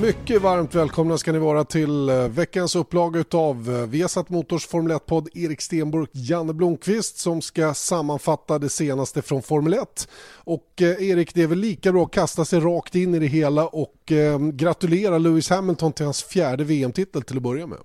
[0.00, 4.92] Mycket varmt välkomna ska ni vara till eh, veckans upplaga av eh, Vesat Motors Formel
[4.92, 10.08] 1-podd Erik Stenburg, Janne Blomqvist som ska sammanfatta det senaste från Formel 1.
[10.34, 13.26] Och eh, Erik, det är väl lika bra att kasta sig rakt in i det
[13.26, 17.78] hela och eh, gratulera Lewis Hamilton till hans fjärde VM-titel till att börja med.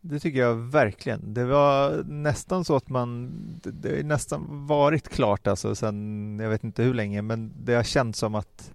[0.00, 1.34] Det tycker jag verkligen.
[1.34, 3.30] Det var nästan så att man,
[3.62, 7.82] det har nästan varit klart alltså sen, jag vet inte hur länge, men det har
[7.82, 8.72] känts som att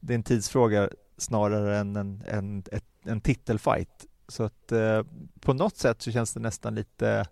[0.00, 4.06] det är en tidsfråga snarare än en, en, ett, en titelfight.
[4.28, 5.02] Så att eh,
[5.40, 7.26] på något sätt så känns det nästan lite eh,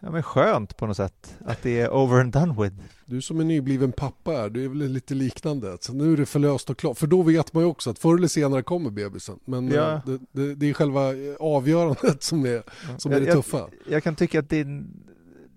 [0.00, 2.76] ja, men skönt på något sätt att det är over and done with.
[3.06, 5.76] Du som är nybliven pappa är, du är väl lite liknande.
[5.80, 6.98] Så nu är det förlöst och klart.
[6.98, 9.38] För då vet man ju också att förr eller senare kommer bebisen.
[9.44, 9.92] Men Ja.
[9.94, 12.62] eh, det, det, det är själva avgörandet som är,
[12.98, 13.58] som är det tuffa.
[13.58, 14.90] Jag, jag kan tycka att din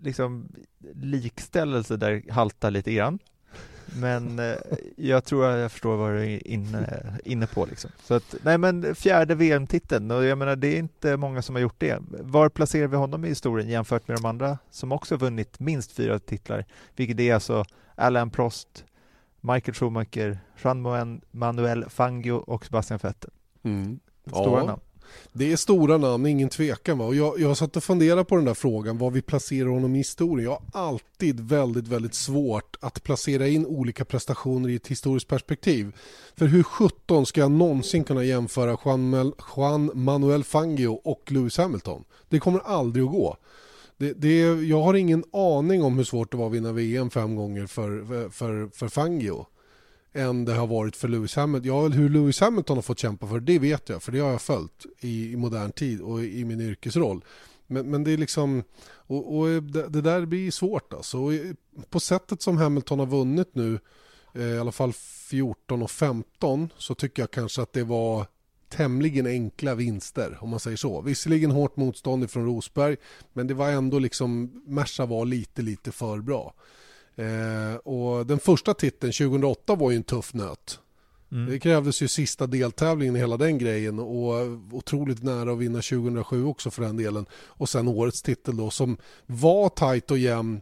[0.02, 0.47] liksom,
[0.93, 3.19] likställelse där haltar lite grann.
[3.95, 4.55] Men eh,
[4.95, 7.65] jag tror att jag förstår vad du är inne, inne på.
[7.65, 7.91] Liksom.
[8.03, 11.61] Så att, nej men fjärde VM-titeln, och jag menar det är inte många som har
[11.61, 11.97] gjort det.
[12.09, 15.91] Var placerar vi honom i historien jämfört med de andra som också har vunnit minst
[15.91, 16.65] fyra titlar?
[16.95, 17.65] Vilket är alltså
[17.95, 18.85] Alain Prost,
[19.41, 23.31] Michael Schumacher, Juan Manuel Fangio och Sebastian Vettel.
[23.63, 23.99] Mm.
[24.27, 24.65] Stora Ja.
[24.65, 24.81] namn.
[25.33, 26.97] Det är stora namn, ingen tvekan.
[26.97, 27.05] Va?
[27.05, 29.97] Och jag, jag satt och funderade på den där frågan, var vi placerar honom i
[29.97, 30.45] historien.
[30.45, 35.95] Jag har alltid väldigt, väldigt svårt att placera in olika prestationer i ett historiskt perspektiv.
[36.35, 41.58] För hur 17 ska jag någonsin kunna jämföra Juan, Mel- Juan Manuel Fangio och Lewis
[41.58, 42.03] Hamilton?
[42.30, 43.37] Det kommer aldrig att gå.
[43.97, 47.36] Det, det, jag har ingen aning om hur svårt det var att vinna VM fem
[47.36, 49.45] gånger för, för, för Fangio
[50.14, 51.67] än det har varit för Lewis Hamilton.
[51.67, 54.42] Ja, hur Lewis Hamilton har fått kämpa för det vet jag, för det har jag
[54.42, 57.23] följt i, i modern tid och i min yrkesroll.
[57.67, 61.17] Men, men det är liksom, och, och det, det där blir svårt alltså.
[61.17, 61.33] Och
[61.89, 63.80] på sättet som Hamilton har vunnit nu,
[64.33, 68.26] eh, i alla fall 14 och 15, så tycker jag kanske att det var
[68.70, 71.02] tämligen enkla vinster om man säger så.
[71.02, 72.97] Visserligen hårt motstånd från Rosberg,
[73.33, 76.53] men det var ändå liksom, Merca var lite, lite för bra.
[77.19, 80.80] Eh, och den första titeln 2008 var ju en tuff nöt.
[81.31, 81.49] Mm.
[81.49, 84.33] Det krävdes ju sista deltävlingen i hela den grejen och
[84.71, 87.25] otroligt nära att vinna 2007 också för den delen.
[87.33, 90.61] Och sen årets titel då som var tajt och jämn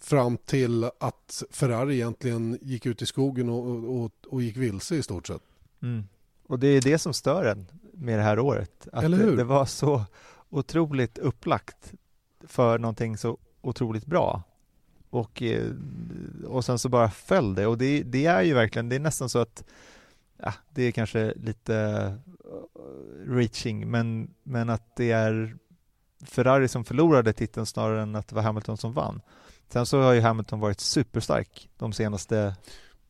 [0.00, 5.02] fram till att Ferrari egentligen gick ut i skogen och, och, och gick vilse i
[5.02, 5.42] stort sett.
[5.82, 6.04] Mm.
[6.46, 8.88] Och det är det som stör en med det här året.
[8.92, 9.30] Att Eller hur?
[9.30, 10.04] Det, det var så
[10.50, 11.92] otroligt upplagt
[12.46, 14.42] för någonting så otroligt bra.
[15.14, 15.70] Och, eh,
[16.46, 17.66] och sen så bara föll det.
[17.66, 19.64] Och det, det är ju verkligen, det är nästan så att
[20.36, 21.76] ja, det är kanske lite
[22.44, 25.56] eh, reaching, men, men att det är
[26.24, 29.20] Ferrari som förlorade titeln snarare än att det var Hamilton som vann.
[29.68, 32.56] Sen så har ju Hamilton varit superstark de senaste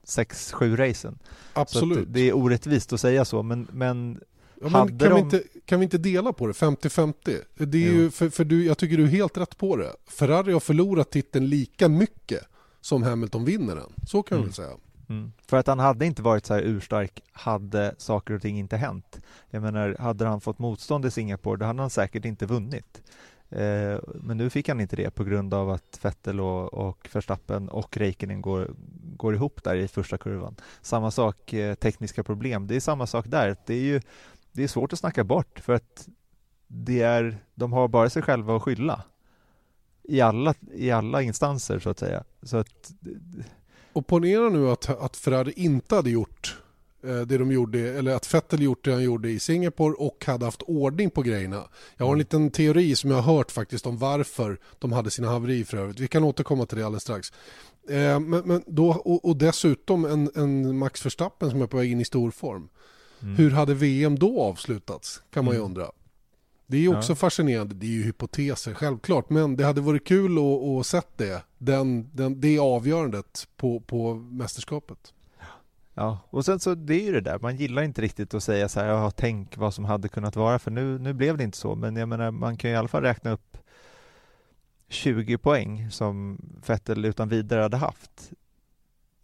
[0.04, 1.18] sex, sju racen.
[1.52, 2.08] Absolut.
[2.08, 4.20] det är orättvist att säga så, men, men
[4.60, 7.40] Ja, kan, vi de- inte, kan vi inte dela på det 50-50?
[7.54, 9.92] Det är ju, för, för du, jag tycker du är helt rätt på det.
[10.06, 12.44] Ferrari har förlorat titeln lika mycket
[12.80, 13.92] som Hamilton vinner den.
[14.06, 14.42] Så kan Mm.
[14.44, 14.76] vi väl säga.
[15.08, 15.32] Mm.
[15.46, 19.20] För att han hade inte varit så här urstark hade saker och ting inte hänt.
[19.50, 23.02] Jag menar, hade han fått motstånd i Singapore då hade han säkert inte vunnit.
[23.50, 27.68] Eh, men nu fick han inte det på grund av att Vettel och, och Verstappen
[27.68, 28.70] och Räikkönen går,
[29.16, 30.56] går ihop där i första kurvan.
[30.82, 32.66] Samma sak, eh, tekniska problem.
[32.66, 33.56] Det är samma sak där.
[33.66, 34.00] Det är ju
[34.54, 36.08] det är svårt att snacka bort för att
[36.66, 39.04] det är, de har bara sig själva att skylla
[40.02, 42.24] i alla, i alla instanser så att säga.
[42.42, 42.92] Så att
[43.92, 46.58] Och ponera nu att, att Ferrari inte hade gjort
[47.04, 50.44] eh, det de gjorde, eller att Vettel gjort det han gjorde i Singapore och hade
[50.44, 51.68] haft ordning på grejerna.
[51.96, 55.28] Jag har en liten teori som jag har hört faktiskt om varför de hade sina
[55.28, 56.00] haverier för övrigt.
[56.00, 57.32] Vi kan återkomma till det alldeles strax.
[57.88, 61.92] Eh, men, men då, och, och dessutom en, en Max Verstappen som är på väg
[61.92, 62.68] in i stor form.
[63.24, 63.36] Mm.
[63.36, 65.22] Hur hade VM då avslutats?
[65.30, 65.66] Kan man ju Mm.
[65.70, 65.90] undra.
[66.66, 67.16] Det är också Ja.
[67.16, 71.42] fascinerande, det är ju hypoteser självklart, men det hade varit kul att, att sett det,
[71.58, 75.14] den, den, det avgörandet på, på mästerskapet.
[75.94, 78.68] Ja, och sen så det är ju det där, man gillar inte riktigt att säga
[78.68, 81.58] så här, ja, tänk vad som hade kunnat vara, för nu, nu blev det inte
[81.58, 83.56] så, men jag menar, man kan ju i alla fall räkna upp
[84.88, 88.32] 20 poäng som Vettel utan vidare hade haft.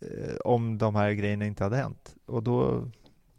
[0.00, 2.14] eh, om de här grejerna inte hade hänt.
[2.26, 2.88] Och då,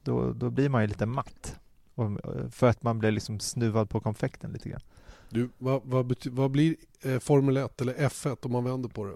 [0.04, 1.56] då, då blir man ju lite matt.
[1.96, 2.20] Och,
[2.52, 4.82] för att man blir liksom snuvad på konfekten lite grann.
[5.30, 9.16] Du, vad, vad, vad blir eh, Formel 1 eller F1 om man vänder på det?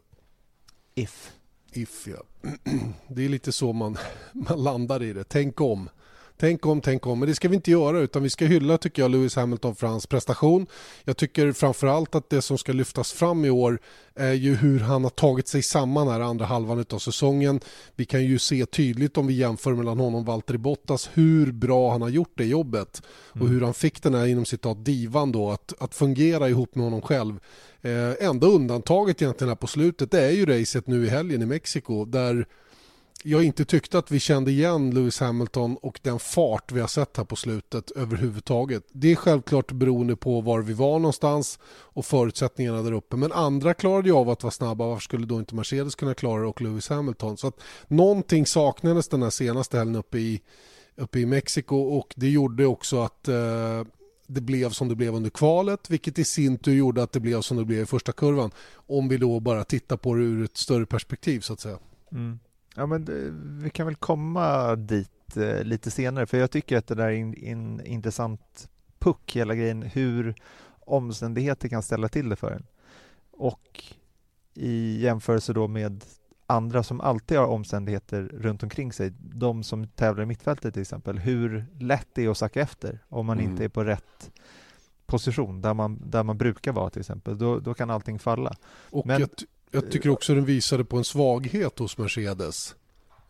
[0.96, 1.34] If.
[1.72, 2.50] If ja.
[3.08, 3.98] Det är lite så man,
[4.34, 5.24] man landar i det.
[5.24, 5.90] Tänk om.
[6.38, 7.20] Tänk om, tänk om.
[7.20, 9.88] Men det ska vi inte göra utan vi ska hylla tycker jag Lewis Hamilton för
[9.88, 10.68] hans prestation.
[11.04, 13.80] Jag tycker framförallt att det som ska lyftas fram i år
[14.16, 17.60] är ju hur han har tagit sig samman här andra halvan av säsongen.
[17.96, 21.92] Vi kan ju se tydligt om vi jämför mellan honom och Valtteri Bottas hur bra
[21.92, 23.54] han har gjort det jobbet och mm.
[23.54, 27.02] hur han fick den här inom citat divan då att, att fungera ihop med honom
[27.02, 27.40] själv.
[27.82, 31.46] Eh, enda undantaget egentligen här på slutet det är ju racet nu i helgen i
[31.46, 32.48] Mexiko där
[33.24, 37.18] jag inte tyckte att vi kände igen Lewis Hamilton och den fart vi har sett
[37.18, 38.84] här på slutet överhuvudtaget.
[38.92, 43.16] Det är självklart beroende på var vi var någonstans och förutsättningarna där uppe.
[43.16, 44.88] Men andra klarade ju av att vara snabba.
[44.88, 47.38] Varför skulle då inte Mercedes kunna klara det och Lewis Hamilton?
[47.38, 50.42] Så att någonting saknades den här senaste helgen uppe i,
[50.96, 53.84] uppe i Mexiko och det gjorde också att eh,
[54.28, 57.42] det blev som det blev under kvalet vilket i sin tur gjorde att det blev
[57.42, 58.52] som det blev i första kurvan.
[58.74, 61.80] Om vi då bara tittar på det ur ett större perspektiv så att säga.
[62.12, 62.40] Mm.
[62.76, 63.32] Ja, men det,
[63.64, 67.12] vi kan väl komma dit eh, lite senare, för jag tycker att det där är
[67.12, 68.70] en, en intressant
[69.00, 70.36] puck, hela grejen, hur
[70.80, 72.66] omständigheter kan ställa till det för en.
[73.32, 73.84] Och
[74.54, 76.04] i jämförelse då med
[76.48, 81.20] andra som alltid har omständigheter runt omkring sig, de som tävlar i mittfältet till exempel,
[81.20, 83.52] hur lätt det är att sacka efter om man mm.
[83.52, 84.32] inte är på rätt
[85.06, 88.56] position där man, där man brukar vara till exempel, då, då kan allting falla.
[88.90, 89.30] Och Men, jag,
[89.76, 92.76] jag tycker också den visade på en svaghet hos Mercedes.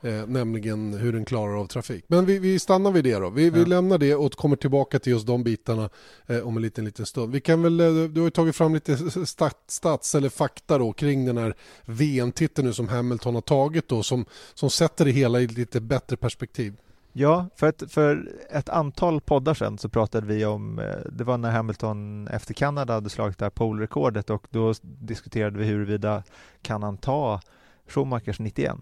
[0.05, 2.05] Eh, nämligen hur den klarar av trafik.
[2.07, 3.29] Men vi, vi stannar vid det då.
[3.29, 3.53] Vi, ja.
[3.53, 5.89] vi lämnar det och kommer tillbaka till just de bitarna
[6.27, 7.31] eh, om en liten, liten stund.
[7.31, 10.93] Vi kan väl, eh, du har ju tagit fram lite stat, stats eller fakta då
[10.93, 11.55] kring den här
[11.85, 16.17] VM-titeln nu som Hamilton har tagit då som, som sätter det hela i lite bättre
[16.17, 16.73] perspektiv.
[17.17, 21.37] Ja, för ett, för ett antal poddar sedan så pratade vi om, eh, det var
[21.37, 26.23] när Hamilton efter Kanada hade slagit det här polrekordet och då diskuterade vi huruvida
[26.61, 27.41] kan han ta
[27.87, 28.77] Schumachers 91?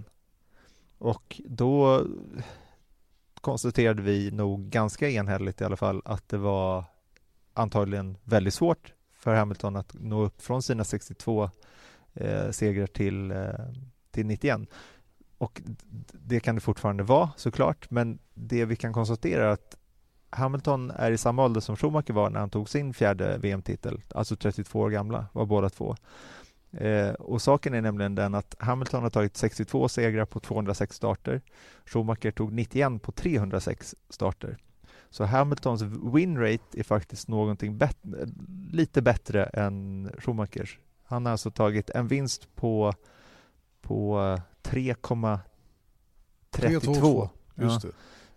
[0.98, 2.06] Och då
[3.42, 6.86] konstaterade vi nog ganska enhälligt i alla fall att det var
[7.54, 11.50] antagligen väldigt svårt för Hamilton att nå upp från sina 62
[12.14, 13.50] eh, segrar till, eh,
[14.12, 14.62] till 91.
[15.44, 15.62] Och
[16.12, 19.78] det kan det fortfarande vara såklart, men det vi kan konstatera är att
[20.30, 24.36] Hamilton är i samma ålder som Schumacher var när han tog sin fjärde VM-titel, alltså
[24.36, 25.96] 32 år gamla var båda två.
[26.72, 31.42] Eh, och saken är nämligen den att Hamilton har tagit 62 segrar på 206 starter.
[31.86, 34.58] Schumacher tog 91 på 306 starter.
[35.10, 35.82] Så Hamiltons
[36.14, 37.98] win rate är faktiskt någonting bet
[38.72, 40.80] lite bättre än Schumachers.
[41.04, 42.94] Han har alltså tagit en vinst på,
[43.84, 44.18] på
[44.64, 47.30] 3,32.
[47.56, 47.86] Just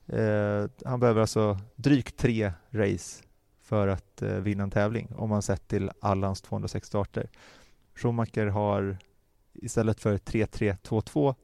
[0.06, 0.16] ja.
[0.16, 3.22] eh, han behöver alltså drygt tre race
[3.62, 7.30] för att eh, vinna en tävling om man sett till alla hans 206 starter.
[7.94, 8.98] Schumacher har
[9.54, 11.34] istället för 3-3-2-2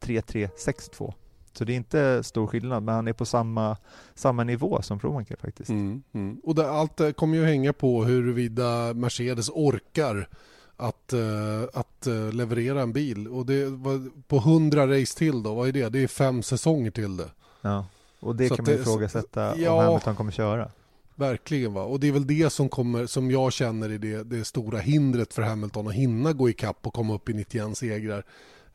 [0.00, 1.14] 3-3-6-2.
[1.52, 3.76] Så det är inte stor skillnad, men han är på samma,
[4.14, 5.70] samma nivå som Schumacher faktiskt.
[5.70, 6.40] Mm, mm.
[6.44, 10.28] Och det, allt kommer ju hänga på huruvida Mercedes orkar
[10.76, 13.28] att, uh, att uh, leverera en bil.
[13.28, 15.88] Och det var på 100 race till då, vad är det?
[15.88, 17.30] Det är fem säsonger till det.
[17.60, 17.86] Ja,
[18.20, 20.70] och det så kan man ifrågasätta ja, om Hamilton kommer köra.
[21.14, 24.44] Verkligen va, och det är väl det som kommer, som jag känner är det, det
[24.44, 28.24] stora hindret för Hamilton att hinna gå ikapp och komma upp i 91 segrar.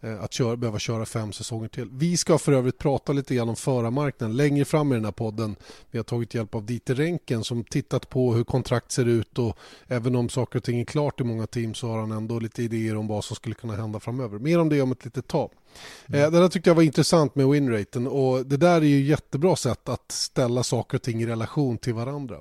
[0.03, 1.89] Eh, att köra, behöva köra fem säsonger till.
[1.91, 5.55] Vi ska för övrigt prata lite grann om förarmarknaden längre fram i den här podden.
[5.91, 9.58] Vi har tagit hjälp av Dieter Renken som tittat på hur kontrakt ser ut och
[9.88, 12.63] även om saker och ting är klart i många team så har han ändå lite
[12.63, 14.39] idéer om vad som skulle kunna hända framöver.
[14.39, 15.51] Mer om det om ett litet tag.
[16.08, 16.22] Mm.
[16.22, 19.55] Eh, det där tyckte jag var intressant med winraten och det där är ju jättebra
[19.55, 22.38] sätt att ställa saker och ting i relation till varandra.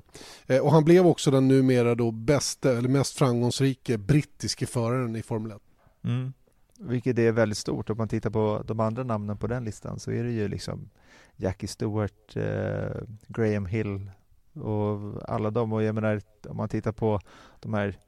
[0.47, 5.23] Eh, och han blev också den numera då bästa eller mest framgångsrike brittiske föraren i
[5.23, 5.59] Formel 1.
[6.05, 6.33] Mm.
[6.80, 7.90] Vilket är väldigt stort.
[7.90, 10.90] Om man tittar på de andra namnen på den listan så är det ju liksom
[11.37, 14.10] Jackie Stewart, eh, Graham Hill
[14.54, 15.72] och alla de.
[15.72, 17.20] Och jag menar, om man tittar på
[17.60, 17.99] de här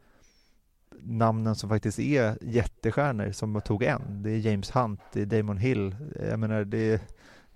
[1.03, 4.23] namnen som faktiskt är jättestjärnor som tog en.
[4.23, 5.97] Det är James Hunt, det är Damon Hill.
[6.31, 7.01] Jag menar, det är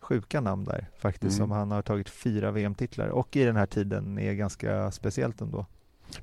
[0.00, 1.48] sjuka namn där faktiskt mm.
[1.48, 5.66] som han har tagit fyra VM-titlar och i den här tiden är ganska speciellt ändå.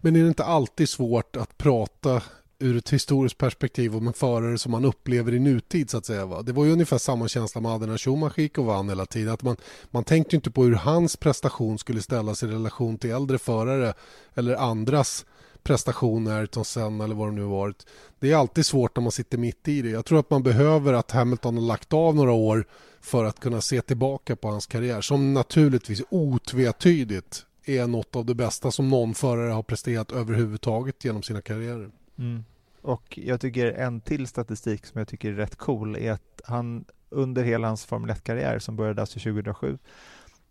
[0.02, 2.22] Men är det inte alltid svårt att prata
[2.64, 6.26] ur ett historiskt perspektiv och med förare som man upplever i nutid så att säga.
[6.26, 6.42] Va?
[6.42, 9.34] Det var ju ungefär samma känsla med när Schumacher gick och vann hela tiden.
[9.34, 9.56] Att man,
[9.92, 13.94] man tänkte inte på hur hans prestation skulle ställas i relation till äldre förare
[14.34, 15.26] eller andras
[15.64, 17.86] prestationer, som Ayrton Senna eller vad det nu har varit.
[18.20, 19.90] Det är alltid svårt när man sitter mitt i det.
[19.90, 22.68] Jag tror att man behöver att Hamilton har lagt av några år
[23.02, 28.36] för att kunna se tillbaka på hans karriär som naturligtvis otvetydigt är något av det
[28.36, 31.92] bästa som någon förare har presterat överhuvudtaget genom sina karriärer.
[32.18, 32.44] Mm.
[32.84, 36.86] Och jag tycker en till statistik som jag tycker är rätt cool är att han
[37.10, 39.78] under hela hans Formel 1-karriär som började alltså 2007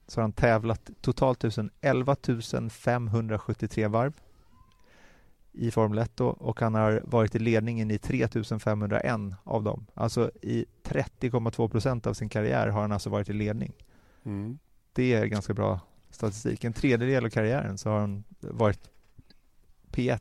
[0.06, 1.44] så har han tävlat totalt
[1.80, 2.16] 11
[2.70, 4.12] 573 varv
[5.52, 9.04] i Formel 1 då, och han har varit i ledningen i 3501
[9.44, 9.86] av dem.
[9.94, 13.72] Alltså i 30,2 procent av sin karriär har han alltså varit i ledning.
[14.24, 14.58] Mm.
[14.92, 16.64] Det är ganska bra statistik.
[16.64, 18.90] En tredjedel av karriären så har han varit
[19.90, 20.20] P1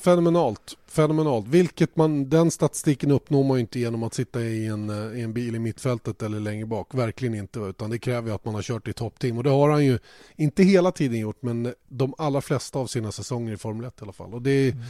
[0.00, 1.46] Fenomenalt, fenomenalt.
[1.46, 5.32] Vilket man, den statistiken uppnår man inte genom att sitta i en, eh, i en
[5.32, 6.94] bil i mittfältet eller längre bak.
[6.94, 7.60] Verkligen inte.
[7.60, 9.38] Utan det kräver att man har kört i toppteam.
[9.38, 9.98] Och det har han ju
[10.36, 14.02] inte hela tiden gjort men de allra flesta av sina säsonger i Formel 1 i
[14.02, 14.34] alla fall.
[14.34, 14.84] Och det, är, mm.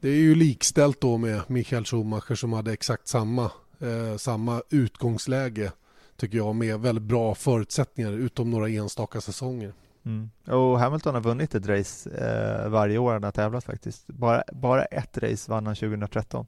[0.00, 3.44] det är ju likställt då med Michael Schumacher som hade exakt samma,
[3.80, 5.72] eh, samma utgångsläge
[6.16, 9.72] tycker jag med väldigt bra förutsättningar utom några enstaka säsonger.
[10.04, 10.30] Mm.
[10.46, 14.06] Och Hamilton har vunnit ett race eh, varje år han har tävlat faktiskt.
[14.06, 16.46] Bara, bara ett race vann han 2013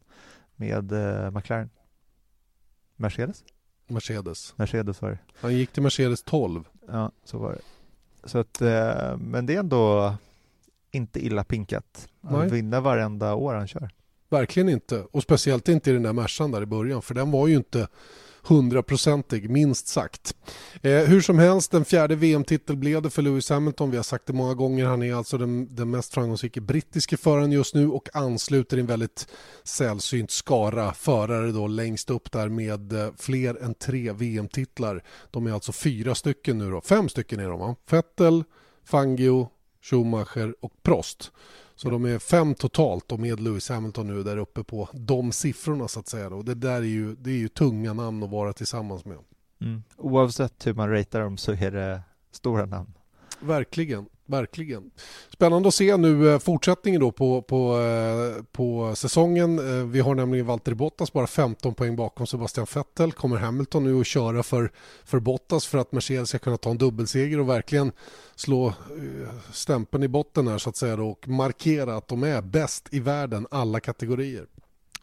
[0.57, 1.71] med eh, McLaren.
[2.97, 3.45] Mercedes?
[3.87, 4.55] Mercedes.
[4.57, 5.19] Mercedes var det.
[5.41, 6.65] Han gick till Mercedes 12.
[6.89, 7.61] Ja, så var det.
[8.29, 10.15] Så att, eh, men det är ändå
[10.91, 12.09] inte illa pinkat.
[12.23, 13.91] Han vinner varenda år han kör.
[14.29, 15.03] Verkligen inte.
[15.03, 17.03] Och speciellt inte i den där Mercan där i början.
[17.03, 17.89] För den var ju inte
[18.47, 20.35] hundraprocentig, minst sagt.
[20.83, 23.91] Eh, hur som helst, en fjärde VM-titel blev det för Lewis Hamilton.
[23.91, 24.85] Vi har sagt det många gånger.
[24.85, 29.29] Han är alltså den, den mest framgångsrika brittiske föraren just nu och ansluter en väldigt
[29.65, 35.03] sällsynt skara förare då längst upp där med eh, fler än tre VM-titlar.
[35.31, 36.81] De är alltså fyra stycken nu då.
[36.81, 37.77] Fem stycken är de va?
[37.91, 38.45] Vettel,
[38.85, 39.49] Fangio,
[39.83, 41.33] Schumacher och Prost.
[41.77, 45.89] Så de är fem totalt och med Lewis Hamilton nu där uppe på de siffrorna
[45.89, 46.29] så att säga.
[46.29, 49.19] Och det där är ju, det är ju tunga namn att vara tillsammans med.
[49.61, 49.83] Mm.
[49.97, 52.93] Oavsett hur man ratear dem så är det stora namn.
[53.41, 54.91] Verkligen, verkligen.
[55.33, 59.59] Spännande att se nu eh, fortsättningen då på, på, eh, på säsongen.
[59.59, 63.13] Eh, vi har nämligen Valtteri Bottas bara 15 poäng bakom Sebastian Vettel.
[63.13, 64.73] Kommer Hamilton nu att köra för,
[65.05, 67.93] för Bottas för att Mercedes ska kunna ta en dubbelseger och verkligen
[68.35, 68.73] slå
[69.53, 73.01] stämpeln i botten här så att säga då, och markera att de är bäst i
[73.01, 74.47] världen alla kategorier.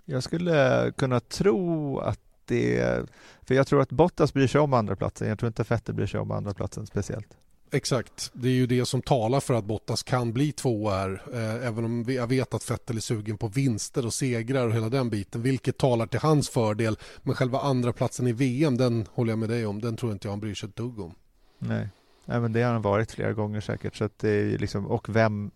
[0.05, 3.05] Jag skulle kunna tro att det,
[3.41, 5.27] för jag tror att Bottas bryr sig om andra platsen.
[5.27, 7.37] Jag tror inte Vettel bryr sig om andra platsen speciellt.
[7.73, 11.23] Exakt, det är ju det som talar för att Bottas kan bli två här.
[11.33, 14.89] Eh, även om jag vet att Vettel är sugen på vinster och segrar och hela
[14.89, 16.97] den biten, vilket talar till hans fördel.
[17.21, 20.27] Men själva andra platsen i VM, den håller jag med dig om, den tror inte
[20.27, 21.15] jag han bryr sig ett dugg om.
[21.59, 21.89] Nej,
[22.25, 23.95] Nej men det har han varit flera gånger säkert.
[23.95, 25.51] Så att det är liksom, och vem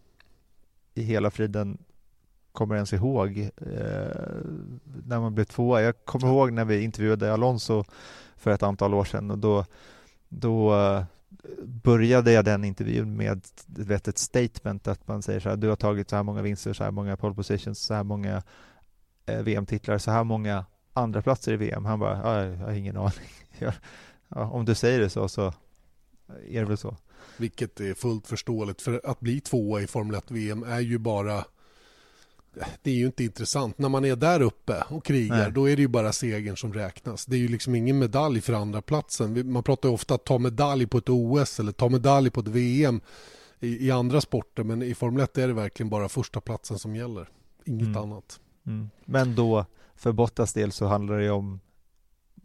[0.93, 1.77] i hela friden
[2.51, 4.27] kommer ens ihåg eh,
[5.05, 5.81] när man blev tvåa.
[5.81, 7.83] Jag kommer ihåg när vi intervjuade Alonso
[8.37, 9.65] för ett antal år sedan och då,
[10.29, 11.03] då eh,
[11.63, 15.75] började jag den intervjun med vet, ett statement att man säger så här, du har
[15.75, 18.43] tagit så här många vinster, så här många pole positions, så här många
[19.25, 21.85] eh, VM-titlar, så här många andra platser i VM.
[21.85, 23.29] Han bara, jag har ingen aning.
[23.59, 23.71] ja,
[24.29, 25.53] om du säger det så, så
[26.49, 26.97] är det väl så.
[27.37, 31.45] Vilket är fullt förståeligt, för att bli tvåa i Formel 1-VM är ju bara
[32.81, 33.77] det är ju inte intressant.
[33.77, 35.51] När man är där uppe och krigar, Nej.
[35.51, 37.25] då är det ju bara segern som räknas.
[37.25, 39.51] Det är ju liksom ingen medalj för andra platsen.
[39.51, 42.47] Man pratar ju ofta att ta medalj på ett OS eller ta medalj på ett
[42.47, 43.01] VM
[43.59, 46.95] i, i andra sporter, men i Formel 1 är det verkligen bara första platsen som
[46.95, 47.29] gäller.
[47.65, 47.97] Inget mm.
[47.97, 48.39] annat.
[48.67, 48.89] Mm.
[49.05, 51.59] Men då, för Bottas del så handlar det om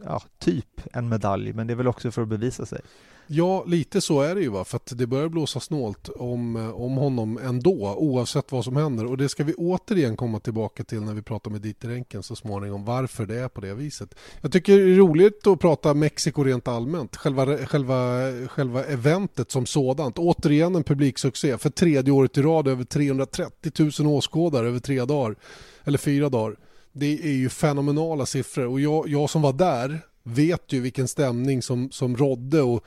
[0.04, 2.80] ja, typ en medalj, men det är väl också för att bevisa sig.
[3.26, 4.48] Ja, lite så är det ju.
[4.48, 4.64] Va?
[4.64, 9.06] För att det börjar blåsa snålt om, eh, om honom ändå, oavsett vad som händer.
[9.06, 12.36] Och det ska vi återigen komma tillbaka till när vi pratar med Dieter Enken så
[12.36, 14.14] småningom, varför det är på det viset.
[14.40, 17.16] Jag tycker det är roligt att prata Mexiko rent allmänt.
[17.16, 20.18] Själva, själva, själva eventet som sådant.
[20.18, 21.58] Återigen en publiksuccé.
[21.58, 25.36] För tredje året i rad över 330 000 åskådare över tre dagar.
[25.84, 26.56] Eller fyra dagar.
[26.92, 28.66] Det är ju fenomenala siffror.
[28.66, 32.84] Och jag, jag som var där vet ju vilken stämning som, som rådde och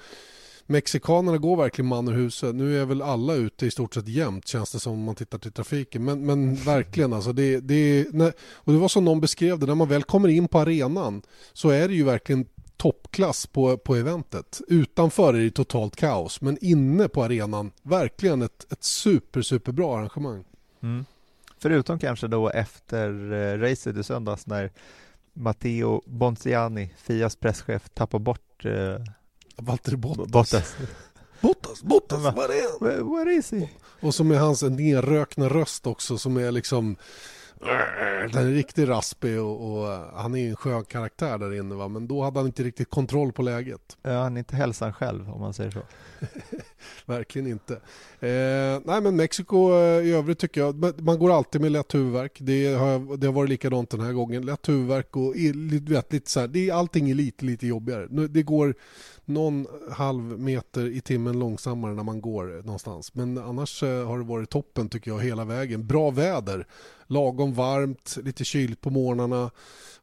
[0.67, 2.55] Mexikanerna går verkligen man ur huset.
[2.55, 5.37] Nu är väl alla ute i stort sett jämt känns det som om man tittar
[5.37, 6.03] till trafiken.
[6.03, 7.33] Men, men verkligen alltså.
[7.33, 10.47] Det, det, när, och det var som någon beskrev det, när man väl kommer in
[10.47, 11.21] på arenan
[11.53, 12.45] så är det ju verkligen
[12.77, 14.61] toppklass på, på eventet.
[14.67, 20.43] Utanför är det totalt kaos men inne på arenan verkligen ett, ett super superbra arrangemang.
[20.83, 21.05] Mm.
[21.57, 24.71] Förutom kanske då efter eh, racet i söndags när
[25.33, 29.01] Matteo Bonziani, Fias presschef, tappar bort eh,
[29.57, 30.31] Valtteri Bottas.
[30.31, 30.75] Bottas.
[31.41, 33.15] Bottas, Bottas, var är han?
[33.15, 33.69] Where is he?
[33.99, 36.95] Och så med hans nerrökna röst också som är liksom
[38.33, 41.87] den är riktigt raspig och, och, han är en skön karaktär där inne va?
[41.87, 43.97] men då hade han inte riktigt kontroll på läget.
[44.01, 45.81] Ja, han är inte hälsan själv om man säger så.
[47.05, 47.73] Verkligen inte.
[48.19, 52.37] Eh, nej men Mexiko eh, i övrigt tycker jag, man går alltid med lätt huvudvärk.
[52.41, 54.45] Det har, det har varit likadant den här gången.
[54.45, 55.35] Lätt huvudvärk och
[55.89, 58.27] vet, lite så här, det är, allting är lite, lite jobbigare.
[58.27, 58.75] Det går
[59.25, 63.15] någon halv meter i timmen långsammare när man går någonstans.
[63.15, 65.87] Men annars eh, har det varit toppen tycker jag hela vägen.
[65.87, 66.67] Bra väder,
[67.07, 69.51] lagom varmt, lite kyligt på morgnarna.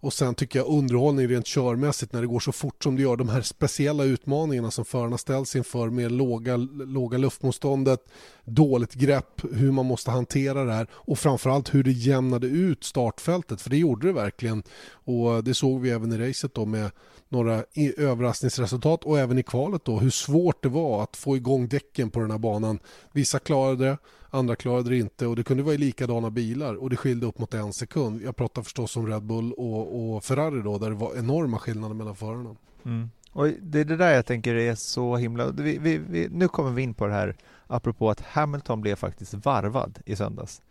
[0.00, 3.16] Och sen tycker jag underhållning rent körmässigt när det går så fort som det gör.
[3.16, 6.56] De här speciella utmaningarna som förarna ställs inför med låga,
[6.86, 8.00] låga luftmotståndet,
[8.44, 13.60] dåligt grepp, hur man måste hantera det här och framförallt hur det jämnade ut startfältet.
[13.60, 14.62] För det gjorde det verkligen.
[15.04, 16.90] Och det såg vi även i racet då med
[17.32, 17.64] några
[17.96, 22.20] överraskningsresultat och även i kvalet då hur svårt det var att få igång däcken på
[22.20, 22.78] den här banan.
[23.12, 23.98] Vissa klarade det,
[24.30, 27.54] andra klarade det inte och det kunde vara likadana bilar och det skilde upp mot
[27.54, 28.22] en sekund.
[28.22, 31.94] Jag pratar förstås om Red Bull och, och Ferrari då där det var enorma skillnader
[31.94, 32.56] mellan förarna.
[32.84, 33.10] Mm.
[33.32, 35.50] Och det är det där jag tänker är så himla...
[35.50, 37.36] Vi, vi, vi, nu kommer vi in på det här
[37.66, 40.62] apropå att Hamilton blev faktiskt varvad i söndags.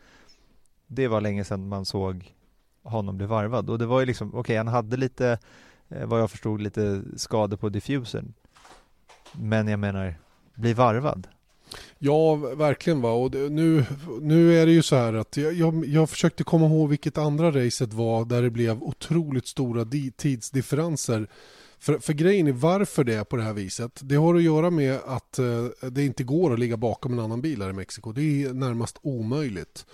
[0.88, 2.34] Det var länge sedan man såg
[2.84, 5.40] honom bli varvad och det var ju liksom, okej okay, han hade lite
[5.96, 8.34] Eh, vad jag förstod lite skador på diffusern.
[9.34, 10.16] Men jag menar,
[10.56, 11.28] bli varvad.
[12.00, 13.02] Ja, verkligen.
[13.02, 13.12] Va?
[13.12, 13.86] Och nu,
[14.22, 17.52] nu är det ju så här att jag, jag, jag, försökte komma ihåg vilket andra
[17.52, 19.86] racet var där det blev otroligt stora
[20.18, 21.28] tidsdifferenser.
[21.80, 24.00] För, för grejen är varför det är på det här viset.
[24.04, 27.42] Det har att göra med att eh, det inte går att ligga bakom en annan
[27.42, 28.12] bil här i Mexiko.
[28.12, 29.86] Det är närmast omöjligt.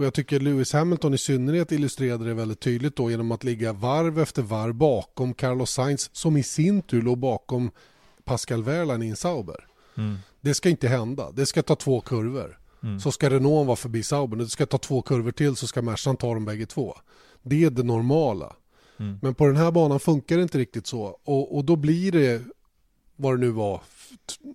[0.00, 3.72] Och jag tycker Lewis Hamilton i synnerhet illustrerade det väldigt tydligt då genom att ligga
[3.72, 7.70] varv efter varv bakom Carlos Sainz som i sin tur låg bakom
[8.24, 9.66] Pascal Wehrlein i en Sauber.
[9.96, 10.18] Mm.
[10.40, 11.30] Det ska inte hända.
[11.32, 12.58] Det ska ta två kurvor.
[12.82, 13.00] Mm.
[13.00, 14.36] Så ska Renault vara förbi Sauber.
[14.36, 16.96] Det ska ta två kurvor till så ska Mercan ta dem bägge två.
[17.42, 18.56] Det är det normala.
[18.98, 19.18] Mm.
[19.22, 21.18] Men på den här banan funkar det inte riktigt så.
[21.24, 22.42] Och, och då blir det
[23.16, 23.80] vad det nu var,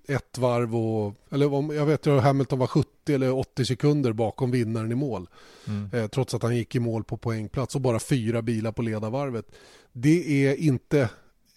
[0.07, 4.91] ett varv och, eller jag vet att Hamilton var 70 eller 80 sekunder bakom vinnaren
[4.91, 5.29] i mål.
[5.67, 5.89] Mm.
[5.93, 9.45] Eh, trots att han gick i mål på poängplats och bara fyra bilar på ledarvarvet.
[9.91, 11.09] Det är inte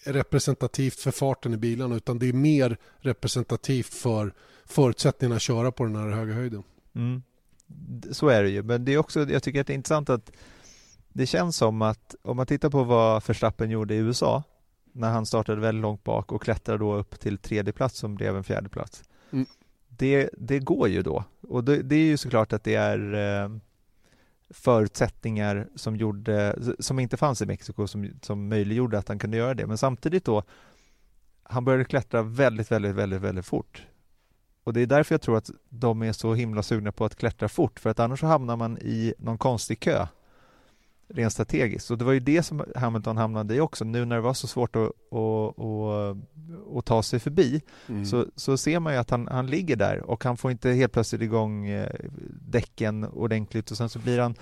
[0.04, 4.34] representativt för farten i bilarna utan det är mer representativt för
[4.66, 6.62] förutsättningarna att köra på den här höga höjden.
[6.94, 7.22] Mm.
[8.12, 10.32] Så är det ju, men det är också, jag tycker att det är intressant att
[11.12, 14.42] det känns som att om man tittar på vad Verstappen gjorde i USA
[14.98, 18.36] när han startade väldigt långt bak och klättrade då upp till tredje plats som blev
[18.36, 19.04] en fjärde plats.
[19.30, 19.46] Mm.
[19.88, 23.50] Det, det går ju då och det, det, är ju såklart att det är eh,
[24.50, 29.54] förutsättningar som gjorde, som inte fanns i Mexiko som, som möjliggjorde att han kunde göra
[29.54, 29.66] det.
[29.66, 30.42] Men samtidigt då,
[31.42, 33.86] han började klättra väldigt, väldigt, väldigt, väldigt fort.
[34.64, 37.48] Och det är därför jag tror att de är så himla sugna på att klättra
[37.48, 40.06] fort, för att annars så hamnar man i någon konstig kö
[41.08, 41.90] rent strategiskt.
[41.90, 43.84] Och det var ju det som Hamilton hamnade i också.
[43.84, 46.16] Nu när det var så svårt att, att, att,
[46.76, 48.06] att ta sig förbi mm.
[48.06, 50.92] så, så ser man ju att han, han ligger där och han får inte helt
[50.92, 51.90] plötsligt igång eh,
[52.48, 54.34] däcken ordentligt och sen så blir han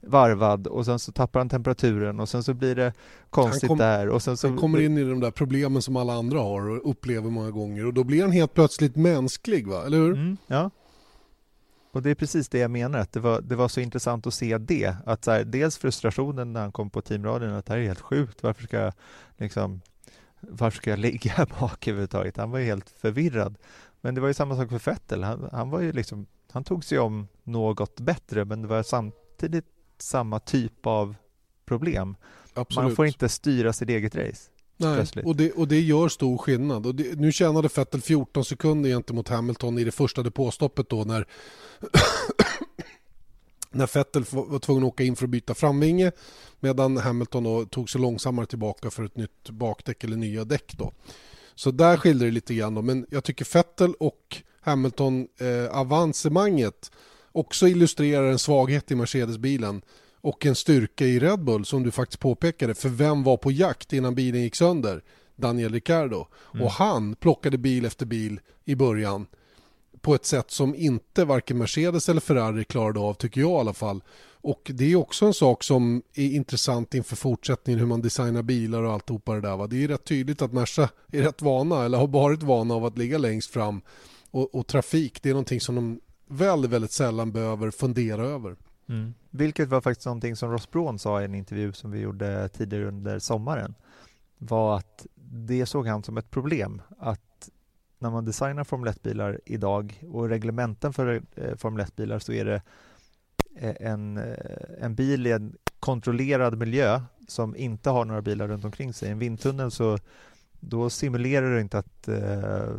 [0.00, 2.92] varvad och sen så tappar han temperaturen och sen så blir det
[3.30, 4.48] konstigt kom, där och sen så...
[4.48, 7.86] Han kommer in i de där problemen som alla andra har och upplever många gånger
[7.86, 10.12] och då blir han helt plötsligt mänsklig va, eller hur?
[10.12, 10.70] Mm, ja,
[11.96, 14.34] och det är precis det jag menar, att det var, det var så intressant att
[14.34, 14.96] se det.
[15.06, 18.00] Att så här, dels frustrationen när han kom på teamradion, att det här är helt
[18.00, 18.92] sjukt, varför ska jag
[19.36, 19.80] liksom
[20.40, 22.36] varför ska jag ligga här bak överhuvudtaget?
[22.36, 23.58] Han var ju helt förvirrad.
[24.00, 25.22] Men det var ju samma sak för Fettel.
[25.22, 29.66] Han, han var ju liksom, han tog sig om något bättre, men det var samtidigt
[29.98, 31.16] samma typ av
[31.64, 32.16] problem.
[32.54, 32.84] Absolut.
[32.84, 34.50] Man får inte styra sitt eget race.
[34.76, 36.86] Nej, och det, och det gör stor skillnad.
[36.86, 41.26] Och det, nu tjänade Vettel 14 sekunder gentemot Hamilton i det första depåstoppet då när,
[43.70, 46.12] när Vettel var tvungen att åka in för att byta framvinge
[46.60, 50.74] medan Hamilton då tog sig långsammare tillbaka för ett nytt bakdäck eller nya däck.
[50.76, 50.92] Då.
[51.54, 52.74] Så där skiljer det lite grann.
[52.74, 52.82] Då.
[52.82, 56.90] Men jag tycker Vettel och Hamilton eh, avancemanget
[57.32, 59.82] också illustrerar en svaghet i Mercedes-bilen
[60.26, 62.74] och en styrka i Red Bull som du faktiskt påpekade.
[62.74, 65.02] För vem var på jakt innan bilen gick sönder?
[65.36, 66.26] Daniel Ricciardo.
[66.54, 66.66] Mm.
[66.66, 69.26] Och han plockade bil efter bil i början
[70.00, 73.72] på ett sätt som inte varken Mercedes eller Ferrari klarade av, tycker jag i alla
[73.72, 74.02] fall.
[74.30, 78.82] Och det är också en sak som är intressant inför fortsättningen hur man designar bilar
[78.82, 79.56] och alltihopa det där.
[79.56, 79.66] Va?
[79.66, 82.98] Det är rätt tydligt att Merca är rätt vana eller har varit vana av att
[82.98, 83.80] ligga längst fram.
[84.30, 88.56] Och, och trafik, det är någonting som de väldigt, väldigt sällan behöver fundera över.
[88.88, 89.14] Mm.
[89.30, 92.84] Vilket var faktiskt någonting som Ross Braun sa i en intervju som vi gjorde tidigare
[92.84, 93.74] under sommaren.
[94.38, 97.50] Var att det såg han som ett problem att
[97.98, 102.62] när man designar Formel 1-bilar idag och reglementen för eh, Formel 1-bilar så är det
[103.56, 104.34] eh, en, eh,
[104.80, 109.08] en bil i en kontrollerad miljö som inte har några bilar runt omkring sig.
[109.08, 109.98] I en vindtunnel så
[110.60, 112.74] då simulerar du inte att eh,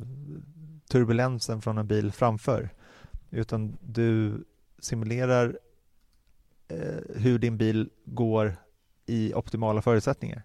[0.90, 2.70] turbulensen från en bil framför
[3.30, 4.44] utan du
[4.80, 5.60] simulerar
[6.68, 8.58] eh, hur din bil går
[9.06, 10.44] i optimala förutsättningar.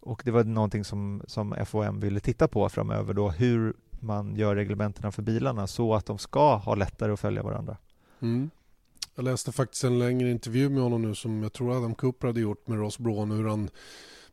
[0.00, 4.56] Och det var någonting som, som FOM ville titta på framöver då, hur man gör
[4.56, 7.76] reglementena för bilarna så att de ska ha lättare att följa varandra.
[8.20, 8.50] Mm.
[9.14, 12.40] Jag läste faktiskt en längre intervju med honom nu som jag tror Adam Cooper hade
[12.40, 13.70] gjort med Ross Braun hur han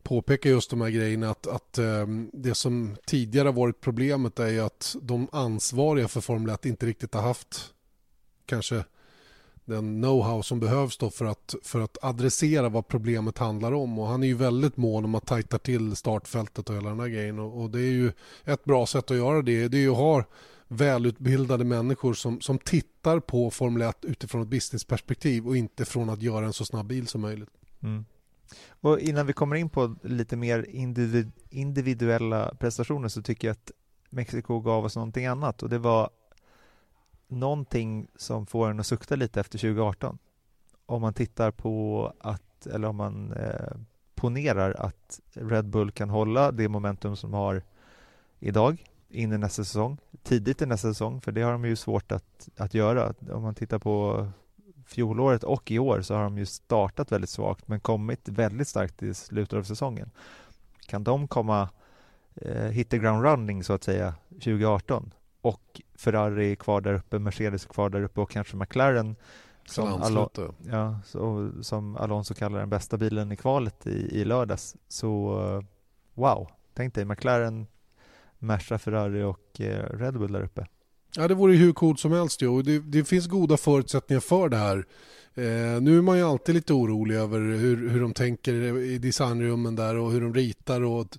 [0.04, 4.60] påpekar just de här grejerna att, att ehm, det som tidigare varit problemet är ju
[4.60, 7.74] att de ansvariga för Formel 1 inte riktigt har haft
[8.46, 8.84] kanske
[9.68, 14.00] den know-how som behövs då för att, för att adressera vad problemet handlar om.
[14.00, 17.08] Och han är ju väldigt mån om att tajta till startfältet och hela den här
[17.08, 17.40] grejen.
[17.40, 18.12] Och, och det är ju
[18.46, 19.68] ett bra sätt att göra det.
[19.68, 20.24] Det är ju att ha
[20.68, 26.22] välutbildade människor som, som tittar på Formel 1 utifrån ett businessperspektiv och inte från att
[26.22, 27.50] göra en så snabb bil som möjligt.
[27.84, 28.06] Mm.
[28.70, 33.72] Och innan vi kommer in på lite mer individ, individuella prestationer så tycker jag att
[34.10, 36.10] Mexiko gav oss någonting annat och det var
[37.28, 40.18] någonting som får en att sukta lite efter 2018.
[40.86, 43.78] Om man tittar på att, eller om man eh,
[44.16, 47.64] ponerar att Red Bull kan hålla det momentum som de har
[48.40, 52.12] idag in i nästa säsong, tidigt i nästa säsong, för det har de ju svårt
[52.12, 53.14] att, att göra.
[53.32, 54.28] Om man tittar på
[54.86, 59.04] fjolåret och i år så har de ju startat väldigt svagt men kommit väldigt starkt
[59.04, 60.12] i slutet av säsongen.
[60.88, 61.70] Kan de komma
[62.36, 65.14] eh, hit the ground running så att säga 2018
[65.48, 69.16] och Ferrari kvar där uppe, Mercedes kvar där uppe och kanske McLaren
[69.66, 70.30] som, Alo
[70.72, 74.76] ja, så, som Alonso kallar den bästa bilen i kvalet i, i lördags.
[74.88, 75.64] Så uh,
[76.14, 77.68] wow, tänk dig McLaren,
[78.40, 79.66] Merca, Ferrari och uh,
[79.98, 80.68] Red Bull där uppe.
[81.16, 82.42] Ja, det vore hur coolt som helst.
[82.42, 82.62] Jo.
[82.62, 84.86] Det, det finns goda förutsättningar för det här.
[85.38, 89.76] Eh, nu är man ju alltid lite orolig över hur, hur de tänker i designrummen
[89.76, 91.18] där och hur de ritar och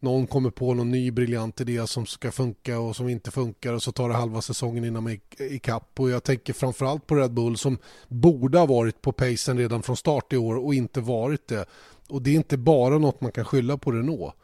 [0.00, 3.82] någon kommer på någon ny briljant idé som ska funka och som inte funkar och
[3.82, 6.00] så tar det halva säsongen innan man är ikapp.
[6.00, 9.96] Och jag tänker framförallt på Red Bull som borde ha varit på pacen redan från
[9.96, 11.66] start i år och inte varit det.
[12.08, 14.34] Och det är inte bara något man kan skylla på Renault.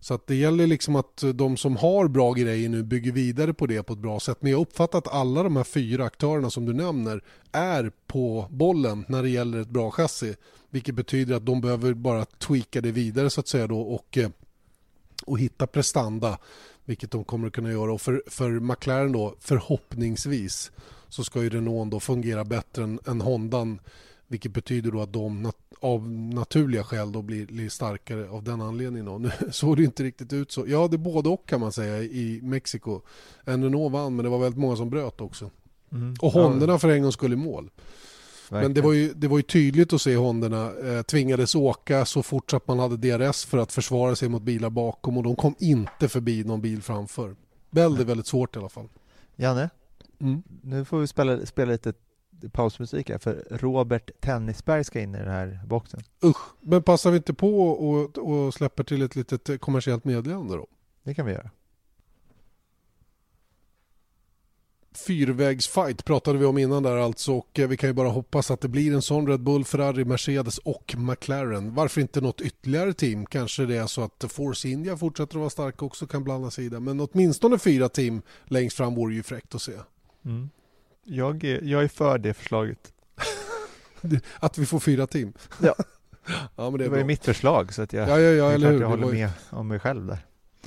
[0.00, 3.66] Så att det gäller liksom att de som har bra grejer nu bygger vidare på
[3.66, 4.38] det på ett bra sätt.
[4.40, 9.04] Men jag uppfattar att alla de här fyra aktörerna som du nämner är på bollen
[9.08, 10.36] när det gäller ett bra chassi.
[10.70, 14.30] Vilket betyder att de behöver bara tweaka det vidare så att säga då och, eh,
[15.26, 16.38] och hitta prestanda.
[16.84, 17.92] Vilket de kommer att kunna göra.
[17.92, 20.72] Och för, för McLaren då förhoppningsvis
[21.08, 23.78] så ska ju Renault då fungera bättre än, än Hondan
[24.30, 28.60] vilket betyder då att de nat av naturliga skäl då blir, blir starkare av den
[28.60, 29.06] anledningen.
[29.06, 29.18] Då.
[29.18, 30.64] Nu såg det inte riktigt ut så.
[30.66, 33.00] Ja, det är både och kan man säga i Mexiko.
[33.44, 35.50] En Renault vann, men det var väldigt många som bröt också.
[35.92, 36.14] Mm.
[36.20, 37.70] Och Honderna för en gång skulle i mål.
[38.50, 38.62] Verkligen.
[38.62, 42.22] Men det var, ju, det var ju tydligt att se Honderna eh, tvingades åka så
[42.22, 45.54] fort att man hade DRS för att försvara sig mot bilar bakom och de kom
[45.58, 47.36] inte förbi någon bil framför.
[47.70, 48.88] Väldigt, väldigt svårt i alla fall.
[49.36, 49.70] Janne,
[50.20, 50.42] mm.
[50.62, 51.92] nu får vi spela, spela lite
[52.48, 56.00] pausmusik här, för Robert Tennisberg ska in i den här boxen.
[56.24, 60.66] Usch, men passar vi inte på och, och släpper till ett litet kommersiellt meddelande då?
[61.02, 61.50] Det kan vi göra.
[64.92, 68.68] Fyrvägsfight pratade vi om innan där alltså och vi kan ju bara hoppas att det
[68.68, 71.74] blir en sån Red Bull, Ferrari, Mercedes och McLaren.
[71.74, 73.26] Varför inte något ytterligare team?
[73.26, 76.64] Kanske det är så att Force India fortsätter att vara starka också kan blanda sig
[76.64, 76.80] i det.
[76.80, 79.72] Men åtminstone fyra team längst fram vore ju fräckt att se.
[80.24, 80.50] Mm.
[81.12, 82.92] Jag är, jag är för det förslaget.
[84.38, 85.32] att vi får fyra team?
[85.62, 85.74] Ja.
[86.56, 88.72] ja men det, det var ju mitt förslag så att jag, ja, ja, ja, eller
[88.72, 88.80] hur?
[88.80, 90.18] jag håller med om mig själv där.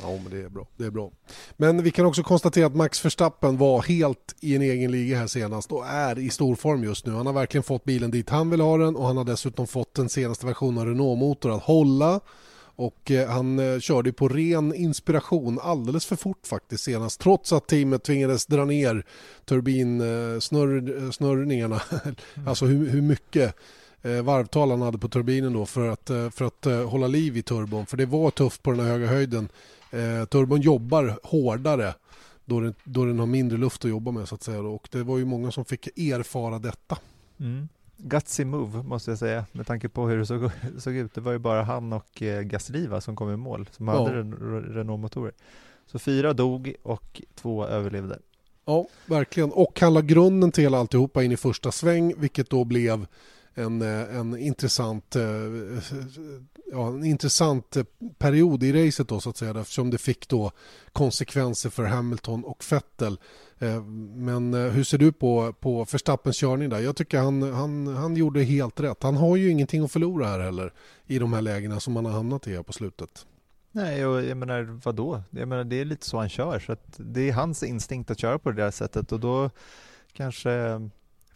[0.01, 0.67] Ja, men det är bra.
[0.77, 1.12] Det är bra.
[1.58, 5.27] Men vi kan också konstatera att Max Verstappen var helt i en egen liga här
[5.27, 7.13] senast och är i stor form just nu.
[7.13, 9.93] Han har verkligen fått bilen dit han vill ha den och han har dessutom fått
[9.93, 12.19] den senaste versionen av Renault-motor att hålla
[12.75, 17.67] och eh, han eh, körde på ren inspiration alldeles för fort faktiskt senast trots att
[17.67, 19.05] teamet tvingades dra ner
[19.45, 21.75] turbinsnurrningarna.
[21.75, 22.17] Eh, mm.
[22.47, 23.55] alltså hur, hur mycket
[24.23, 27.86] varvtal han hade på turbinen då för att, för att hålla liv i turbon.
[27.86, 29.49] För det var tufft på den här höga höjden.
[30.29, 31.93] Turbon jobbar hårdare
[32.45, 34.59] då den, då den har mindre luft att jobba med så att säga.
[34.59, 36.97] Och det var ju många som fick erfara detta.
[37.39, 41.13] Mm gutsy move måste jag säga med tanke på hur det såg, såg ut.
[41.13, 44.03] Det var ju bara han och eh, Gasriva som kom i mål som ja.
[44.03, 44.21] hade
[44.79, 45.32] Renault-motorer.
[45.86, 48.19] Så fyra dog och två överlevde.
[48.65, 49.51] Ja, verkligen.
[49.51, 53.06] Och han la grunden till alltihopa in i första sväng, vilket då blev
[53.53, 55.15] en, en intressant
[56.73, 57.77] ja, en intressant
[58.17, 60.51] period i racet då så att säga eftersom det fick då
[60.91, 63.17] konsekvenser för Hamilton och Vettel.
[63.60, 63.84] Eh,
[64.16, 66.80] men eh, hur ser du på, på Verstappens körning där?
[66.80, 69.04] Jag tycker han, han, han gjorde helt rätt.
[69.04, 70.74] Han har ju ingenting att förlora här heller
[71.06, 73.26] i de här lägena som han har hamnat i här på slutet.
[73.72, 75.24] Nej, och jag menar vadå?
[75.30, 78.20] Jag menar det är lite så han kör så att det är hans instinkt att
[78.20, 79.50] köra på det där sättet och då
[80.13, 80.82] kanske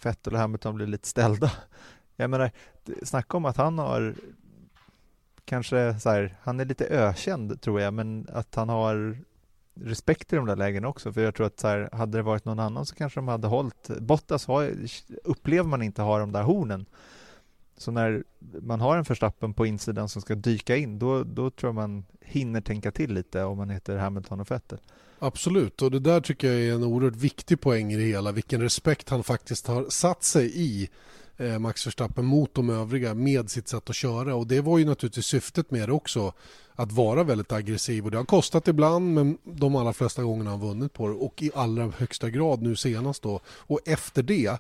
[0.04, 1.52] Vettel och Hamilton blir lite ställda.
[2.16, 2.52] Jag menar,
[3.04, 4.16] snacka om att han har
[5.46, 9.18] kanske så här, han är lite ökänd tror jag, men att han har
[9.84, 12.46] respekt i de där lägena också, för jag tror att så här, hade det varit
[12.46, 13.88] någon annan så kanske de hade hållit.
[14.00, 14.74] Bottas har,
[15.24, 16.86] upplever man inte har de där hornen.
[17.78, 21.68] Så när man har en förstappen på insidan som ska dyka in, då, då tror
[21.68, 24.80] jag man hinner tänka till lite om man heter Hamilton och Vettel.
[25.20, 28.32] Absolut, och det där tycker jag är en oerhört viktig poäng i det hela.
[28.32, 30.90] Vilken respekt han faktiskt har satt sig i
[31.38, 34.36] eh, Max Verstappen mot de övriga med sitt sätt att köra.
[34.36, 36.34] Och det var ju naturligtvis syftet med det också.
[36.76, 40.58] Att vara väldigt aggressiv och det har kostat ibland men de allra flesta gångerna har
[40.58, 43.40] han vunnit på det och i allra högsta grad nu senast då.
[43.48, 44.60] Och efter det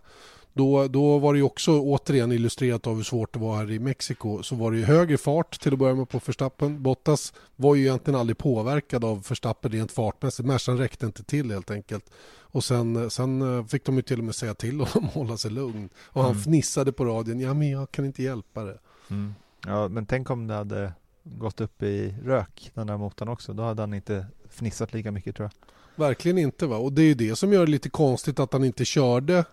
[0.58, 3.80] då, då var det ju också återigen illustrerat av hur svårt det var här i
[3.80, 4.44] Mexiko.
[4.44, 6.84] Så var det ju högre fart till att börja med på Förstappen.
[6.84, 10.48] Bottas var ju egentligen aldrig påverkad av Förstappen rent fartmässigt.
[10.48, 12.06] Mercan räckte inte till helt enkelt.
[12.40, 15.38] Och sen, sen eh, fick de ju till och med säga till honom att hålla
[15.38, 15.90] sig lugn.
[15.98, 16.44] Och han mm.
[16.44, 17.40] fnissade på radion.
[17.40, 18.78] Ja, men jag kan inte hjälpa det.
[19.10, 19.36] Mm.
[19.66, 20.94] Ja, men tänk om det hade
[21.24, 23.54] gått upp i rök, den där motorn också.
[23.54, 25.68] Då hade han inte fnissat lika mycket tror jag.
[26.06, 26.78] Verkligen inte va.
[26.78, 29.46] Och det är ju det som gör det lite konstigt att han inte körde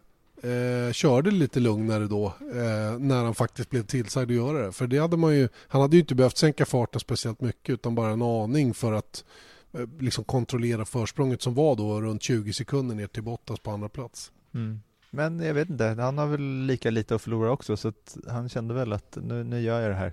[0.45, 4.73] eh, körde lite lugnare då eh, när han faktiskt blev tillsagd att göra det.
[4.73, 7.95] För det hade man ju, han hade ju inte behövt sänka farten speciellt mycket utan
[7.95, 9.25] bara en aning för att
[9.73, 13.89] eh, liksom kontrollera försprånget som var då runt 20 sekunder ner till Bottas på andra
[13.89, 14.33] plats.
[14.55, 14.81] Mm.
[15.11, 18.49] Men jag vet inte, han har väl lika lite att förlora också så att han
[18.49, 20.13] kände väl att nu, nu gör jag det här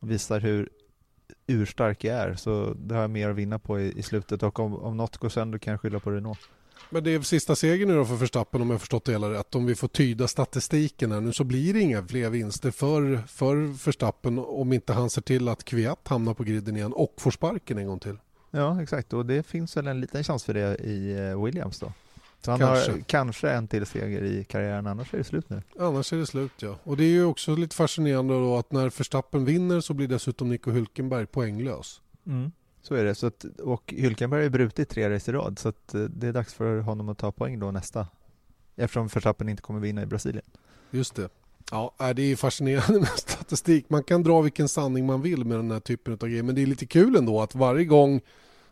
[0.00, 0.68] och visar hur
[1.46, 4.60] urstark jag är så det har jag mer att vinna på i, i slutet och
[4.60, 6.48] om, om något går sönder kan jag skylla på Renault.
[6.90, 9.54] Men det är sista segern nu då för Verstappen om jag förstått det hela rätt.
[9.54, 13.56] Om vi får tyda statistiken här nu så blir det inga fler vinster för, för
[13.84, 17.78] Verstappen om inte han ser till att Kviat hamnar på griden igen och får sparken
[17.78, 18.16] en gång till.
[18.50, 21.92] Ja exakt och det finns väl en liten chans för det i eh, Williams då.
[22.40, 22.90] Så han kanske.
[22.90, 25.62] har kanske en till seger i karriären, annars är det slut nu.
[25.78, 26.76] Annars är det slut ja.
[26.82, 30.48] Och det är ju också lite fascinerande då att när Verstappen vinner så blir dessutom
[30.48, 32.00] Nico Hülkenberg poänglös.
[32.26, 32.52] Mm.
[32.88, 33.14] Så är det.
[33.14, 36.32] Så att, och Hylkenberg har brutit tre race i rad så att eh, det är
[36.32, 38.06] dags för honom att ta poäng då nästa.
[38.76, 40.44] Eftersom Verstappen inte kommer vinna i Brasilien.
[40.90, 41.28] Just det.
[41.70, 43.90] Ja, äh, det är fascinerande med statistik.
[43.90, 46.42] Man kan dra vilken sanning man vill med den här typen av grejer.
[46.42, 48.20] Men det är lite kul ändå att varje gång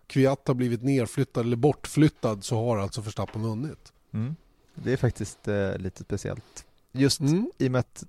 [0.06, 3.92] Kviat har blivit nerflyttad eller bortflyttad så har alltså Verstappen vunnit.
[4.12, 4.36] Mm.
[4.74, 6.66] Det är faktiskt eh, lite speciellt.
[6.92, 7.50] Just mm.
[7.58, 8.04] i och med att,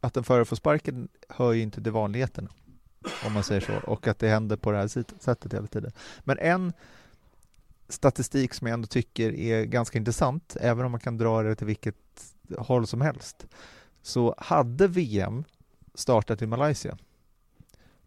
[0.00, 2.48] att en förare får sparken hör ju inte till vanligheterna
[3.26, 4.88] om man säger så, och att det händer på det här
[5.20, 5.92] sättet hela tiden.
[6.20, 6.72] Men en
[7.88, 11.66] statistik som jag ändå tycker är ganska intressant, även om man kan dra det till
[11.66, 11.96] vilket
[12.58, 13.46] håll som helst,
[14.02, 15.44] så hade VM
[15.94, 16.98] startat i Malaysia,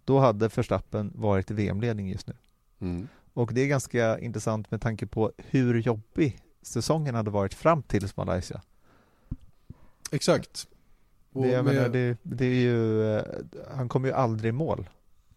[0.06, 2.34] då hade Verstappen varit i VM-ledning just nu.
[2.80, 3.08] Mm.
[3.34, 8.08] Och det är ganska intressant med tanke på hur jobbig säsongen hade varit fram till
[8.16, 8.62] Malaysia.
[10.12, 10.68] Exakt.
[11.44, 11.76] Det, jag med...
[11.76, 13.24] menar, det, det, är ju, eh,
[13.76, 14.90] han kommer ju aldrig i mål.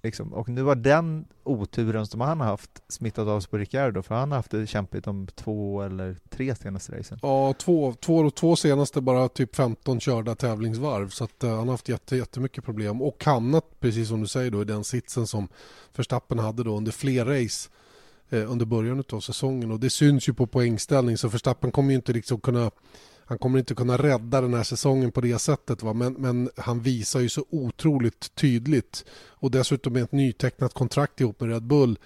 [0.02, 0.34] Liksom.
[0.34, 4.14] Och nu har den oturen som han har haft smittat av sig på Ricciardo, för
[4.14, 7.18] han har haft det kämpigt om två eller tre senaste racen.
[7.22, 11.70] Ja, två, två, två senaste bara typ 15 körda tävlingsvarv, så att, uh, han har
[11.70, 15.48] haft jätte, jättemycket problem och hamnat, precis som du säger, då, i den sitsen som
[15.96, 17.70] Verstappen hade då under fler race
[18.32, 21.96] uh, under början av säsongen och det syns ju på poängställning så Verstappen kommer ju
[21.96, 22.70] inte liksom kunna
[23.28, 25.82] han kommer inte kunna rädda den här säsongen på det sättet.
[25.82, 25.92] Va?
[25.92, 31.40] Men, men han visar ju så otroligt tydligt och dessutom med ett nytecknat kontrakt ihop
[31.40, 31.98] med Red Bull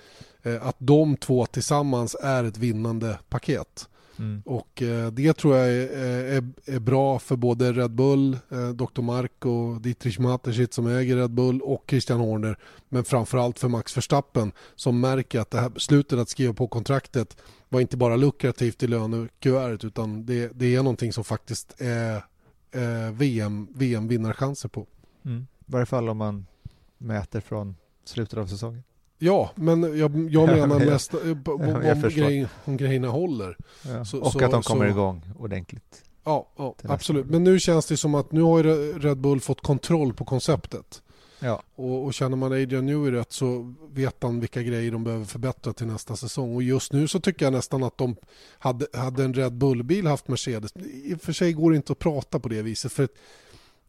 [0.43, 3.89] eh, att de två tillsammans är ett vinnande paket.
[4.23, 4.43] Mm.
[4.45, 5.89] Och eh, det tror jag är,
[6.37, 9.03] är, är, bra för både Red Bull, eh, Dr.
[9.03, 12.59] Mark och Dietrich Mateschitz som äger Red Bull och Christian Horner.
[12.89, 17.37] Men framförallt för Max Verstappen som märker att det här beslutet att skriva på kontraktet
[17.69, 22.17] var inte bara lukrativt i lönekuvertet utan det, det är någonting som faktiskt är
[22.71, 24.87] eh, VM, VM-vinnarchanser på.
[25.25, 25.41] Mm.
[25.43, 26.47] I varje fall om man
[26.99, 28.83] mäter från slutet av säsongen.
[29.25, 31.61] Ja, men jag, jag menar mest eh, om,
[31.95, 33.57] om, grej, om grejerna håller.
[33.87, 34.05] Ja.
[34.05, 36.05] Så, och så, att de kommer så, igång ordentligt.
[36.25, 37.27] Ja, ja absolut.
[37.27, 38.63] Men nu känns det som att nu har
[38.99, 41.03] Red Bull fått kontroll på konceptet.
[41.39, 41.63] Ja.
[41.75, 45.73] Och, och känner man Adrian Newey rätt så vet han vilka grejer de behöver förbättra
[45.73, 46.55] till nästa säsong.
[46.55, 48.17] Och just nu så tycker jag nästan att de
[48.59, 50.77] hade, hade en Red Bull-bil haft Mercedes.
[51.05, 52.93] I och för sig går det inte att prata på det viset.
[52.93, 53.09] För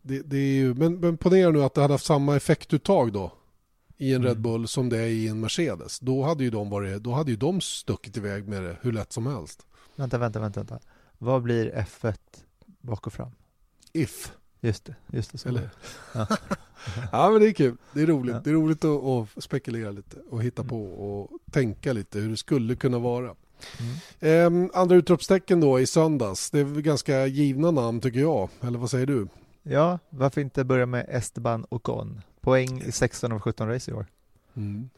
[0.02, 3.32] det, det är ju, men, men ponera nu att det hade haft samma effektuttag då
[4.04, 4.28] i en Mm.
[4.28, 6.00] Red Bull som det är i en Mercedes.
[6.00, 9.14] Då hade ju de, varit, då hade ju de stuckit iväg med det hur lätt
[9.14, 9.66] som helst.
[9.96, 10.80] Vänta, vänta, vänta, vänta.
[11.18, 12.16] Vad blir F1
[12.82, 13.32] bak och fram?
[13.94, 14.32] If.
[14.62, 15.38] Just det, just det.
[15.38, 15.70] Så Eller?
[16.14, 16.28] Ja.
[17.12, 17.78] Ja men det är kul.
[17.94, 18.36] Det är roligt.
[18.36, 18.42] Ja.
[18.44, 22.38] Det är roligt att, att spekulera lite och hitta på och tänka lite hur det
[22.38, 23.36] skulle kunna vara.
[23.80, 23.96] Mm.
[24.20, 26.52] Ehm, andra utropstecken då i söndags.
[26.52, 28.50] Det är ganska givna namn tycker jag.
[28.62, 29.28] Eller vad säger du?
[29.64, 32.22] Ja, varför inte börja med Esteban Ocon?
[32.44, 34.06] Poäng i 16 av 17 race i år.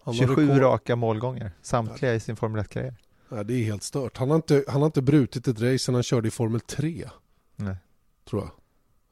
[0.01, 2.95] Har 27 rekord- raka målgångar, samtliga i sin Formel 1-karriär.
[3.29, 4.17] Ja, det är helt stört.
[4.17, 7.09] Han har, inte, han har inte brutit ett race sedan han körde i Formel 3.
[7.55, 7.75] Nej.
[8.29, 8.51] Tror jag.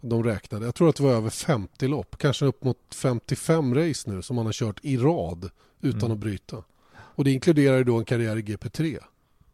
[0.10, 0.66] De räknade.
[0.66, 2.18] Jag tror att det var över 50 lopp.
[2.18, 5.50] Kanske upp mot 55 race nu som han har kört i rad
[5.82, 6.12] utan Mm.
[6.12, 6.64] att bryta.
[6.96, 9.00] Och det inkluderar ju då en karriär i GP3.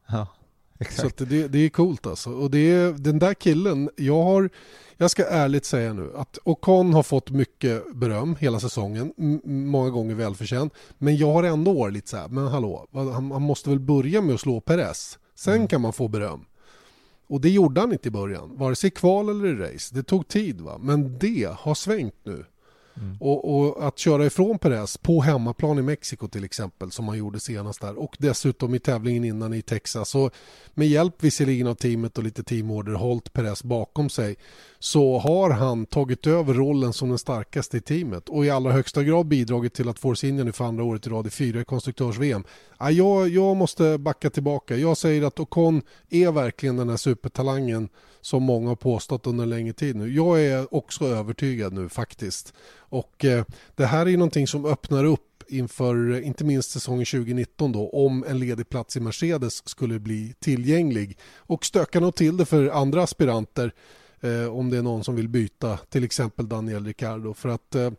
[0.07, 0.27] Ja,
[0.79, 1.21] exakt.
[1.21, 2.29] att det, det är coolt alltså.
[2.31, 4.49] Och det är, den där killen, jag har,
[4.97, 9.13] jag ska ärligt säga nu att Ocon har fått mycket beröm hela säsongen,
[9.43, 10.73] många gånger välförtjänt.
[10.97, 14.21] Men jag har ändå varit lite så här, men hallå, han, han måste väl börja
[14.21, 15.19] med att slå Perez.
[15.35, 15.67] Sen Mm.
[15.67, 16.45] kan man få beröm.
[17.27, 19.95] Och det gjorde han inte i början, vare sig i kval eller i race.
[19.95, 22.45] Det tog tid va, men det har svängt nu.
[22.99, 23.17] Mm.
[23.19, 27.39] Och, och att köra ifrån Perez på hemmaplan i Mexiko till exempel som han gjorde
[27.39, 30.31] senast där och dessutom i tävlingen innan i Texas Så
[30.73, 34.35] med hjälp visserligen av teamet och lite teamorder hållit Perez bakom sig
[34.79, 39.03] så har han tagit över rollen som den starkaste i teamet och i allra högsta
[39.03, 41.65] grad bidragit till att Force India nu för andra året i rad i fyra i
[41.65, 42.43] konstruktörs-VM.
[42.79, 44.75] Jag, jag måste backa tillbaka.
[44.75, 47.89] Jag säger att Ocon är verkligen den här supertalangen
[48.21, 50.13] som många har påstått under en längre tid nu.
[50.13, 52.53] Jag är också övertygad nu faktiskt.
[52.77, 57.71] Och eh, det här är någonting som öppnar upp inför eh, inte minst säsongen 2019
[57.71, 62.45] då om en ledig plats i Mercedes skulle bli tillgänglig och stökar nog till det
[62.45, 63.73] för andra aspiranter
[64.19, 67.91] eh, om det är någon som vill byta till exempel Daniel Ricciardo för att eh,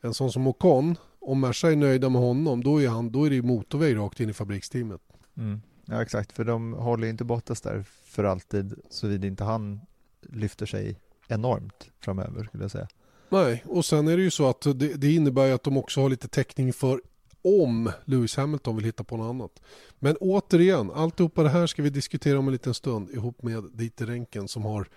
[0.00, 3.30] en sån som Ocon om Merca är nöjda med honom då är, han, då är
[3.30, 5.00] det motorväg rakt in i fabriksteamet.
[5.36, 5.60] Mm.
[5.84, 9.80] Ja, exakt, för de håller ju inte Bottas där för alltid, såvida inte han
[10.20, 12.88] lyfter sig enormt framöver, skulle jag säga.
[13.28, 16.00] Nej, och sen är det ju så att det, det innebär ju att de också
[16.00, 17.00] har lite täckning för
[17.42, 19.62] om Lewis Hamilton vill hitta på något annat.
[19.98, 24.06] Men återigen, alltihopa det här ska vi diskutera om en liten stund ihop med Dieter
[24.06, 24.88] Renken som har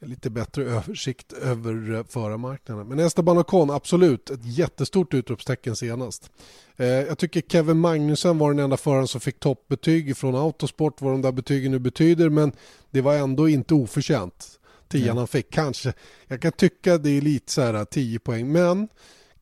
[0.00, 2.88] lite bättre översikt över eh, förarmarknaden.
[2.88, 6.30] Men Esteban Ocon, absolut ett jättestort utropstecken senast.
[6.76, 11.12] Eh, jag tycker Kevin Magnussen var den enda föraren som fick toppbetyg från Autosport, vad
[11.12, 12.52] de där betygen nu betyder, men
[12.90, 14.60] det var ändå inte oförtjänt.
[14.88, 15.92] Tian han fick, kanske.
[16.26, 18.88] Jag kan tycka det är lite så här 10 poäng, men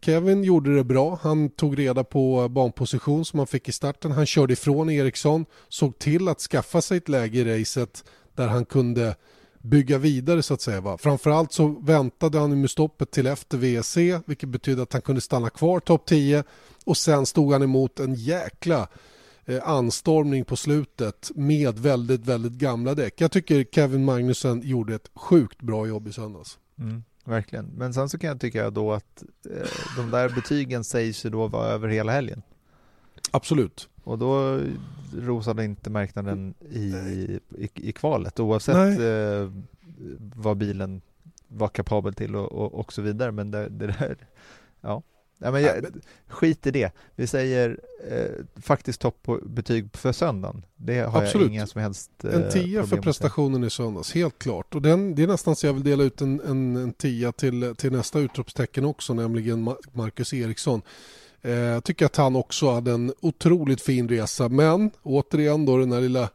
[0.04, 1.18] Kevin gjorde det bra.
[1.22, 4.12] Han tog reda på banposition som han fick i starten.
[4.12, 8.64] Han körde ifrån Eriksson, såg till att skaffa sig ett läge i racet där han
[8.64, 9.16] kunde
[9.64, 10.80] bygga vidare så att säga.
[10.80, 10.98] Va?
[10.98, 13.96] Framförallt så väntade han med stoppet till efter WC
[14.26, 16.44] vilket betyder att han kunde stanna kvar topp 10
[16.84, 18.88] och sen stod han emot en jäkla
[19.44, 23.20] eh, anstormning på slutet med väldigt, väldigt gamla däck.
[23.20, 26.58] Jag tycker Kevin Magnussen gjorde ett sjukt bra jobb i söndags.
[26.78, 27.66] Mm, verkligen.
[27.66, 31.46] Men sen så kan jag tycka då att eh, de där betygen sägs ju då
[31.46, 32.42] vara över hela helgen.
[33.30, 33.88] Absolut.
[34.04, 34.60] Och då
[35.16, 36.78] rosade inte marknaden i,
[37.58, 39.06] i, i kvalet oavsett Nej.
[39.06, 39.50] eh,
[40.34, 41.00] vad bilen
[41.48, 43.32] var kapabel till och, och, och så vidare.
[43.32, 44.16] Men det, det där,
[44.80, 45.02] ja.
[45.38, 45.86] ja men jag,
[46.28, 46.92] skit i det.
[47.16, 50.64] Vi säger eh, faktiskt toppbetyg för söndagen.
[50.76, 51.46] Det har Absolut.
[51.46, 54.74] jag inga som helst eh, En tia för prestationen i söndags, helt klart.
[54.74, 57.74] Och den, det är nästan så jag vill dela ut en, en, en tia till,
[57.76, 60.82] till nästa utropstecken också, nämligen Ma- Marcus Eriksson.
[61.44, 65.92] Eh, jag tycker att han också hade en otroligt fin resa, men återigen då den
[65.92, 66.28] här lilla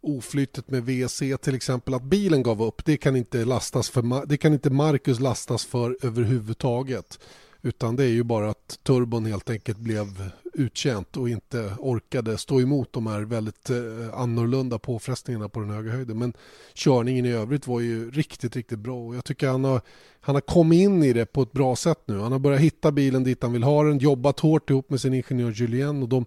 [0.00, 4.36] oflytet med WC till exempel, att bilen gav upp, det kan inte lastas för, det
[4.36, 7.18] kan inte Marcus lastas för överhuvudtaget.
[7.62, 12.60] Utan det är ju bara att turbon helt enkelt blev uttjänt och inte orkade stå
[12.60, 13.76] emot de här väldigt eh,
[14.14, 16.18] annorlunda påfrestningarna på den höga höjden.
[16.18, 16.32] Men
[16.74, 19.80] körningen i övrigt var ju riktigt, riktigt bra och jag tycker han har,
[20.20, 22.18] han har kommit in i det på ett bra sätt nu.
[22.18, 25.14] Han har börjat hitta bilen dit han vill ha den, jobbat hårt ihop med sin
[25.14, 26.26] ingenjör Julien och de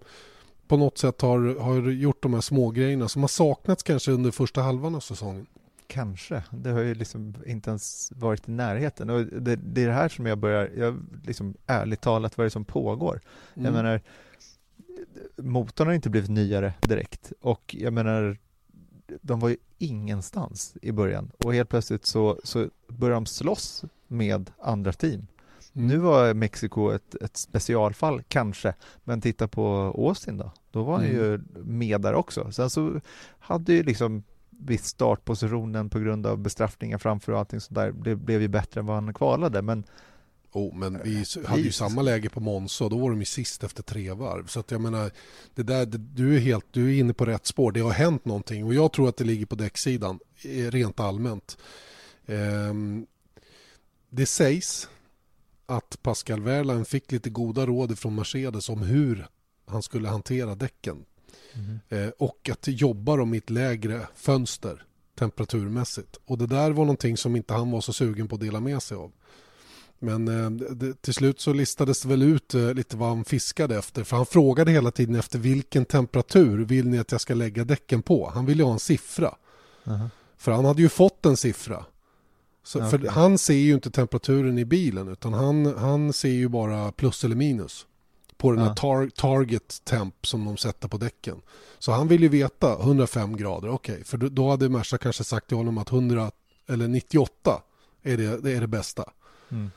[0.68, 4.30] på något sätt har, har gjort de här små grejerna som har saknats kanske under
[4.30, 5.46] första halvan av säsongen.
[5.88, 6.42] Kanske.
[6.50, 9.10] Det har ju liksom inte ens varit i närheten.
[9.10, 12.46] Och det, det är det här som jag börjar, jag liksom ärligt talat vad är
[12.46, 13.20] det som pågår?
[13.54, 13.64] Mm.
[13.64, 14.00] Jag menar,
[15.36, 18.38] motorn har inte blivit nyare direkt och jag menar,
[19.20, 24.50] de var ju ingenstans i början och helt plötsligt så, så börjar de slåss med
[24.60, 25.26] andra team.
[25.74, 25.88] Mm.
[25.88, 28.74] Nu var Mexiko ett, ett specialfall kanske,
[29.04, 31.16] men titta på Austin då, då var han Mm.
[31.16, 32.52] ju med där också.
[32.52, 33.00] Sen så
[33.38, 34.22] hade ju liksom
[34.58, 38.80] visst startpositionen på grund av bestraffningar framför och allting sånt där det blev ju bättre
[38.80, 39.84] än vad han kvalade men
[40.52, 43.64] Oh, men vi hade ju samma läge på Monza och då var de ju sist
[43.64, 44.46] efter tre varv.
[44.46, 45.10] Så att jag menar,
[45.54, 47.72] det där, det, du, är helt, du är inne på rätt spår.
[47.72, 51.58] Det har hänt någonting och jag tror att det ligger på däcksidan eh, rent allmänt.
[52.26, 53.06] Um,
[54.10, 54.88] det sägs
[55.66, 59.26] att Pascal Wehrlein fick lite goda råd från Mercedes om hur
[59.66, 61.04] han skulle hantera däcken.
[61.90, 62.12] Mm.
[62.18, 64.84] Och att jobba dem i ett lägre fönster
[65.18, 66.16] temperaturmässigt.
[66.24, 68.82] Och det där var någonting som inte han var så sugen på att dela med
[68.82, 69.12] sig av.
[69.98, 73.76] Men eh, det, till slut så listades det väl ut eh, lite vad han fiskade
[73.76, 74.04] efter.
[74.04, 78.02] För han frågade hela tiden efter vilken temperatur vill ni att jag ska lägga däcken
[78.02, 78.30] på?
[78.34, 79.28] Han ville ha en siffra.
[79.28, 79.32] Uh
[79.84, 80.08] -huh.
[80.36, 81.84] För han hade ju fått en siffra.
[82.64, 82.90] Så, okay.
[82.90, 87.24] För han ser ju inte temperaturen i bilen utan han, han ser ju bara plus
[87.24, 87.86] eller minus.
[88.38, 91.40] På den här tar, target temp som de sätter på däcken.
[91.78, 93.92] Så han vill ju veta 105 grader, okej.
[93.92, 94.04] Okay.
[94.04, 96.30] För då, hade Merca kanske sagt till honom att 100
[96.66, 97.62] eller 98
[98.02, 99.12] är det, det är det bästa.
[99.48, 99.70] Mm.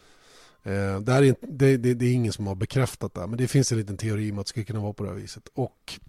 [0.64, 3.72] Eh, det, är, det, det, det, är ingen som har bekräftat det, men det finns
[3.72, 5.44] en liten teori om att det skulle kunna vara på det här viset.
[5.54, 6.00] Och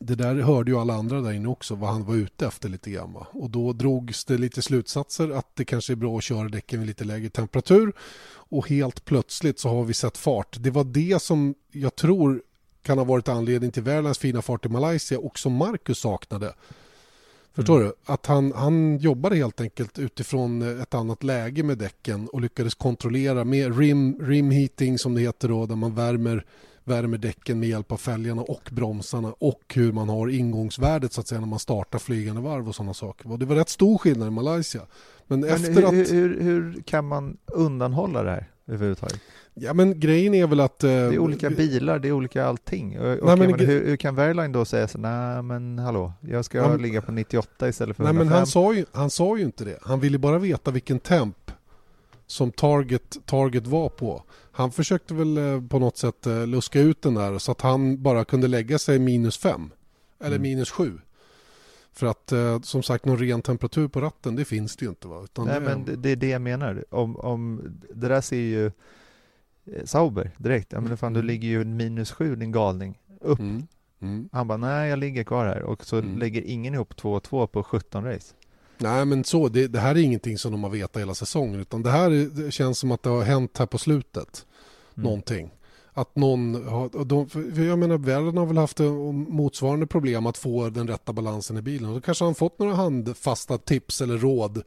[0.00, 2.90] det där hörde ju alla andra där inne också, vad han var ute efter lite
[2.90, 3.12] grann.
[3.12, 3.26] Va?
[3.32, 6.88] Och då drogs det lite slutsatser att det kanske är bra att köra däcken vid
[6.88, 7.92] lite lägre temperatur.
[8.32, 10.56] Och helt plötsligt så har vi sett fart.
[10.60, 12.42] Det var det som jag tror
[12.82, 16.54] kan ha varit anledning till världens fina fart i Malaysia och som Marcus saknade.
[17.52, 17.88] Förstår mm.
[17.88, 18.12] du?
[18.12, 23.44] Att han, han jobbade helt enkelt utifrån ett annat läge med däcken och lyckades kontrollera
[23.44, 26.44] med rim, rim heating som det heter då, där man värmer,
[26.84, 31.28] värmer däcken med hjälp av fälgarna och bromsarna och hur man har ingångsvärdet så att
[31.28, 33.36] säga när man startar flygande varv och sådana saker.
[33.36, 34.80] Det var rätt stor skillnad i Malaysia.
[35.26, 36.12] Men, Men efter hur, att...
[36.12, 39.20] hur, hur kan man undanhålla det här överhuvudtaget?
[39.54, 40.84] Ja men grejen är väl att...
[40.84, 43.00] Eh, det är olika bilar, det är olika allting.
[43.00, 46.44] Och, nej, men, men, hur, hur, kan Verline då säga så nej men hallå, jag
[46.44, 48.28] ska han, ligga på 98 istället för nej, 105?
[48.28, 49.78] Men han sa, ju, han sa ju inte det.
[49.82, 51.50] Han ville bara veta vilken temp
[52.26, 54.22] som target, target var på.
[54.60, 58.02] Han försökte väl eh, på något sätt eh, luska ut den där så att han
[58.02, 59.70] bara kunde lägga sig minus 5
[60.20, 60.42] eller mm.
[60.42, 60.98] minus 7.
[61.92, 62.32] För att
[62.66, 65.08] som sagt någon ren temperatur på ratten det finns det ju inte.
[65.08, 65.20] Va?
[65.24, 66.84] Utan Nej det, men det, det är det jag menar.
[66.90, 67.62] Om, om,
[67.94, 68.70] det där ser ju
[69.64, 70.72] Eh, Sauber direkt.
[70.72, 71.26] Ja, men fan, du mm.
[71.26, 72.98] ligger ju minus sju din galning.
[73.20, 73.38] Upp.
[73.38, 73.66] Mm.
[74.02, 74.28] Mm.
[74.32, 76.18] Han bara, nej jag ligger kvar här och så mm.
[76.18, 78.34] lägger ingen ihop 2-2 på 17 race.
[78.78, 81.82] Nej men så, det, det, här är ingenting som de har vetat hela säsongen utan
[81.82, 82.10] det här
[82.44, 84.46] det känns som att det har hänt här på slutet.
[85.00, 85.10] Mm.
[85.10, 85.50] Någonting.
[85.92, 87.28] Att någon har, de,
[87.68, 88.78] jag menar världen har väl haft
[89.28, 91.94] motsvarande problem att få den rätta balansen i bilen.
[91.94, 94.62] Då kanske han fått några handfasta tips eller råd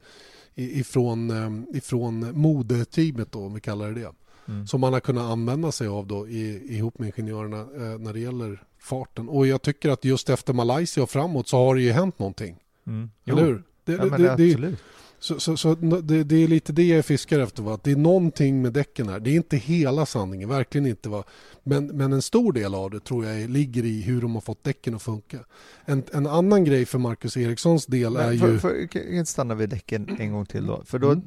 [0.54, 4.12] ifrån, eh, ifrån modeteamet då om vi kallar det det.
[4.48, 4.66] Mm.
[4.66, 8.20] Som man har kunnat använda sig av då i, ihop med ingenjörerna eh, när det
[8.20, 9.28] gäller farten.
[9.28, 12.56] Och jag tycker att just efter Malaysia och framåt så har det ju hänt någonting.
[12.86, 13.10] Mm.
[13.24, 13.62] Eller hur?
[13.84, 14.78] Det, ja, det, det, absolut.
[15.18, 17.62] Så, så, så det, det, är lite det jag fiskar efter.
[17.62, 17.74] Va?
[17.74, 19.20] Att det är någonting med däcken här.
[19.20, 21.08] Det är inte hela sanningen, verkligen inte.
[21.08, 21.24] Va?
[21.62, 24.64] Men, men en stor del av det tror jag ligger i hur de har fått
[24.64, 25.38] däcken att funka.
[25.84, 28.58] En, en annan grej för Marcus Erikssons del men är för, ju...
[28.58, 30.82] För, kan jag stanna vid däcken en gång till då?
[30.84, 31.22] För då, mm.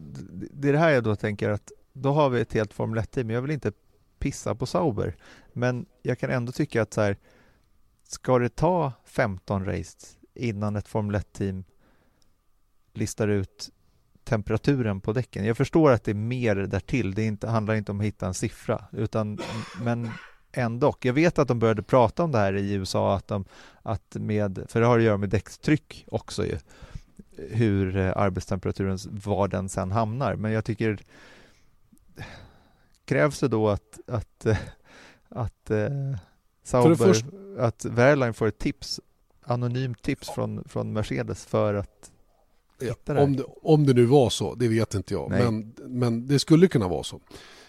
[0.53, 3.29] det är det här jag då tänker att då har vi ett helt Formel 1-team.
[3.29, 3.71] Jag vill inte
[4.19, 5.15] pissa på Sauber,
[5.53, 7.17] men jag kan ändå tycka att så här,
[8.07, 9.97] ska det ta 15 race
[10.33, 11.63] innan ett Formel 1-team
[12.93, 13.69] listar ut
[14.28, 15.45] temperaturen på däcken.
[15.45, 17.13] Jag förstår att det är mer därtill.
[17.13, 19.39] Det inte, handlar inte om att hitta en siffra, utan,
[19.84, 20.11] men
[20.51, 20.95] ändå.
[21.01, 23.45] Jag vet att de började prata om det här i USA, att de,
[23.82, 26.57] att med, för det har att göra med däckstryck också ju,
[27.38, 30.36] hur eh, arbetstemperaturen, var den sen hamnar.
[30.36, 30.97] Men jag tycker
[33.05, 34.57] krävs det då att, att, eh,
[35.30, 35.89] att eh,
[36.63, 37.25] Sauber, först...
[37.57, 38.99] att Wehrlein får ett tips,
[39.43, 42.11] anonymt tips från, från Mercedes för att
[42.86, 46.39] hitta om det Om det nu var så, det vet inte jag, men, men det
[46.39, 47.19] skulle kunna vara så.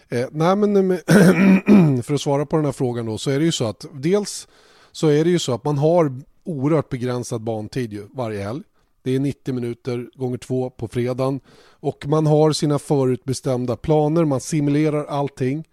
[0.09, 0.97] Eh, nej, men
[2.03, 4.47] för att svara på den här frågan då, så är det ju så att dels
[4.91, 8.61] så är det ju så att man har oerhört begränsad bantid ju varje helg.
[9.03, 11.39] Det är 90 minuter gånger två på fredagen.
[11.69, 15.63] Och man har sina förutbestämda planer, man simulerar allting.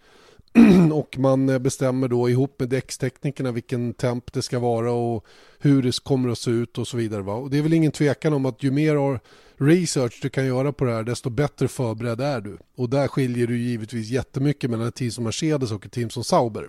[0.93, 5.25] och man eh, bestämmer då ihop med däcksteknikerna vilken temp det ska vara och
[5.59, 7.23] hur det kommer att se ut och så vidare.
[7.23, 7.35] Va?
[7.35, 9.21] Och det är väl ingen tvekan om att ju mer
[9.57, 12.59] research du kan göra på det här desto bättre förberedd är du.
[12.77, 16.25] Och där skiljer du givetvis jättemycket mellan ett team som Mercedes och ett team som
[16.25, 16.69] Sauber.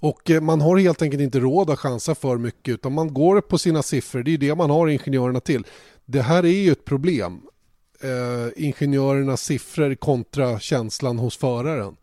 [0.00, 3.40] Och eh, man har helt enkelt inte råd att chansa för mycket utan man går
[3.40, 4.22] på sina siffror.
[4.22, 5.66] Det är det man har ingenjörerna till.
[6.04, 7.40] Det här är ju ett problem.
[8.00, 11.96] Eh, ingenjörernas siffror kontra känslan hos föraren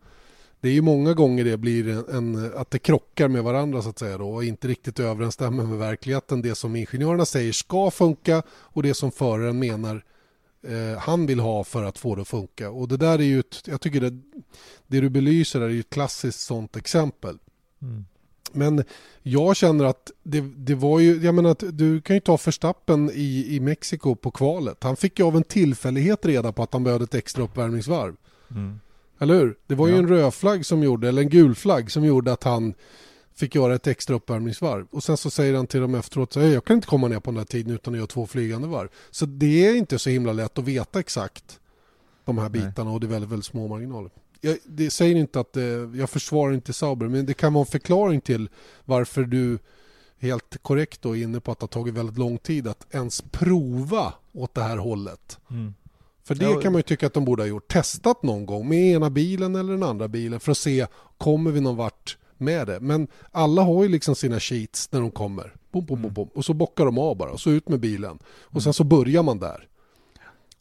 [0.66, 3.88] det är ju många gånger det blir en, en, att det krockar med varandra så
[3.88, 6.42] att säga då, och inte riktigt överensstämmer med verkligheten.
[6.42, 10.04] Det som ingenjörerna säger ska funka och det som föraren menar
[10.62, 12.70] eh, han vill ha för att få det att funka.
[12.70, 14.20] Och det där är ju ett, jag tycker det,
[14.86, 17.38] det du belyser är ju ett klassiskt sånt exempel.
[17.82, 18.04] Mm.
[18.52, 18.84] Men
[19.22, 23.10] jag känner att det, det var ju, jag menar att du kan ju ta förstappen
[23.14, 24.82] i, i Mexiko på kvalet.
[24.82, 28.16] Han fick ju av en tillfällighet reda på att han behövde ett extra uppvärmningsvarv.
[28.50, 28.80] Mm.
[29.18, 29.56] Eller hur?
[29.66, 32.44] Det var ju en röd flagg som gjorde, eller en gul flagg som gjorde att
[32.44, 32.74] han
[33.34, 34.86] fick göra ett extra uppvärmningsvarv.
[34.90, 37.30] Och sen så säger han till dem efteråt så jag kan inte komma ner på
[37.30, 38.88] den här tiden utan att göra två flygande varv.
[39.10, 41.60] Så det är inte så himla lätt att veta exakt
[42.24, 42.94] de här bitarna Nej.
[42.94, 44.10] och det är väldigt, väldigt små marginaler.
[44.40, 45.64] Jag det säger inte att eh,
[45.94, 48.48] jag försvarar inte Sauber men det kan vara en förklaring till
[48.84, 49.58] varför du
[50.18, 53.22] helt korrekt då är inne på att det har tagit väldigt lång tid att ens
[53.22, 55.38] prova åt det här hållet.
[55.50, 55.74] Mm.
[56.26, 57.68] För det kan man ju tycka att de borde ha gjort.
[57.68, 60.86] Testat någon gång med ena bilen eller den andra bilen för att se
[61.18, 62.80] kommer vi någon vart med det.
[62.80, 65.54] Men alla har ju liksom sina sheets när de kommer.
[65.72, 66.28] Bom, bom, bom, bom.
[66.34, 68.18] Och så bockar de av bara och så ut med bilen.
[68.42, 69.68] Och sen så börjar man där.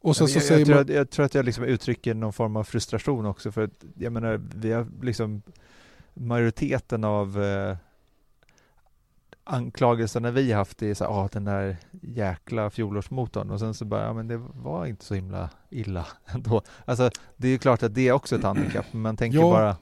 [0.01, 0.83] Och sen så jag, säger jag, tror man...
[0.83, 4.13] att, jag tror att jag liksom uttrycker någon form av frustration också för att jag
[4.13, 5.41] menar vi har liksom
[6.13, 7.77] majoriteten av eh,
[9.45, 14.03] anklagelserna vi haft är så här, ah, den där jäkla fjolårsmotorn och sen så bara,
[14.03, 16.61] ja men det var inte så himla illa ändå.
[16.85, 19.75] Alltså det är klart att det är också ett handikapp, men man tänker ja, bara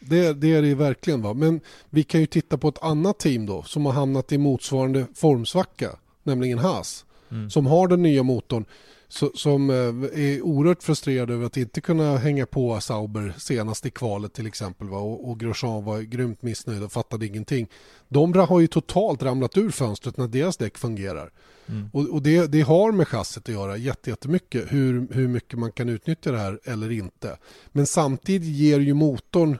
[0.00, 1.60] det, det är det ju verkligen va, men
[1.90, 5.90] vi kan ju titta på ett annat team då som har hamnat i motsvarande formsvacka,
[6.22, 7.50] nämligen Haas, mm.
[7.50, 8.64] som har den nya motorn
[9.34, 9.76] som eh,
[10.24, 14.88] är oerhört frustrerade över att inte kunna hänga på Sauber senast i kvalet till exempel.
[14.88, 14.98] Va?
[14.98, 17.68] Och, och Grosjean var grymt missnöjd och fattade ingenting.
[18.08, 21.30] De har ju totalt ramlat ur fönstret när deras däck fungerar.
[21.66, 21.90] Mm.
[21.92, 25.88] Och, och det, det, har med chassit att göra jättemycket, hur, hur mycket man kan
[25.88, 27.38] utnyttja det här eller inte.
[27.72, 29.58] Men samtidigt ger ju motorn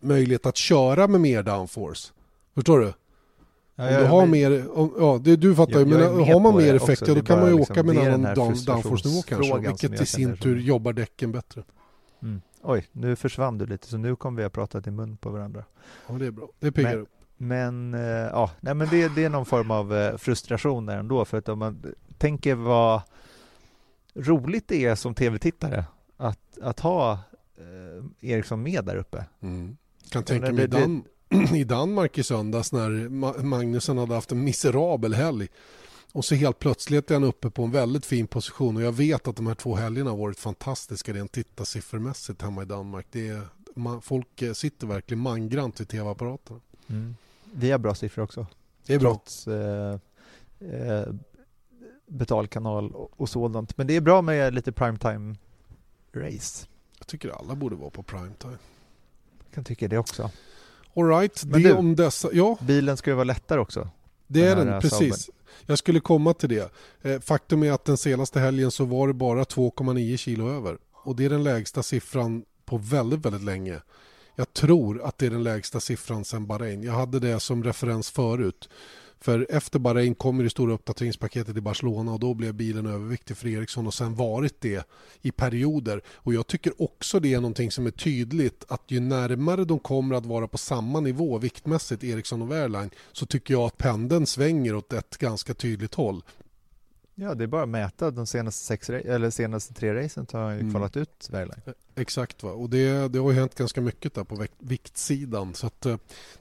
[0.00, 2.12] möjlighet att köra med mer downforce.
[2.54, 2.92] Förstår du?
[3.80, 7.08] Om du har mer, om, ja det, du fattar ju, men har man mer effekt
[7.08, 10.06] ja, då kan man ju liksom, åka med en annan down, downforce-nivå kanske, vilket i
[10.06, 10.66] sin tur som...
[10.66, 11.62] jobbar däcken bättre.
[12.22, 12.40] Mm.
[12.62, 15.64] Oj, nu försvann du lite så nu kommer vi att prata i mun på varandra.
[16.08, 16.48] Ja, det är bra.
[16.58, 17.08] Det piggar upp.
[17.36, 20.98] Men, men, äh, ja, nej, men det, det är någon form av äh, frustration där
[20.98, 23.02] ändå, för att om man tänker vad
[24.14, 25.84] roligt det är som tv-tittare
[26.16, 29.24] att, att ha äh, Eriksson med där uppe.
[29.40, 29.76] Mm.
[30.10, 31.04] Kan tänka mig Dan
[31.54, 33.08] i Danmark i söndags när
[33.42, 35.48] Magnusen hade haft en miserabel helg.
[36.12, 39.28] Och så helt plötsligt är han uppe på en väldigt fin position och jag vet
[39.28, 43.06] att de här två helgerna har varit fantastiska rent tittarsiffermässigt hemma i Danmark.
[43.10, 43.42] Det är,
[43.74, 46.60] man, folk eh, sitter verkligen mangrant vid tv-apparaterna.
[46.86, 47.16] Mm.
[47.52, 48.46] Vi har bra siffror också.
[48.86, 49.10] Det är bra.
[49.10, 49.98] Trots eh,
[50.60, 51.06] eh,
[52.06, 53.76] betalkanal och, och sådant.
[53.76, 55.36] Men det är bra med lite primetime
[56.12, 56.66] race.
[56.98, 58.58] Jag tycker alla borde vara på primetime.
[59.44, 60.30] Jag kan tycka det också.
[60.96, 62.28] Alright, det du, om dessa...
[62.32, 62.58] Ja.
[62.60, 63.88] Bilen ska ju vara lättare också.
[64.26, 65.24] Det är den, precis.
[65.24, 65.40] Sauber.
[65.66, 66.72] Jag skulle komma till det.
[67.02, 70.78] Eh, faktum är att den senaste helgen så var det bara 2,9 kilo över.
[71.04, 73.80] Och det är den lägsta siffran på väldigt, väldigt länge.
[74.34, 76.82] Jag tror att det är den lägsta siffran sedan Bahrain.
[76.82, 78.68] Jag hade det som referens förut.
[79.22, 83.48] För efter Bahrain kommer det stora uppdateringspaketet i Barcelona och då blev bilen överviktig för
[83.48, 84.86] Ericsson och sen varit det
[85.22, 86.02] i perioder.
[86.14, 90.14] Och jag tycker också det är någonting som är tydligt att ju närmare de kommer
[90.14, 94.74] att vara på samma nivå viktmässigt, Ericsson och Wehrlein, så tycker jag att pendeln svänger
[94.74, 96.22] åt ett ganska tydligt håll.
[97.22, 100.54] Ja, det är bara att mäta de senaste, sex, eller senaste tre racen har han
[100.54, 100.72] ju mm.
[100.72, 101.60] kvalat ut Wehrlein.
[101.66, 102.50] Eh, exakt, va?
[102.50, 105.54] och det, det har ju hänt ganska mycket där på viktsidan.
[105.54, 105.96] Så att, eh,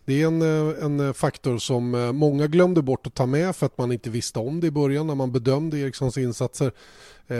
[0.05, 3.77] det är en, eh, en faktor som många glömde bort att ta med för att
[3.77, 6.71] man inte visste om det i början när man bedömde Erikssons insatser.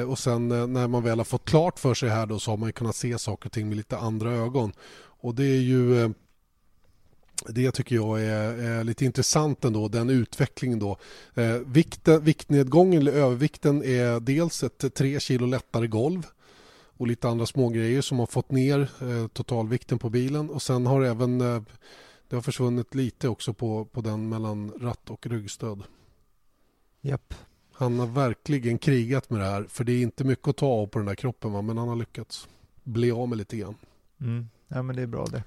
[0.08, 2.74] Och sen när man väl har fått klart för sig här då så har man
[2.74, 4.72] kunnat se saker och ting med lite andra ögon.
[5.22, 6.14] Och det är ju
[7.48, 10.98] det tycker jag är, är, lite intressant ändå, den utvecklingen då.
[11.34, 16.28] Eh, vikten, viktnedgången, eller övervikten, är dels ett 3 kilo lättare golv
[17.00, 21.02] och lite andra smågrejer som har fått ner eh, totalvikten på bilen och sen har
[21.02, 21.62] även eh,
[22.30, 25.84] det har försvunnit lite också på, på den mellan ratt och ryggstöd.
[27.02, 27.34] Japp.
[27.74, 30.88] Han har verkligen krigat med det här för det är inte mycket att ta av
[30.88, 31.62] på den där kroppen va?
[31.62, 32.48] men han har lyckats
[32.84, 33.76] bli av med lite grann.
[34.22, 34.50] Mm.
[34.68, 35.44] Ja men det är bra det.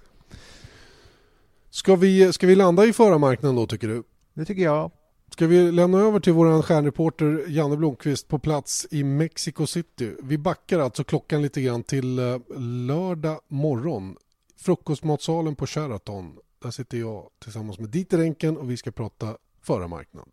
[1.74, 4.02] Ska vi, ska vi landa i förarmarknaden då tycker du?
[4.34, 4.90] Det tycker jag.
[5.30, 10.16] Ska vi lämna över till vår stjärnreporter Janne Blomqvist på plats i Mexico City.
[10.22, 14.16] Vi backar alltså klockan lite grann till eh, lördag morgon.
[14.56, 16.38] Frukostmatsalen på Sheraton.
[16.62, 20.28] Där sitter jag tillsammans med Dieter Enken och vi ska prata förarmarknad.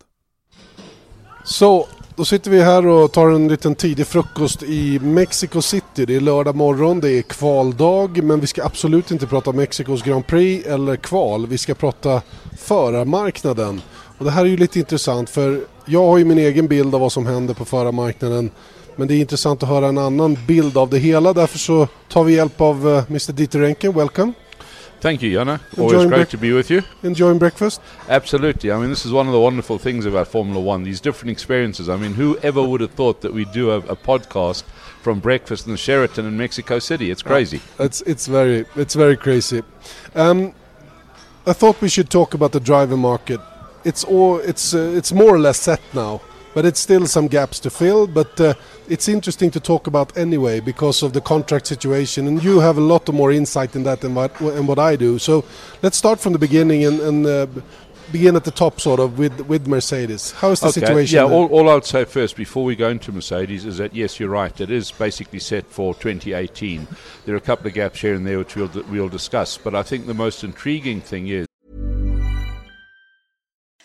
[1.44, 1.86] Så,
[2.16, 6.06] då sitter vi här och tar en liten tidig frukost i Mexico City.
[6.06, 10.26] Det är lördag morgon, det är kvaldag men vi ska absolut inte prata Mexikos Grand
[10.26, 11.46] Prix eller kval.
[11.46, 12.22] Vi ska prata
[12.58, 13.82] förarmarknaden.
[14.18, 17.00] Och det här är ju lite intressant för jag har ju min egen bild av
[17.00, 18.50] vad som händer på förarmarknaden.
[18.96, 21.32] Men det är intressant att höra en annan bild av det hela.
[21.32, 23.92] Därför så tar vi hjälp av eh, Mr Dieter Renken.
[23.92, 24.32] Welcome.
[25.00, 25.60] Thank you, Yana.
[25.78, 26.82] Always great to be with you.
[27.02, 27.80] Enjoying breakfast?
[28.08, 28.70] Absolutely.
[28.70, 31.88] I mean, this is one of the wonderful things about Formula One, these different experiences.
[31.88, 34.62] I mean, whoever would have thought that we'd do a, a podcast
[35.00, 37.10] from breakfast in the Sheraton in Mexico City?
[37.10, 37.62] It's crazy.
[37.78, 39.62] Uh, it's, it's, very, it's very crazy.
[40.14, 40.54] Um,
[41.46, 43.40] I thought we should talk about the driver market.
[43.84, 46.20] It's, all, it's, uh, it's more or less set now
[46.54, 48.06] but it's still some gaps to fill.
[48.06, 48.54] But uh,
[48.88, 52.80] it's interesting to talk about anyway because of the contract situation, and you have a
[52.80, 55.18] lot more insight in that than what, and what I do.
[55.18, 55.44] So
[55.82, 57.46] let's start from the beginning and, and uh,
[58.12, 60.32] begin at the top, sort of, with with Mercedes.
[60.32, 60.80] How is the okay.
[60.80, 61.16] situation?
[61.16, 64.18] Yeah, all, all, I would say first, before we go into Mercedes, is that yes,
[64.18, 64.60] you're right.
[64.60, 66.86] It is basically set for 2018.
[67.24, 69.82] There are a couple of gaps here and there which we'll we'll discuss, but I
[69.82, 71.46] think the most intriguing thing is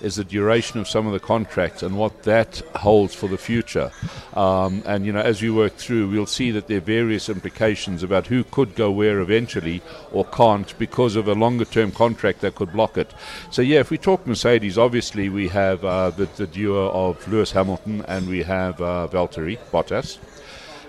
[0.00, 3.90] Is the duration of some of the contracts and what that holds for the future.
[4.34, 8.02] Um, and you know, as we work through, we'll see that there are various implications
[8.02, 9.82] about who could go where eventually
[10.12, 13.12] or can't because of a longer-term contract that could block it.
[13.50, 17.52] So yeah, if we talk Mercedes, obviously we have uh, the, the, duo of Lewis
[17.52, 20.18] Hamilton and we have uh, Valtteri Bottas.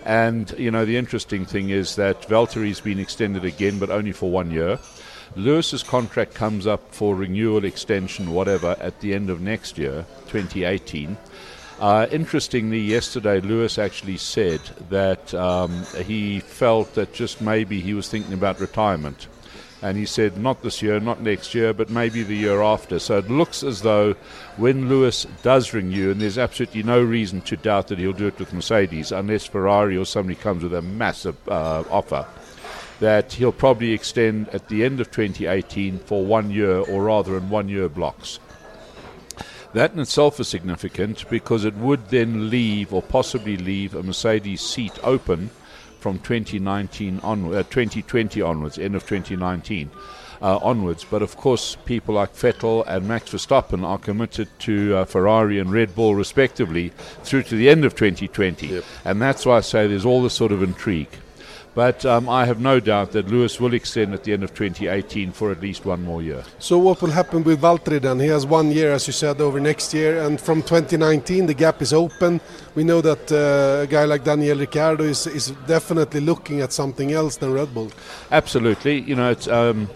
[0.03, 4.29] And you know, the interesting thing is that Valtteri's been extended again, but only for
[4.29, 4.77] one year.
[5.35, 11.17] Lewis's contract comes up for renewal, extension, whatever, at the end of next year, 2018.
[11.77, 18.07] Uh, interestingly, yesterday Lewis actually said that um, he felt that just maybe he was
[18.07, 19.27] thinking about retirement.
[19.81, 22.97] And he said, not this year, not next year, but maybe the year after.
[22.97, 24.13] So it looks as though
[24.55, 28.39] when Lewis does renew, and there's absolutely no reason to doubt that he'll do it
[28.39, 32.25] with Mercedes, unless Ferrari or somebody comes with a massive uh, offer
[32.99, 37.49] that he'll probably extend at the end of 2018 for one year, or rather in
[37.49, 38.39] one year blocks.
[39.73, 44.61] That in itself is significant because it would then leave or possibly leave a Mercedes
[44.61, 45.49] seat open
[45.99, 49.91] from 2019 onward, uh, 2020 onwards, end of 2019
[50.41, 51.03] uh, onwards.
[51.03, 55.73] But of course, people like Vettel and Max Verstappen are committed to uh, Ferrari and
[55.73, 56.93] Red Bull, respectively,
[57.23, 58.67] through to the end of 2020.
[58.67, 58.83] Yep.
[59.03, 61.09] And that's why I say there's all this sort of intrigue.
[61.75, 65.33] But um, I have no doubt that Lewis will extend at the end of 2018
[65.33, 66.43] for at least one more year.
[66.57, 68.21] So what will happen with Valtteri then?
[68.21, 71.81] He has one year, as you said, over next year, and from 2019 the gap
[71.81, 72.39] is open.
[72.75, 77.11] We know that uh, a guy like Daniel Ricciardo is, is definitely looking at something
[77.11, 77.91] else than Red Bull.
[78.31, 79.01] Absolutely.
[79.01, 79.47] You know, it's.
[79.47, 79.89] Um,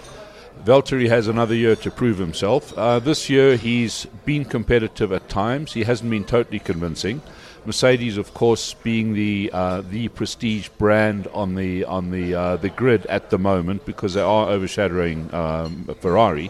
[0.65, 2.77] Valtteri has another year to prove himself.
[2.77, 5.71] Uh, this year he's been competitive at times.
[5.71, 7.21] He hasn't been totally convincing.
[7.65, 12.69] Mercedes, of course, being the uh, the prestige brand on the on the uh, the
[12.69, 16.49] grid at the moment because they are overshadowing um, Ferrari.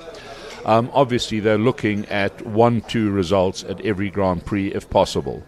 [0.65, 5.43] Um, obviously, they're looking at one-two results at every Grand Prix if possible.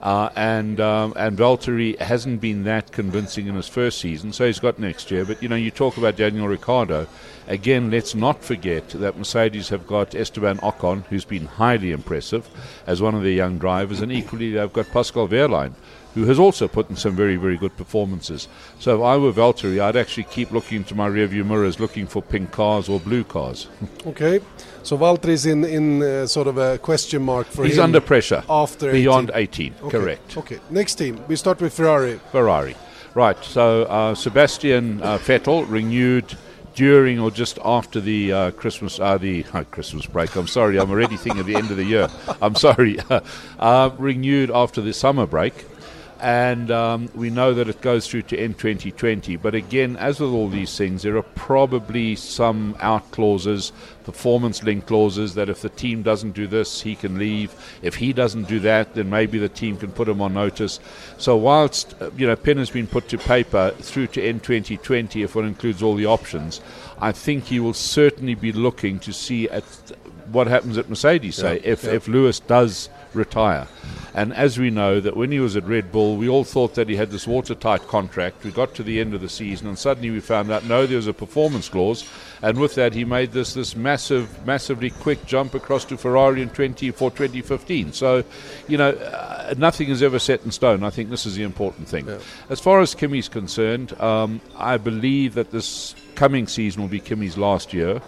[0.00, 4.60] Uh, and um, and Valtteri hasn't been that convincing in his first season, so he's
[4.60, 5.24] got next year.
[5.24, 7.08] But you know, you talk about Daniel Ricciardo.
[7.48, 12.48] Again, let's not forget that Mercedes have got Esteban Ocon, who's been highly impressive
[12.86, 15.72] as one of their young drivers, and equally they've got Pascal Wehrlein,
[16.16, 18.48] who has also put in some very, very good performances.
[18.78, 22.22] So if I were Valtteri, I'd actually keep looking into my rearview mirrors, looking for
[22.22, 23.68] pink cars or blue cars.
[24.06, 24.40] Okay,
[24.82, 28.92] so Valtteri's in in uh, sort of a question mark for He's under pressure after
[28.92, 29.72] beyond 18.
[29.72, 29.74] 18.
[29.82, 29.98] Okay.
[29.98, 30.36] Correct.
[30.36, 31.20] Okay, next team.
[31.28, 32.20] We start with Ferrari.
[32.30, 32.76] Ferrari.
[33.14, 33.36] Right.
[33.44, 36.36] So uh, Sebastian uh, Vettel renewed
[36.76, 40.36] during or just after the uh, Christmas uh, the uh, Christmas break.
[40.36, 42.08] I'm sorry, I'm already thinking of the end of the year.
[42.40, 42.98] I'm sorry.
[43.58, 45.64] uh, renewed after the summer break.
[46.20, 49.36] And um, we know that it goes through to end 2020.
[49.36, 53.72] But again, as with all these things, there are probably some out clauses,
[54.04, 57.54] performance link clauses, that if the team doesn't do this, he can leave.
[57.82, 60.80] If he doesn't do that, then maybe the team can put him on notice.
[61.18, 65.22] So whilst uh, you know pen has been put to paper through to end 2020,
[65.22, 66.62] if one includes all the options,
[66.98, 69.64] I think he will certainly be looking to see at
[70.32, 71.36] what happens at Mercedes.
[71.36, 71.92] Say Yeah, if yeah.
[71.92, 73.66] if Lewis does retire.
[74.16, 76.88] And as we know, that when he was at Red Bull, we all thought that
[76.88, 78.44] he had this watertight contract.
[78.44, 80.96] We got to the end of the season, and suddenly we found out no, there
[80.96, 82.08] was a performance clause,
[82.40, 86.48] and with that, he made this this massive, massively quick jump across to Ferrari in
[86.48, 87.92] 20 for 2015.
[87.92, 88.24] So,
[88.68, 90.82] you know, uh, nothing is ever set in stone.
[90.82, 92.08] I think this is the important thing.
[92.48, 97.36] As far as Kimi's concerned, um, I believe that this coming season will be Kimi's
[97.36, 98.00] last year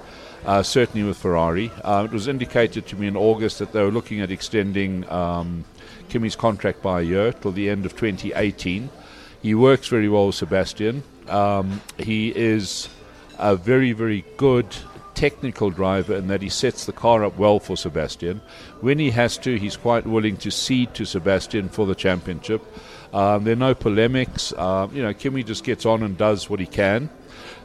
[0.49, 1.71] uh, certainly with Ferrari.
[1.85, 5.67] Uh, it was indicated to me in August that they were looking at extending um,
[6.09, 8.89] Kimi's contract by a year till the end of 2018.
[9.43, 11.03] He works very well with Sebastian.
[11.29, 12.89] Um, he is
[13.39, 14.75] a very, very good
[15.13, 18.41] technical driver in that he sets the car up well for Sebastian.
[18.81, 22.63] When he has to, he's quite willing to cede to Sebastian for the championship.
[23.13, 24.55] Um, there are no polemics.
[24.55, 27.11] Um, you know, Kimi just gets on and does what he can.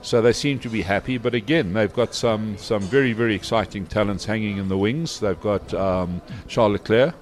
[0.04, 3.86] So they seem to be happy, but again, they've got some, some very, very exciting
[3.88, 5.20] talents hanging in the wings.
[5.22, 7.16] They've got um, Charles Leclerc,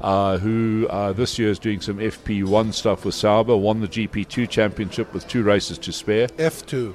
[0.00, 4.48] uh, who uh, this year is doing some FP1 stuff with Sauber, won the GP2
[4.48, 6.28] championship with two races to spare.
[6.28, 6.94] F2.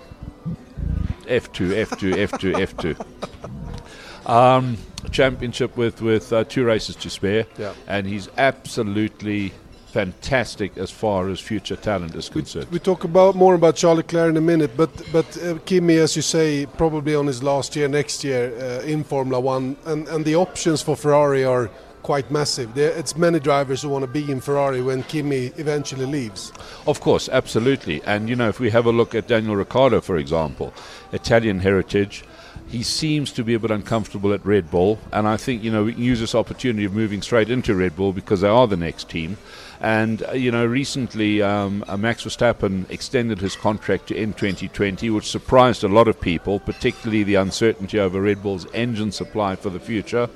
[1.25, 4.29] F2, F2, F2, F2.
[4.29, 4.77] Um,
[5.11, 7.73] championship with with uh, two races to spare, Yeah.
[7.87, 9.53] and he's absolutely
[9.97, 12.67] fantastic as far as future talent is concerned.
[12.71, 16.15] We talk about more about Charlie Leclerc in a minute, but but uh, Kimi, as
[16.15, 20.23] you say, probably on his last year next year uh, in Formula One, and and
[20.23, 21.71] the options for Ferrari are
[22.03, 22.67] quite massive.
[22.75, 26.53] There, it's many drivers who want to be in Ferrari when Kimi eventually leaves.
[26.85, 28.01] Of course, absolutely.
[28.05, 30.73] And you know, if we have a look at Daniel Ricciardo, for example,
[31.11, 32.23] Italian heritage,
[32.69, 34.99] he seems to be a bit uncomfortable at Red Bull.
[35.11, 37.95] And I think you know we can use this opportunity of moving straight into Red
[37.95, 39.37] Bull because they are the next team.
[39.79, 45.09] And uh, you know, recently um, uh, Max Verstappen extended his contract to end 2020,
[45.09, 49.69] which surprised a lot of people, particularly the uncertainty over Red Bull's engine supply for
[49.69, 50.29] the future.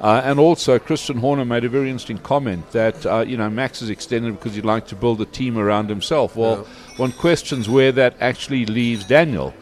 [0.00, 3.82] Uh, and also, Christian Horner made a very interesting comment that uh, you know Max
[3.82, 6.36] is extended because he'd like to build a team around himself.
[6.36, 6.66] Well,
[6.96, 9.54] one questions where that actually leaves Daniel.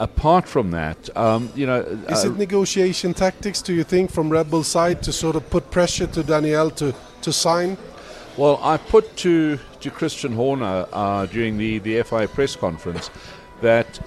[0.00, 4.30] Apart from that, um, you know, Is uh, it negotiation tactics, do you think, from
[4.30, 7.76] Rebel side to sort of put pressure to Danielle to, to sign?
[8.38, 13.10] Well, I put to to Christian Horner uh, during the the FIA press conference
[13.60, 14.00] that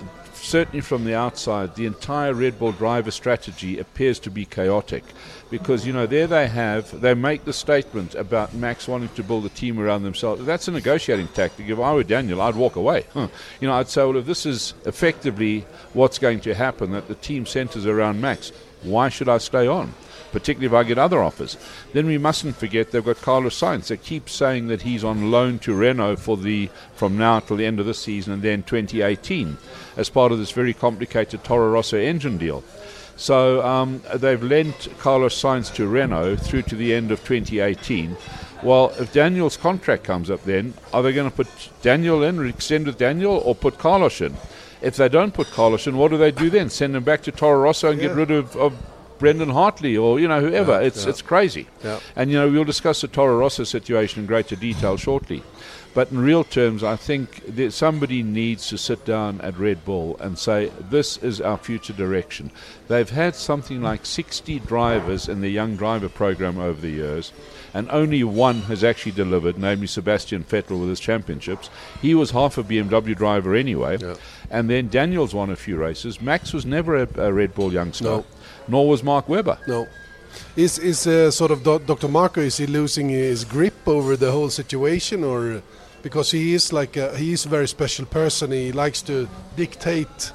[0.44, 5.04] certainly from the outside, the entire Red Bull driver strategy appears to be chaotic,
[5.50, 9.46] because you know there they have they make the statement about Max wanting to build
[9.46, 10.46] a team around themselves.
[10.46, 11.70] That's a negotiating tactic.
[11.70, 13.06] If I were Daniel, I'd walk away.
[13.14, 13.28] Huh.
[13.62, 17.14] You know, I'd say, well, if this is effectively what's going to happen, that the
[17.14, 19.94] team centers around Max, why should I stay on?
[20.34, 21.56] Particularly if I get other offers.
[21.94, 23.88] Then we mustn't forget they've got Carlos Sainz.
[23.88, 27.66] They keep saying that he's on loan to Renault for the from now till the
[27.66, 29.58] end of the season and then 2018
[29.96, 32.64] as part of this very complicated Toro Rosso engine deal.
[33.16, 38.18] So um, they've lent Carlos Sainz to Renault through to the end of 2018.
[38.64, 41.48] Well, if Daniel's contract comes up, then are they going to put
[41.82, 44.36] Daniel in, or extend with Daniel, or put Carlos in?
[44.82, 46.70] If they don't put Carlos in, what do they do then?
[46.70, 48.74] Send him back to Toro Rosso and get rid of, of
[49.24, 50.82] Brendan Hartley or you know whoever.
[50.82, 51.66] it's it's crazy.
[51.82, 52.00] Yeah.
[52.18, 55.42] And you know we'll discuss the Toro Rosso situation in greater detail shortly.
[55.94, 60.18] But in real terms, I think that somebody needs to sit down at Red Bull
[60.20, 62.50] and say, this is our future direction.
[62.88, 67.32] They've had something like 60 drivers in the young driver program over the years,
[67.76, 71.70] and only one has actually delivered, namely Sebastian Vettel with his championships.
[72.02, 74.00] He was half a BMW driver anyway.
[74.02, 74.16] Yeah.
[74.50, 76.20] And then Daniels won a few races.
[76.20, 78.26] Max was never a, a Red Bull youngster, No.
[78.68, 79.58] Nor was Mark Webber.
[79.68, 79.88] No.
[80.56, 82.08] Is is uh, sort of Do- Dr.
[82.08, 82.42] Marco?
[82.42, 85.62] Is he losing his grip over the whole situation, or
[86.02, 88.52] because he is like a, he is a very special person?
[88.52, 90.32] He likes to dictate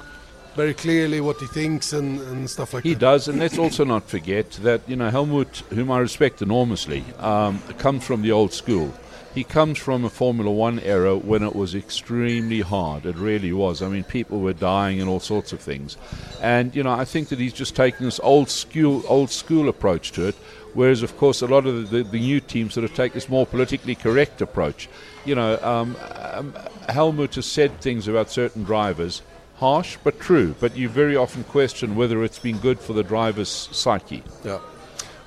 [0.55, 2.95] very clearly what he thinks and, and stuff like He that.
[2.95, 7.03] He does, and let's also not forget that you know Helmut, whom I respect enormously,
[7.19, 8.93] um, comes from the old school.
[9.39, 13.05] He comes from a Formula One era when it was extremely hard.
[13.05, 13.81] It really was.
[13.81, 15.95] I mean, people were dying and all sorts of things,
[16.41, 20.11] and you know I think that he's just taking this old school old school approach
[20.11, 20.35] to it.
[20.73, 23.45] Whereas, of course, a lot of the, the new teams sort of take this more
[23.45, 24.89] politically correct approach.
[25.23, 25.95] You know, um,
[26.33, 26.53] um,
[26.89, 29.21] Helmut has said things about certain drivers
[29.55, 30.53] harsh but true.
[30.59, 34.21] But you very often question whether it's been good for the driver's psyche.
[34.43, 34.59] Yeah.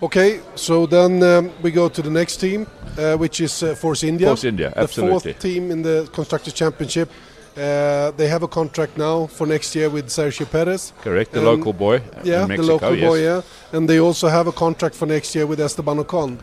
[0.03, 2.66] Okay, so then um, we go to the next team,
[2.98, 4.26] uh, which is uh, Force India.
[4.26, 5.14] Force India, absolutely.
[5.18, 7.09] The fourth team in the Constructors' Championship.
[7.57, 10.92] Uh, they have a contract now for next year with Sergio Perez.
[11.03, 12.66] Correct, the Um, local boy Yeah, in Mexico.
[12.66, 13.09] the local yes.
[13.09, 13.42] boy, yeah.
[13.72, 16.38] And they also have a contract for next year with Esteban Ocon,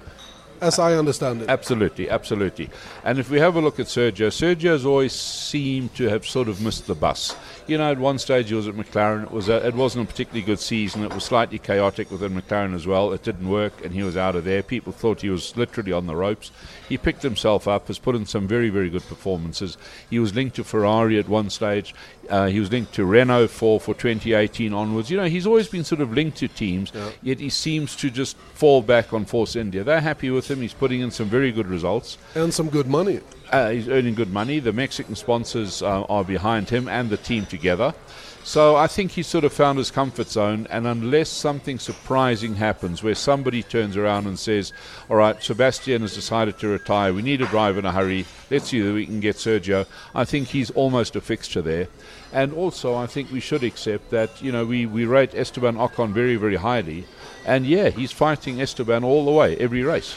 [0.61, 1.49] as I understand it.
[1.49, 2.69] Absolutely, absolutely.
[3.03, 6.61] And if we have a look at Sergio, Sergio's always seemed to have sort of
[6.61, 7.35] missed the bus.
[7.67, 9.23] You know, at one stage he was at McLaren.
[9.23, 11.03] It was a, it wasn't a particularly good season.
[11.03, 13.13] It was slightly chaotic within McLaren as well.
[13.13, 14.63] It didn't work, and he was out of there.
[14.63, 16.51] People thought he was literally on the ropes.
[16.89, 19.77] He picked himself up, has put in some very, very good performances.
[20.09, 21.93] He was linked to Ferrari at one stage.
[22.29, 25.09] Uh, he was linked to Renault for, for 2018 onwards.
[25.09, 28.35] You know, he's always been sort of linked to teams, yet he seems to just
[28.37, 29.83] fall back on Force India.
[29.83, 30.61] They're happy with him.
[30.61, 32.17] He's putting in some very good results.
[32.35, 33.21] And some good money.
[33.51, 34.59] Uh, he's earning good money.
[34.59, 37.93] The Mexican sponsors uh, are behind him and the team together.
[38.49, 40.65] So I think he's sort of found his comfort zone.
[40.71, 44.73] And unless something surprising happens, where somebody turns around and says,
[45.07, 47.13] "All right, Sebastian has decided to retire.
[47.13, 48.25] We need a driver in a hurry.
[48.49, 49.85] Let's see that we can get Sergio."
[50.15, 51.89] I think he's almost a fixture there.
[52.33, 56.11] And also, I think we should accept that you know we, we rate Esteban Ocon
[56.11, 57.05] very very highly,
[57.45, 60.15] and yeah, he's fighting Esteban all the way every race.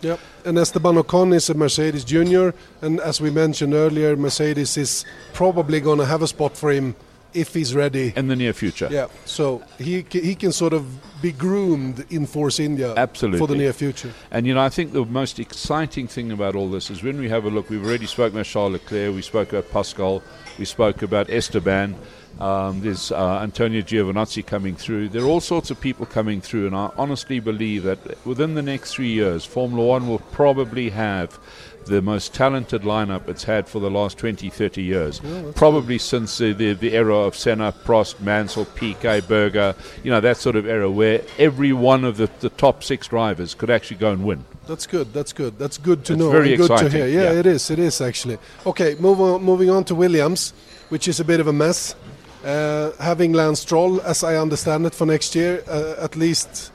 [0.00, 0.20] Yep.
[0.46, 5.04] And Esteban Ocon is a Mercedes junior, and as we mentioned earlier, Mercedes is
[5.34, 6.94] probably going to have a spot for him
[7.34, 8.12] if he's ready.
[8.16, 8.88] in the near future.
[8.90, 10.84] Yeah, so he he can sort of
[11.20, 14.12] be groomed in Force India absolutely for the near future.
[14.30, 17.28] And you know, I think the most exciting thing about all this is when we
[17.28, 17.70] have a look.
[17.70, 20.22] We've already spoken about Charles Leclerc, we spoke about Pascal,
[20.58, 21.96] we spoke about Esteban.
[22.40, 25.08] Um, there's uh, Antonio Giovinazzi coming through.
[25.10, 28.62] There are all sorts of people coming through, and I honestly believe that within the
[28.62, 31.38] next three years, Formula One will probably have
[31.86, 35.20] the most talented lineup it's had for the last 20, 30 years.
[35.54, 40.36] probably since the, the, the era of Senna, Prost, Mansell, Piquet, Berger, you know, that
[40.36, 44.12] sort of era where every one of the, the top six drivers could actually go
[44.12, 44.44] and win.
[44.66, 45.12] That's good.
[45.12, 45.58] That's good.
[45.58, 46.30] That's good to It's know.
[46.30, 47.06] very good exciting, to hear.
[47.06, 47.40] Yeah, yeah.
[47.40, 47.70] it is.
[47.70, 48.38] It is actually.
[48.64, 50.52] Okay, move on, moving on to Williams,
[50.88, 51.94] which is a bit of a mess.
[52.44, 56.72] Uh, having Lance Stroll, as I understand it, for next year, uh, at least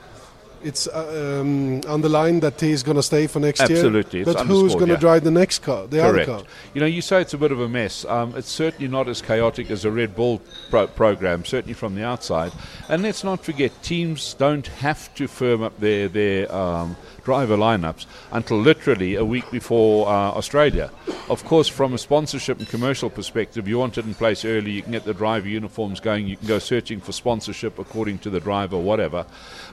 [0.62, 4.28] it's uh, um, underlined that he's going to stay for next Absolutely, year.
[4.28, 5.00] it's But who's going to yeah.
[5.00, 6.28] drive the next car, the Correct.
[6.28, 6.50] other car?
[6.74, 8.04] You know, you say it's a bit of a mess.
[8.04, 10.40] Um, it's certainly not as chaotic as a Red Bull
[10.70, 12.52] pro- program, certainly from the outside.
[12.88, 18.06] And let's not forget, teams don't have to firm up their their um, driver lineups
[18.32, 20.90] until literally a week before uh, Australia.
[21.28, 24.72] Of course, from a sponsorship and commercial perspective, you want it in place early.
[24.72, 26.26] You can get the driver uniforms going.
[26.26, 29.26] You can go searching for sponsorship according to the driver, whatever.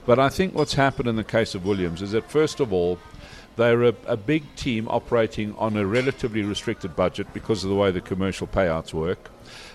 [0.06, 2.98] But I think what's happened in the case of Williams is that first of all.
[3.56, 7.90] They're a, a big team operating on a relatively restricted budget because of the way
[7.90, 9.32] the commercial payouts work.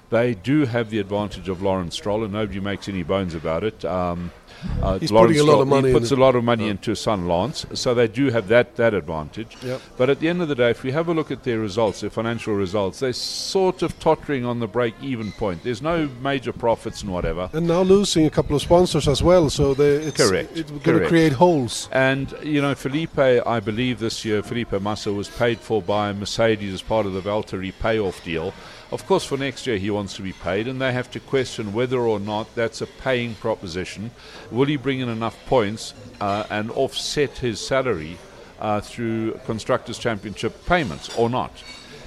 [0.10, 3.84] They do have the advantage of Lawrence Stroll, and nobody makes any bones about it.
[3.84, 4.32] Um,
[4.82, 6.92] uh, He's Lawrence putting a lot of money He puts a lot of money into
[6.92, 9.58] his son Lance, so they do have that that advantage.
[9.64, 9.82] Yep.
[9.98, 12.02] But at the end of the day, if we have a look at their results,
[12.02, 15.64] their financial results, they're sort of tottering on the break-even point.
[15.64, 17.50] There's no major profits and whatever.
[17.54, 20.58] And now losing a couple of sponsors as well, so they, it's, Correct.
[20.58, 21.90] it's going to create holes.
[21.92, 26.74] And you know, Felipe, I believe this year, Felipe Massa was paid for by Mercedes
[26.74, 28.54] as part of the Valtteri payoff deal.
[28.92, 31.74] Of course, for next year he wants to be paid, and they have to question
[31.74, 34.12] whether or not that's a paying proposition.
[34.52, 38.18] Will he bring in enough points uh, and offset his salary
[38.60, 41.64] uh, through constructors' championship payments or not?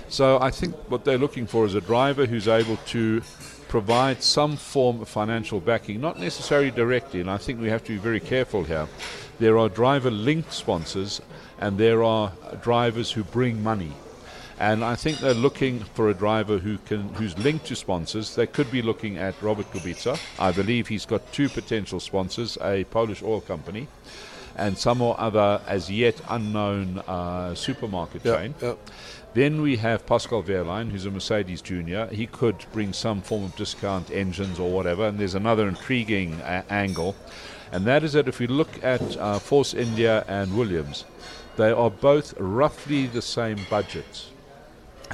[0.08, 3.22] So I think what they're looking for is a driver who's able to
[3.68, 7.92] provide some form of financial backing, not necessarily directly, and I think we have to
[7.92, 8.86] be very careful here.
[9.38, 11.20] There are driver linked sponsors
[11.58, 13.92] and there are drivers who bring money.
[14.58, 18.34] And I think they're looking for a driver who can who's linked to sponsors.
[18.34, 20.18] They could be looking at Robert Kubica.
[20.38, 23.86] I believe he's got two potential sponsors, a Polish oil company
[24.58, 28.54] and some or other as yet unknown uh, supermarket Yeah, chain.
[28.62, 28.74] yeah.
[29.34, 32.06] Then we have Pascal Wehrlein, who's a Mercedes junior.
[32.06, 35.08] He could bring some form of discount engines or whatever.
[35.08, 37.14] And there's another intriguing a- angle.
[37.70, 41.04] and that is that if we look at uh, Force India and Williams,
[41.56, 44.30] they are both roughly the same budgets.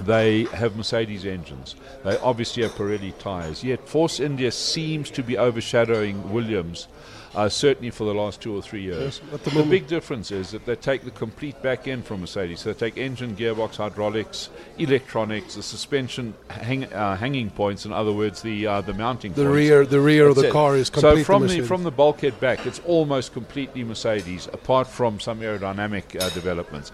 [0.01, 1.76] They have Mercedes engines.
[2.05, 3.62] They obviously have Pirelli tyres.
[3.62, 6.88] Yet Force India seems to be overshadowing Williams,
[7.34, 9.20] uh, certainly for the last two or three years.
[9.30, 12.61] Yes, the the big difference is that they take the complete back end from Mercedes.
[12.61, 17.84] So they take engine, gearbox, hydraulics, electronics, the suspension hang, uh, hanging points.
[17.84, 19.32] In other words, the uh, the mounting.
[19.32, 19.55] The points.
[19.55, 20.53] rear, the rear of the it.
[20.53, 24.86] car is so completely from the from the bulkhead back, it's almost completely Mercedes, apart
[24.86, 26.93] from some aerodynamic uh, developments.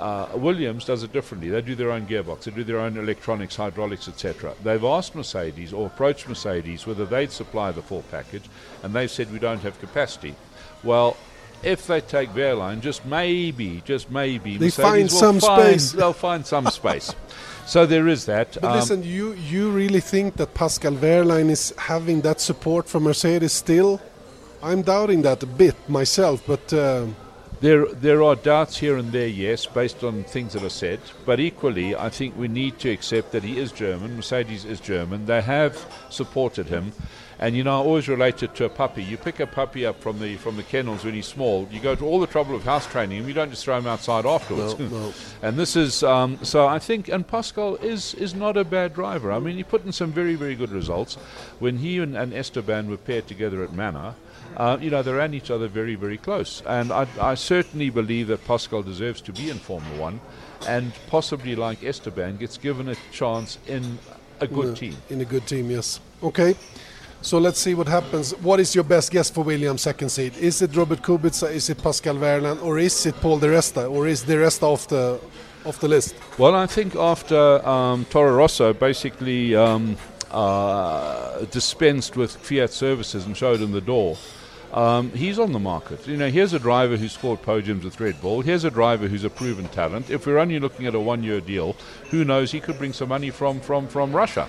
[0.00, 1.50] Uh, Williams does it differently.
[1.50, 4.54] They do their own gearbox, they do their own electronics, hydraulics, etc.
[4.64, 8.44] They've asked Mercedes or approached Mercedes whether they'd supply the full package,
[8.82, 10.34] and they've said we don't have capacity.
[10.82, 11.16] Well,
[11.62, 15.92] if they take Wehrlein, just maybe, just maybe, They Mercedes find will some find- space.
[15.98, 17.14] They'll find some space.
[17.66, 18.54] So there is that.
[18.60, 23.02] But Um, listen, you you really think that Pascal Wehrlein is having that support from
[23.04, 24.00] Mercedes still?
[24.62, 27.04] I'm doubting that a bit myself, but uh,
[27.60, 30.98] There, there are doubts here and there, yes, based on things that are said.
[31.26, 34.16] But equally, I think we need to accept that he is German.
[34.16, 35.26] Mercedes is German.
[35.26, 35.76] They have
[36.08, 36.94] supported him,
[37.38, 39.04] and you know, I always relate it to a puppy.
[39.04, 41.68] You pick a puppy up from the from the kennels when he's small.
[41.70, 43.28] You go to all the trouble of house training him.
[43.28, 44.78] You don't just throw him outside afterwards.
[44.78, 45.12] No, no.
[45.42, 46.66] And this is um, so.
[46.66, 49.30] I think, and Pascal is is not a bad driver.
[49.30, 51.16] I mean, he put in some very very good results
[51.58, 54.14] when he and, and Esteban were paired together at Manor.
[54.56, 58.26] Uh, you know, they ran each other very very close, and I, I certainly believe
[58.28, 60.20] that Pascal deserves to be in Formula One,
[60.66, 63.98] and possibly like Esteban gets given a chance in
[64.40, 64.96] a good in a- team.
[65.10, 66.00] In a good team, yes.
[66.22, 66.54] Okay.
[67.22, 68.32] So let's see what happens.
[68.40, 70.38] What is your best guess for Williams second seat?
[70.38, 71.50] Is it Robert Kubica?
[71.52, 72.62] Is it Pascal Wehrlein?
[72.62, 73.90] Or is it Paul De Resta?
[73.90, 75.20] Or is De Resta off the
[75.66, 76.14] off the list?
[76.38, 79.98] Well, I think after um, Toro Rosso basically um,
[80.30, 84.16] uh, dispensed with Fiat services and showed him the door,
[84.72, 86.06] um, he's on the market.
[86.06, 88.40] You know, here's a driver who scored podiums with Red Bull.
[88.42, 90.10] Here's a driver who's a proven talent.
[90.10, 91.74] If we're only looking at a one-year deal,
[92.10, 92.52] who knows?
[92.52, 94.46] He could bring some money from from from Russia.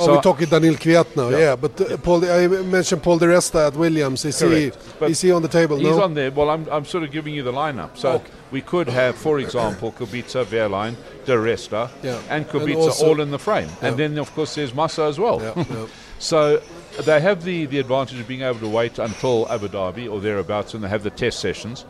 [0.00, 1.38] Oh, So- we're talking Daniel Kvyat now, yeah.
[1.38, 1.56] Yeah.
[1.56, 4.24] but uh, Paul, I mentioned Paul Di Resta at Williams.
[4.24, 4.78] Is he Correct.
[5.00, 5.76] But is he on the table?
[5.76, 6.02] He's no.
[6.04, 6.30] on there.
[6.30, 7.96] Well, I'm, I'm sort of giving you the lineup.
[7.96, 8.30] So Okay.
[8.52, 10.94] we could have, for example, Kubica, Wehrlein,
[11.26, 12.20] De Resta, Yeah.
[12.30, 13.68] and And Kubica also- all in the frame.
[13.82, 13.88] Yeah.
[13.88, 15.40] And then, of course, there's Massa as well.
[16.20, 16.60] So
[17.04, 20.74] they have the, the advantage of being able to wait until Abu Dhabi or thereabouts
[20.74, 21.84] and they have the test sessions.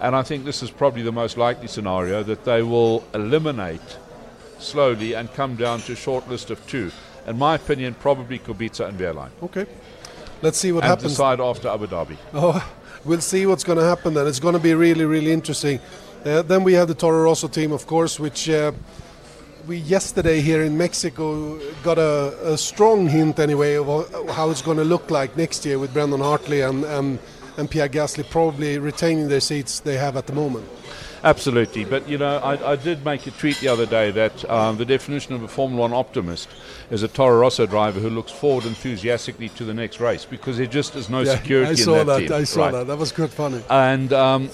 [0.00, 3.98] And I think this is probably the most likely scenario that they will eliminate
[4.58, 6.90] slowly and come down to a short list of two.
[7.26, 9.30] In my opinion, probably Kubica and Wehrlein.
[9.42, 9.66] Okay.
[10.42, 11.12] Let's see what and happens.
[11.12, 12.16] decide after Abu Dhabi.
[12.34, 12.68] Oh,
[13.04, 14.26] we'll see what's going to happen then.
[14.26, 15.78] It's going to be really, really interesting.
[16.24, 18.72] Uh, then we have the Toro Rosso team, of course, which uh,
[19.66, 23.86] we yesterday here in Mexico got a, a strong hint anyway of
[24.30, 27.18] how it's going to look like next year with Brendan Hartley and, and,
[27.56, 30.68] and Pierre Gasly probably retaining their seats they have at the moment.
[31.24, 34.76] Absolutely, but you know, I, I did make a tweet the other day that um,
[34.76, 36.48] the definition of a Formula One optimist
[36.90, 40.66] is a Toro Rosso driver who looks forward enthusiastically to the next race because there
[40.66, 42.26] just is no security I saw in that, that.
[42.26, 42.32] team.
[42.32, 42.72] I saw Right.
[42.72, 42.86] that.
[42.88, 43.62] That was good funny.
[43.70, 44.50] And um,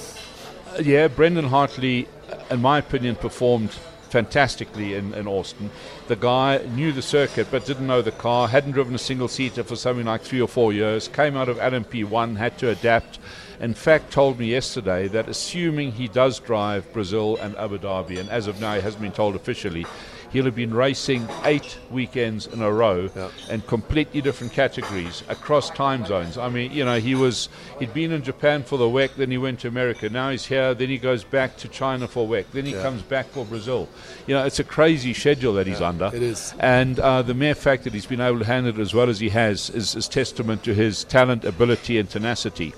[0.78, 2.06] yeah, Brendan Hartley,
[2.50, 3.74] in my opinion, performed
[4.08, 5.70] fantastically in, in Austin.
[6.08, 9.62] The guy knew the circuit but didn't know the car, hadn't driven a single seater
[9.62, 13.18] for something like three or four years, came out of LMP1, had to adapt.
[13.60, 18.30] In fact, told me yesterday that assuming he does drive Brazil and Abu Dhabi, and
[18.30, 19.84] as of now he hasn't been told officially,
[20.32, 23.28] he'll have been racing eight weekends in a row Yeah.
[23.50, 26.36] in completely different categories across time zones.
[26.36, 27.48] I mean, you know, he was
[27.78, 30.08] he'd been in Japan for the WEC, then he went to America.
[30.08, 32.82] Now he's here, then he goes back to China for WEC, then he Yeah.
[32.82, 33.88] comes back for Brazil.
[34.26, 36.10] You know, it's a crazy schedule that he's under.
[36.14, 36.54] it is.
[36.58, 39.20] And uh, the mere fact that he's been able to handle it as well as
[39.20, 42.74] he has is, is testament to his talent, ability, and tenacity.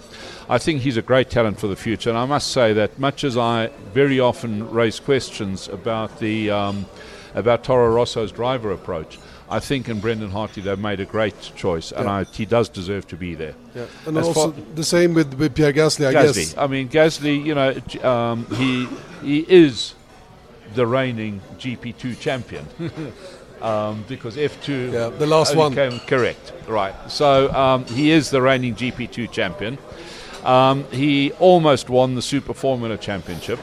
[0.49, 2.11] I think he's a great talent for the future.
[2.11, 6.87] And I must say that much as I very often raise questions about the um,
[7.35, 9.19] about Toro Rosso's driver approach,
[9.49, 12.13] I think in Brendan Hartley they've made a great choice, and Yeah.
[12.13, 13.55] I, he does deserve to be there.
[13.75, 13.87] Yeah.
[14.07, 16.35] And As also the same with, with Pierre Gasly, I Gasly.
[16.35, 16.57] guess.
[16.57, 18.87] I mean, Gasly, you know, um, he
[19.23, 19.95] he is
[20.75, 22.65] the reigning GP2 champion.
[23.63, 25.75] um, because F2 Yeah, the last one.
[25.75, 26.95] came correct, right?
[27.11, 29.79] So um, he is the reigning GP2 champion.
[30.45, 33.59] Um, he almost won the Super Formula Championship.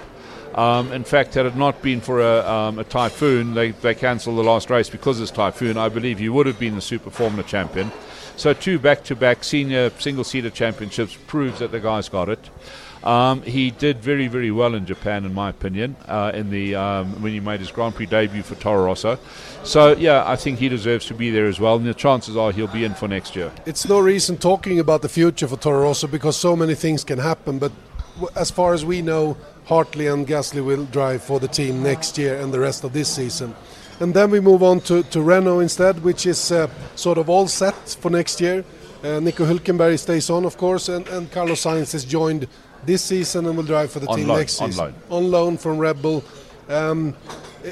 [0.57, 4.39] Um, in fact, had it not been for a, um, a typhoon, they, they cancelled
[4.39, 5.77] the last race because of this typhoon.
[5.77, 7.91] I believe he would have been the Super Formula champion.
[8.37, 12.49] So two back-to-back senior single-seater championships proves that the guy's got it.
[13.03, 17.21] Um, he did very, very well in Japan, in my opinion, uh, in the um,
[17.21, 19.19] when he made his Grand Prix debut for Toro Rosso.
[19.63, 22.51] So, yeah, I think he deserves to be there as well, and the chances are
[22.51, 23.51] he'll be in for next year.
[23.67, 27.19] It's no reason talking about the future for Toro Rosso because so many things can
[27.19, 27.71] happen, but
[28.35, 29.37] as far as we know,
[29.67, 33.09] Hartley and Gasly will drive for the team next year and the rest of this
[33.13, 33.53] season.
[33.99, 37.47] And then we move on to, to Renault instead, which is uh, sort of all
[37.47, 38.63] set for next year.
[39.03, 42.47] Uh, Nico Hülkenberg stays on, of course, and, and Carlos Sainz has joined
[42.85, 44.85] this season and will drive for the On team loan, next on season.
[44.85, 44.95] loan.
[45.09, 46.23] On loan from Red Bull.
[46.69, 47.15] Um,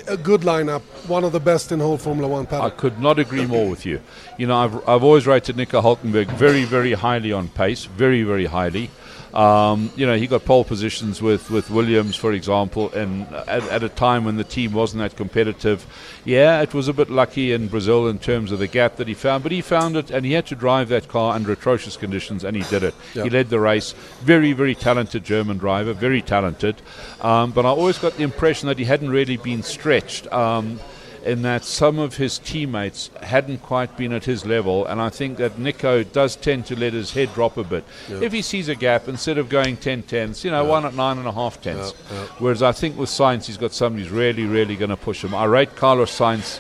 [0.08, 3.46] a good lineup, one of the best in whole Formula One I could not agree
[3.46, 4.02] more with you.
[4.38, 8.46] You know, I've, I've always rated Nico Hulkenberg very, very highly on pace, very, very
[8.46, 8.90] highly.
[9.36, 13.84] Um, you know, he got pole positions with, with Williams, for example, and at, at
[13.84, 15.86] a time when the team wasn't that competitive.
[16.24, 19.14] Yeah, it was a bit lucky in Brazil in terms of the gap that he
[19.14, 22.46] found, but he found it, and he had to drive that car under atrocious conditions,
[22.46, 22.96] and he did it.
[23.14, 23.24] Yeah.
[23.24, 23.94] He led the race.
[24.22, 26.82] Very, very talented German driver, very talented.
[27.20, 30.32] Um, but I always got the impression that he hadn't really been stretched.
[30.32, 30.80] Um,
[31.26, 35.38] in that some of his teammates hadn't quite been at his level, and I think
[35.38, 37.84] that Nico does tend to let his head drop a bit.
[38.08, 41.18] If he sees a gap, instead of going 10 tenths, you know, one at nine
[41.18, 41.94] and a half tenths.
[42.12, 42.26] Yeah.
[42.38, 45.34] Whereas I think with Science, he's got somebody who's really, really going to push him.
[45.34, 46.60] I rate Carlos Sainz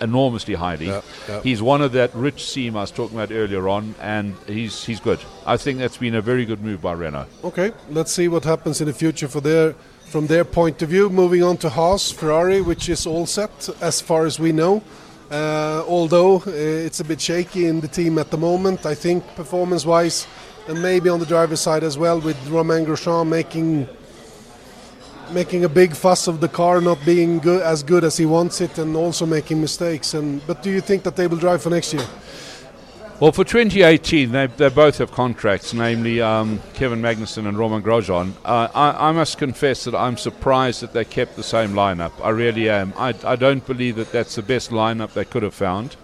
[0.00, 0.86] enormously highly.
[0.86, 1.42] Yeah, yeah.
[1.42, 5.00] He's one of that rich seam I was talking about earlier on, and he's he's
[5.00, 5.20] good.
[5.46, 7.26] I think that's been a very good move by Renault.
[7.44, 9.74] Okay, let's see what happens in the future for their
[10.12, 11.08] from their point of view.
[11.08, 14.82] Moving on to Haas, Ferrari, which is all set as far as we know.
[15.30, 16.50] Uh, although uh,
[16.86, 20.26] it's a bit shaky in the team at the moment, I think performance-wise,
[20.68, 23.88] and maybe on the driver's side as well, with Romain Grosjean making
[25.30, 28.60] making a big fuss of the car not being good, as good as he wants
[28.60, 30.12] it, and also making mistakes.
[30.12, 32.06] And but do you think that they will drive for next year?
[33.22, 38.32] Well, for 2018, they, they both have contracts, namely um, Kevin Magnussen and Roman Grosjean.
[38.44, 42.10] Uh, I, I must confess that I'm surprised that they kept the same lineup.
[42.20, 42.92] I really am.
[42.96, 45.94] I, I don't believe that that's the best lineup they could have found.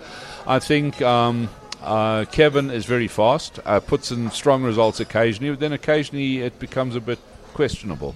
[0.46, 1.48] I think um,
[1.82, 6.60] uh, Kevin is very fast, uh, puts in strong results occasionally, but then occasionally it
[6.60, 7.18] becomes a bit
[7.52, 8.14] questionable.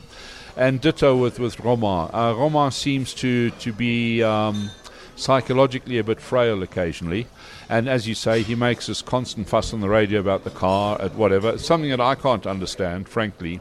[0.57, 2.09] And ditto with, with Romain.
[2.13, 4.23] Uh, Romain seems to, to be.
[4.23, 4.71] Um,
[5.17, 7.27] psychologically a bit frail occasionally.
[7.73, 11.01] And as you say, he makes this constant fuss on the radio about the car,
[11.01, 11.57] at whatever.
[11.57, 13.61] Something that I can't understand, frankly,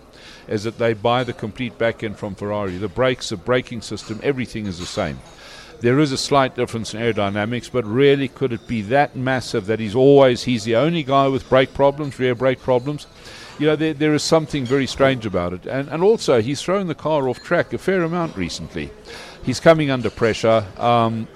[0.50, 2.76] is that they buy the complete back end from Ferrari.
[2.76, 5.18] The brakes, the braking system, everything is the same.
[5.80, 9.80] There is a slight difference in aerodynamics, but really, could it be that massive that
[9.80, 13.08] he's always he's the only guy with brake problems, rear brake problems?
[13.60, 15.66] You know, there, there is something very strange about it.
[15.66, 18.92] And, and also, he's thrown the car off track a fair amount recently.
[19.46, 20.66] He's coming under pressure.
[20.76, 21.30] Um,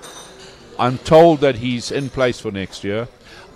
[0.77, 3.07] I'm told that he's in place for next year.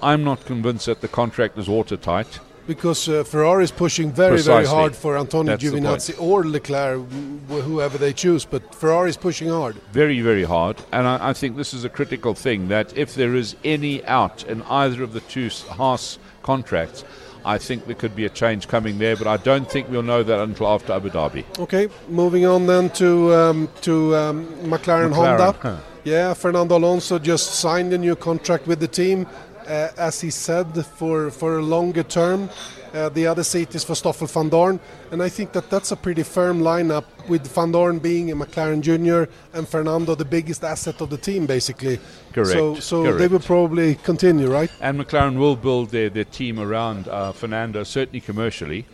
[0.01, 2.39] I'm not convinced that the contract is watertight.
[2.65, 7.01] Because uh, Ferrari is pushing very, very hard for Antonio That's Giovinazzi or Leclerc,
[7.49, 8.45] wh- whoever they choose.
[8.45, 9.75] But Ferrari is pushing hard.
[9.91, 10.77] Very, very hard.
[10.91, 14.43] And I, I think this is a critical thing that if there is any out
[14.43, 17.03] in either of the two Haas contracts,
[17.43, 20.23] I think there could be a change coming there, but I don't think we'll know
[20.23, 21.45] that until after Abu Dhabi.
[21.57, 25.77] Okay, moving on then to um, to um, McLaren, McLaren, huh.
[26.03, 29.27] Yeah, Fernando Alonso just signed a new contract with the team,
[29.67, 32.49] uh, as he said, for for a longer term.
[32.93, 34.79] Uh, the other seat is for Stoffel van Dorn,
[35.11, 38.81] and I think that that's a pretty firm lineup with van Dorn being a McLaren
[38.81, 41.99] junior and Fernando the biggest asset of the team, basically.
[42.33, 44.71] Correct, So, so they will probably continue, right?
[44.81, 48.85] And McLaren will build their, their team around uh, Fernando, certainly commercially.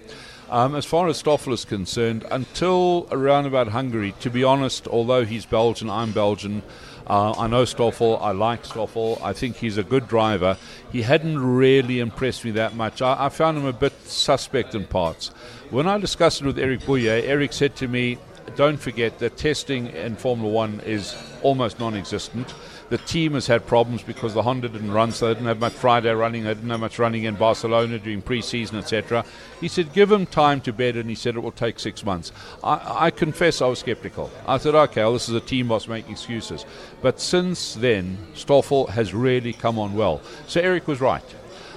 [0.50, 5.26] Um, as far as Stoffel is concerned, until around about Hungary, to be honest, although
[5.26, 6.62] he's Belgian, I'm Belgian.
[7.08, 8.18] Uh, I know Stoffel.
[8.18, 9.20] I like Stoffel.
[9.24, 10.58] I think he's a good driver.
[10.92, 13.02] He hadn't really impressed me that much.
[13.02, 15.28] I, I found him a bit suspect in parts.
[15.70, 18.18] When I discussed it with Eric Bouyer, Eric said to me,
[18.56, 22.54] don't forget that testing in Formula One is almost non existent.
[22.90, 25.74] The team has had problems because the Honda didn't run, so they didn't have much
[25.74, 29.26] Friday running, they didn't have much running in Barcelona during pre season, etc.
[29.60, 32.32] He said, give him time to bed, and he said it will take six months.
[32.64, 34.32] I, I confess I was skeptical.
[34.48, 36.66] I said, okay, well, this is a team boss making excuses.
[37.02, 40.22] But since then, Stoffel has really come on well.
[40.48, 41.24] So Eric was right.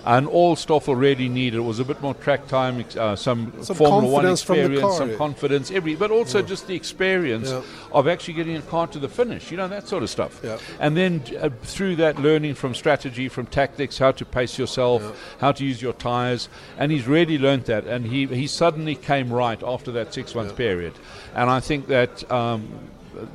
[0.06, 4.12] And all Stoffel really needed was a bit more track time, uh, some, Some Formula
[4.12, 5.16] One experience, car, some yeah.
[5.16, 7.62] confidence, every, but also just the experience Yeah.
[7.92, 10.40] of actually getting a car to the finish, you know, that sort of stuff.
[10.42, 10.58] Yeah.
[10.80, 15.02] And then uh, through that, learning from strategy, from tactics, how to pace yourself,
[15.40, 16.48] how to use your tyres.
[16.78, 17.86] And he's really learnt that.
[17.86, 20.94] And he, he suddenly came right after that six month period.
[21.34, 22.68] And I think that um,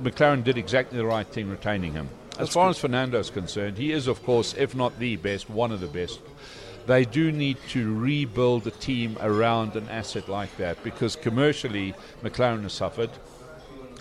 [0.02, 2.10] McLaren did exactly the right thing retaining him.
[2.40, 5.72] As far as Fernando is concerned, he is, of course, if not the best, one
[5.72, 6.20] of the best.
[6.86, 11.94] They do need to rebuild a team around an asset like that because commercially
[12.24, 13.10] McLaren has suffered.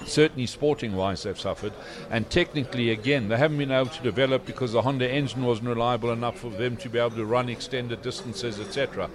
[0.07, 1.73] Certainly, sporting wise, they've suffered.
[2.11, 6.11] And technically, again, they haven't been able to develop because the Honda engine wasn't reliable
[6.11, 9.09] enough for them to be able to run extended distances, etc.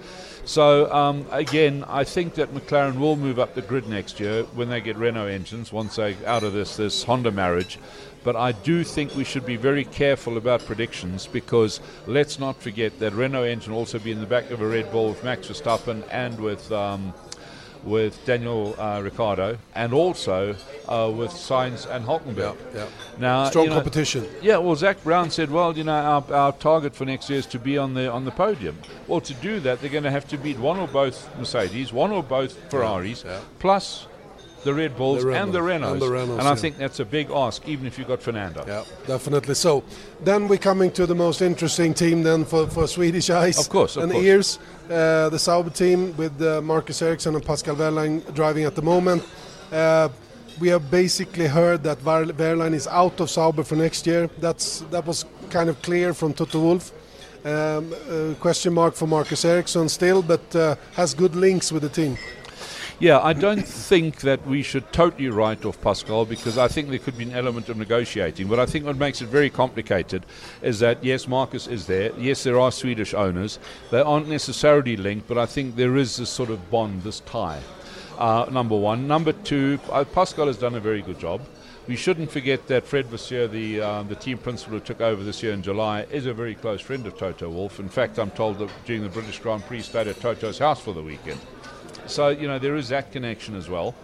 [0.44, 4.70] So, um, again, I think that McLaren will move up the grid next year when
[4.70, 7.78] they get Renault engines, once they're out of this, this Honda marriage.
[8.28, 12.98] But I do think we should be very careful about predictions because let's not forget
[12.98, 15.48] that Renault engine will also be in the back of a Red Bull with Max
[15.48, 16.70] Verstappen and with.
[16.70, 17.14] Um,
[17.84, 20.56] with Daniel uh, Ricciardo and also
[20.88, 22.56] uh, with Sainz and Hulkenberg.
[22.74, 22.86] Yeah, yeah.
[23.18, 24.26] Now, Strong you know, competition.
[24.42, 27.46] Yeah, well, Zach Brown said, well, you know, our, our target for next year is
[27.46, 28.76] to be on the on the podium.
[29.06, 32.10] Well, to do that, they're going to have to beat one or both Mercedes, one
[32.10, 33.38] or both Ferraris, yeah.
[33.60, 34.07] plus
[34.64, 35.92] the Red Bulls The and, the Renaults.
[35.92, 36.54] and the Renaults, I yeah.
[36.56, 38.64] think that's a big ask, even if you've got Fernando.
[38.66, 39.54] Yeah, definitely.
[39.54, 39.82] So
[40.22, 43.96] then we're coming to the most interesting team then for, for Swedish eyes Of course,
[43.96, 44.24] of and course.
[44.24, 44.58] ears.
[44.90, 49.22] Uh, the Sauber team with uh, Marcus Ericsson and Pascal Wehrlein driving at the moment.
[49.70, 50.08] Uh,
[50.60, 54.28] we have basically heard that Wehrlein is out of Sauber for next year.
[54.40, 56.92] That's that was kind of clear from Toto Wolff.
[57.44, 61.88] Um, uh, question mark for Marcus Ericsson still, but uh, has good links with the
[61.88, 62.18] team.
[63.00, 66.98] Yeah, I don't think that we should totally write off Pascal because I think there
[66.98, 68.48] could be an element of negotiating.
[68.48, 70.26] But I think what makes it very complicated
[70.62, 72.10] is that yes, Marcus is there.
[72.18, 73.60] Yes, there are Swedish owners.
[73.92, 77.60] They aren't necessarily linked, but I think there is this sort of bond, this tie.
[78.18, 79.06] Uh, number one.
[79.06, 81.40] Number two, uh, Pascal has done a very good job.
[81.86, 85.40] We shouldn't forget that Fred Vassier, the um, the team principal who took over this
[85.40, 87.78] year in July, is a very close friend of Toto Wolff.
[87.78, 90.92] In fact, I'm told that during the British Grand Prix, stayed at Toto's house for
[90.92, 91.40] the weekend.
[92.08, 93.94] So you know there is that connection as well,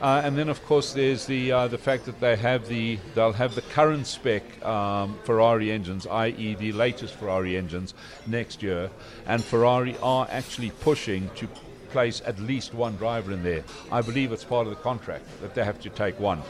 [0.00, 3.32] uh, and then of course there's the uh, the fact that they have the they'll
[3.32, 6.54] have the current spec um, Ferrari engines, i.e.
[6.54, 7.94] the latest Ferrari engines
[8.26, 8.90] next year,
[9.26, 11.48] and Ferrari are actually pushing to
[11.90, 13.64] place at least one driver in there.
[13.90, 16.42] I believe it's part of the contract that they have to take one.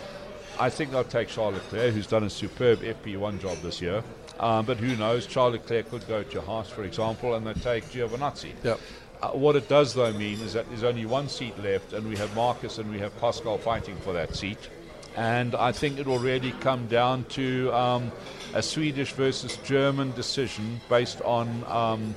[0.60, 4.02] I think they'll take Charles Leclerc, who's done a superb FP1 job this year.
[4.40, 5.26] Um, but who knows?
[5.26, 8.52] Charles Leclerc could go to Haas, for example, and they take Giovinazzi.
[8.64, 8.80] Yep.
[9.20, 12.16] Uh, what it does, though, mean is that there's only one seat left, and we
[12.16, 14.68] have Marcus and we have Pascal fighting for that seat.
[15.16, 18.12] And I think it will really come down to um,
[18.54, 22.14] a Swedish versus German decision based on um,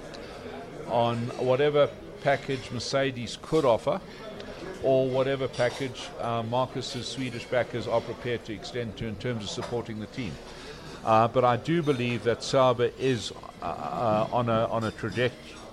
[0.88, 1.90] on whatever
[2.22, 4.00] package Mercedes could offer,
[4.84, 9.50] or whatever package uh, Marcus's Swedish backers are prepared to extend to in terms of
[9.50, 10.34] supporting the team.
[11.04, 13.32] Uh, but I do believe that Sauber is
[13.64, 15.32] uh, uh, on a on a traject-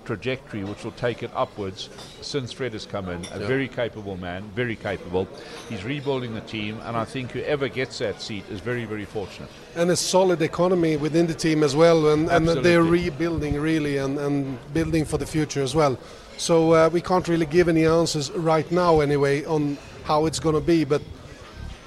[0.09, 1.89] trajectory which will take it upwards
[2.21, 3.21] since Fred has come in.
[3.31, 5.27] A very capable man, very capable.
[5.69, 9.49] He's rebuilding the team, and I think whoever gets that seat is very very fortunate.
[9.75, 14.17] and a solid economy within the team as well, and, and they're rebuilding really and,
[14.25, 15.95] and building for the future as well.
[16.37, 19.77] So uh, we can't really give any answers right now, anyway, on
[20.09, 21.01] how it's going to be, but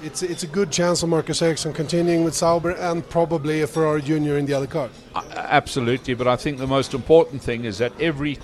[0.03, 4.03] it's it's a good chance of Marcus Ericsson continuing with Sauber and probably a Ferrari
[4.03, 4.91] Junior in the other car.
[5.15, 8.39] Uh, Absolutely, but I think the most important thing is that every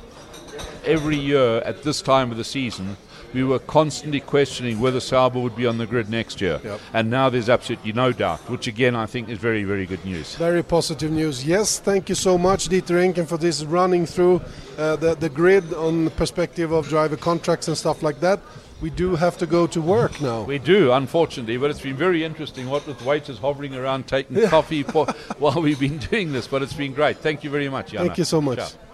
[0.84, 2.96] every year at this time of the season,
[3.34, 6.80] we were constantly questioning whether Sauber would be on the grid next year, Yep.
[6.94, 10.34] and now there's absolutely no doubt, which again I think is very very good news.
[10.36, 11.44] Very positive news.
[11.44, 14.40] Yes, thank you so much, Dieter Enken, for this running through
[14.78, 18.40] uh, the, the grid on the perspective of driver contracts and stuff like that.
[18.80, 20.44] We do have to go to work now.
[20.44, 22.70] We do, unfortunately, but it's been very interesting.
[22.70, 25.06] What with waiters hovering around taking coffee for,
[25.38, 27.16] while we've been doing this, but it's been great.
[27.18, 28.06] Thank you very much, Jana.
[28.06, 28.58] Thank you so much.
[28.58, 28.88] Ciao.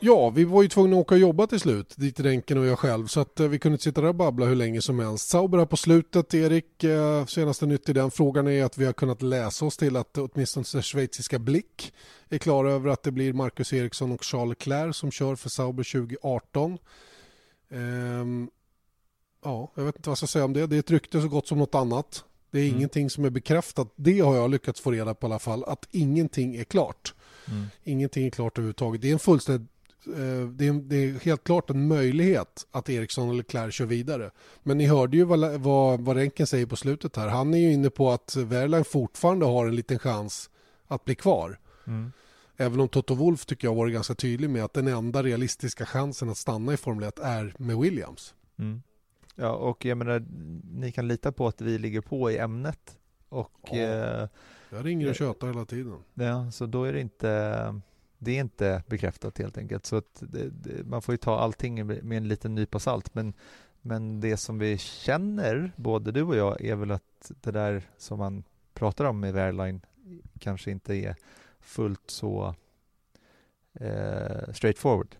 [0.00, 2.78] Ja, vi var ju tvungna att åka och jobba till slut, dit Renken och jag
[2.78, 5.28] själv, så att eh, vi kunde inte sitta där och babbla hur länge som helst.
[5.28, 8.92] Sauber här på slutet, Erik, eh, senaste nytt i den frågan är att vi har
[8.92, 11.92] kunnat läsa oss till att åtminstone schweiziska Blick
[12.28, 15.84] är klara över att det blir Marcus Eriksson och Charles Leclerc som kör för Sauber
[15.84, 16.78] 2018.
[17.70, 18.48] Ehm,
[19.46, 20.66] ja, jag vet inte vad jag ska säga om det.
[20.66, 22.24] Det är ett rykte så gott som något annat.
[22.50, 23.92] Det är ingenting som är bekräftat.
[23.96, 27.14] Det har jag lyckats få reda på i alla fall, att ingenting är klart.
[27.84, 29.02] Ingenting är klart överhuvudtaget.
[29.02, 29.70] Det är en fullständigt
[30.06, 34.30] eh, det är, det är helt klart en möjlighet att Eriksson eller Leclerc kör vidare.
[34.62, 37.28] Men ni hörde ju vad, vad, vad Renken säger på slutet här.
[37.28, 40.50] Han är ju inne på att Wehrlein fortfarande har en liten chans
[40.86, 41.58] att bli kvar.
[42.56, 46.30] Även om Toto Wolff tycker jag varit ganska tydlig med att den enda realistiska chansen
[46.30, 48.34] att stanna i Formel 1 är med Williams.
[48.58, 48.82] Mm.
[49.38, 50.24] Ja, och jag menar,
[50.72, 52.98] ni kan lita på att vi ligger på i ämnet.
[53.28, 53.76] Och Ja.
[53.76, 54.28] eh,
[54.70, 55.96] Jag ringer och tjötar hela tiden.
[56.14, 57.28] ja, så då är det inte,
[58.18, 59.86] det är inte bekräftat helt enkelt.
[59.86, 63.14] Så att det, det, man får ju ta allting med en liten nypa salt.
[63.14, 63.32] Men,
[63.82, 68.18] men det som vi känner, både du och jag, är väl att det där som
[68.18, 68.44] man
[68.74, 69.80] pratar om med Wehrlein
[70.38, 71.16] kanske inte är
[71.60, 72.54] fullt så
[73.74, 75.16] eh, straightforward.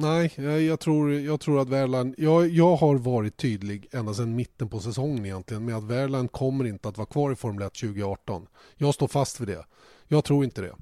[0.00, 0.32] Nej,
[0.66, 2.14] jag, tror, jag tror att Värland...
[2.18, 6.64] Jag, jag har varit tydlig ända sedan mitten på säsongen egentligen med att Värland kommer
[6.64, 8.46] inte att vara kvar i Formel 1 2018.
[8.76, 9.64] Jag står fast vid det.
[10.08, 10.74] Jag tror inte det.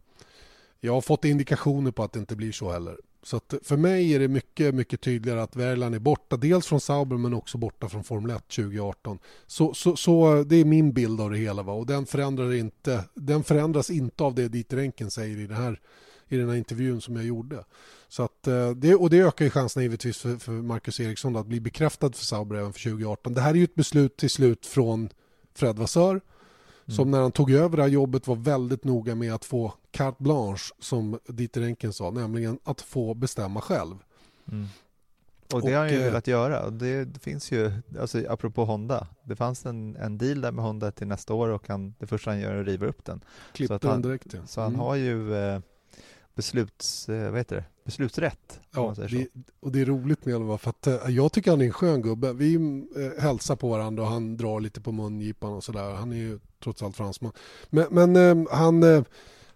[0.81, 2.97] Jag har fått indikationer på att det inte blir så heller.
[3.23, 6.37] Så för mig är det mycket, mycket tydligare att Värland är borta.
[6.37, 9.19] Dels från Sauber men också borta från Formel 1 2018.
[9.47, 11.63] Så, så, så det är min bild av det hela.
[11.63, 11.73] Va?
[11.73, 15.81] Och den, förändrar inte, den förändras inte av det Dieter Enken säger i, det här,
[16.29, 17.65] i den här intervjun som jag gjorde.
[18.09, 21.47] Så att, eh, det, och det ökar ju chanserna givetvis för, för Marcus Eriksson att
[21.47, 23.35] bli bekräftad för Sauber även för 2018.
[23.35, 25.09] Det här är ju ett beslut till slut från
[25.55, 26.21] Fred Vassör
[26.87, 27.11] som mm.
[27.11, 30.75] när han tog över det här jobbet var väldigt noga med att få carte blanche
[30.79, 33.95] som Dieter Enken sa, nämligen att få bestämma själv.
[34.53, 34.67] Mm.
[35.53, 36.71] Och det och, har han ju eh, velat göra.
[36.71, 41.07] Det, finns ju, alltså apropå Honda, det fanns en, en deal där med Honda till
[41.07, 43.21] nästa år och han, det första han gör är att riva upp den.
[43.53, 44.41] Klippa den direkt ja.
[44.47, 44.81] Så han mm.
[44.81, 45.61] har ju eh,
[46.37, 47.65] besluts, eh, vad heter det?
[47.87, 48.61] beslutsrätt.
[48.75, 49.29] Ja, det,
[49.61, 52.03] och det är roligt med honom för att eh, jag tycker han är en skön
[52.03, 52.33] gubbe.
[52.33, 55.95] Vi eh, hälsar på varandra och han drar lite på mungipan och sådär.
[55.95, 57.33] Han är ju trots allt fransman.
[57.71, 59.03] Men, men eh, han, eh,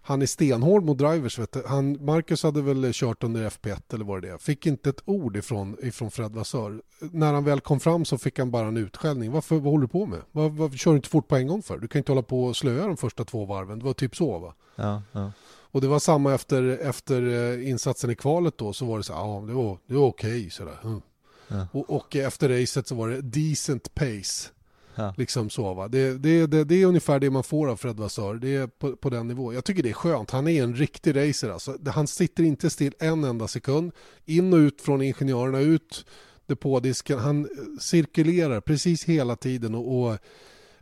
[0.01, 1.39] han är stenhård mot drivers.
[1.39, 1.63] Vet du.
[1.67, 4.37] Han, Marcus hade väl kört under FP1 eller vad det är.
[4.37, 6.81] Fick inte ett ord ifrån, ifrån Fred Vassör.
[6.99, 9.31] När han väl kom fram så fick han bara en utskällning.
[9.31, 10.21] Varför, vad håller du på med?
[10.31, 11.77] Vad, vad kör du inte fort på en gång för?
[11.77, 13.79] Du kan inte hålla på och slöa de första två varven.
[13.79, 14.53] Det var typ så va?
[14.75, 15.31] Ja, ja.
[15.71, 19.13] Och det var samma efter, efter eh, insatsen i kvalet då så var det så
[19.13, 20.77] ja det var, det var okej okay, sådär.
[20.83, 21.01] Mm.
[21.47, 21.67] Ja.
[21.71, 24.49] Och, och, efter racet så var det decent pace.
[24.95, 25.13] Ja.
[25.17, 25.87] Liksom så va.
[25.87, 28.35] Det, det, det, det, är ungefär det man får av Fred Vassör.
[28.35, 29.53] Det är på, på den nivån.
[29.53, 30.31] Jag tycker det är skönt.
[30.31, 31.77] Han är en riktig racer alltså.
[31.85, 33.91] Han sitter inte still en enda sekund.
[34.25, 36.05] In och ut från ingenjörerna, ut
[36.45, 37.19] depådisken.
[37.19, 37.49] Han
[37.79, 40.17] cirkulerar precis hela tiden och, och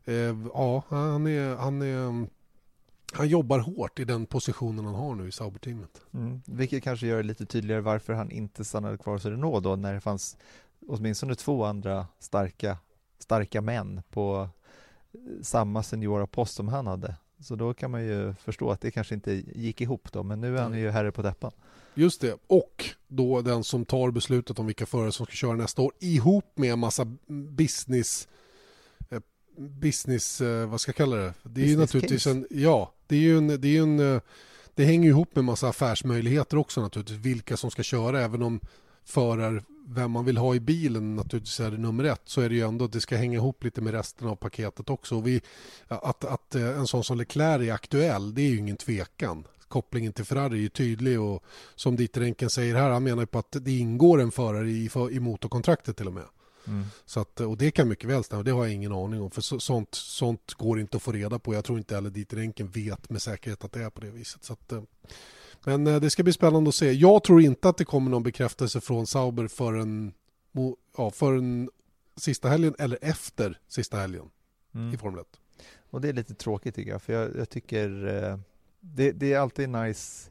[0.05, 2.27] eh, ja, han är, han är
[3.13, 6.01] han jobbar hårt i den positionen han har nu i Sauberteamet.
[6.13, 9.75] Mm, vilket kanske gör det lite tydligare varför han inte stannade kvar hos Renault då
[9.75, 10.37] när det fanns
[10.87, 12.77] åtminstone två andra starka,
[13.19, 14.49] starka män på
[15.41, 17.15] samma seniora post som han hade.
[17.39, 20.57] Så då kan man ju förstå att det kanske inte gick ihop då, men nu
[20.57, 21.51] är han ju herre på täppan.
[21.93, 25.81] Just det, och då den som tar beslutet om vilka förare som ska köra nästa
[25.81, 27.05] år ihop med en massa
[27.57, 28.27] business
[29.59, 31.21] business, eh, vad ska jag kalla det?
[31.21, 32.35] Det är business ju naturligtvis case.
[32.35, 34.21] en, ja, det är ju en, det är en, eh,
[34.75, 38.59] det hänger ihop med massa affärsmöjligheter också naturligtvis, vilka som ska köra, även om
[39.05, 42.55] förar vem man vill ha i bilen naturligtvis är det nummer ett så är det
[42.55, 45.15] ju ändå att det ska hänga ihop lite med resten av paketet också.
[45.15, 45.41] Och vi,
[45.87, 49.47] att, att eh, en sån som Leclerc är aktuell det är ju ingen tvekan.
[49.67, 51.43] Kopplingen till Ferrari är ju tydlig och
[51.75, 54.89] som Dieter Enken säger här, han menar ju på att det ingår en förare i,
[55.11, 56.25] i motorkontraktet till och med.
[56.69, 56.85] Mm.
[57.05, 59.31] Så att, och det kan mycket väl stämma, det har jag ingen aning om.
[59.31, 61.53] För så, sånt, sånt går inte att få reda på.
[61.53, 64.43] Jag tror inte heller Dieter Enken vet med säkerhet att det är på det viset.
[64.43, 64.81] Så att, eh,
[65.63, 66.91] men eh, det ska bli spännande att se.
[66.91, 70.13] Jag tror inte att det kommer någon bekräftelse från Sauber förrän,
[70.97, 71.69] ja, förrän
[72.15, 74.29] sista helgen eller efter sista helgen
[74.75, 74.93] mm.
[74.93, 75.27] i Formel 1.
[75.89, 78.37] Och det är lite tråkigt tycker jag, för jag, jag tycker eh,
[78.79, 80.29] det, det, är alltid nice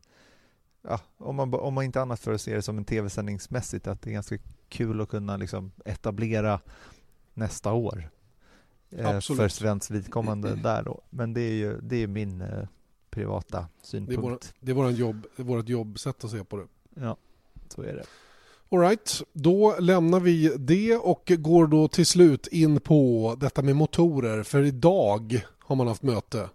[0.83, 4.03] ja, om, man, om man inte annat för att se det som en tv-sändningsmässigt att
[4.03, 4.39] det är ganska
[4.69, 6.61] kul att kunna liksom etablera
[7.35, 8.11] nästa år
[8.91, 11.01] eh, för svenskt vidkommande där då.
[11.11, 12.69] Men det är ju det är min eh,
[13.11, 14.55] privata synpunkt.
[14.61, 16.67] Det är, vår, det är jobb, vårt jobbsätt att se på det.
[16.95, 17.17] Ja,
[17.69, 18.05] så är det.
[18.71, 24.43] Alright, då lämnar vi det och går då till slut in på detta med motorer.
[24.43, 26.49] För idag har man haft möte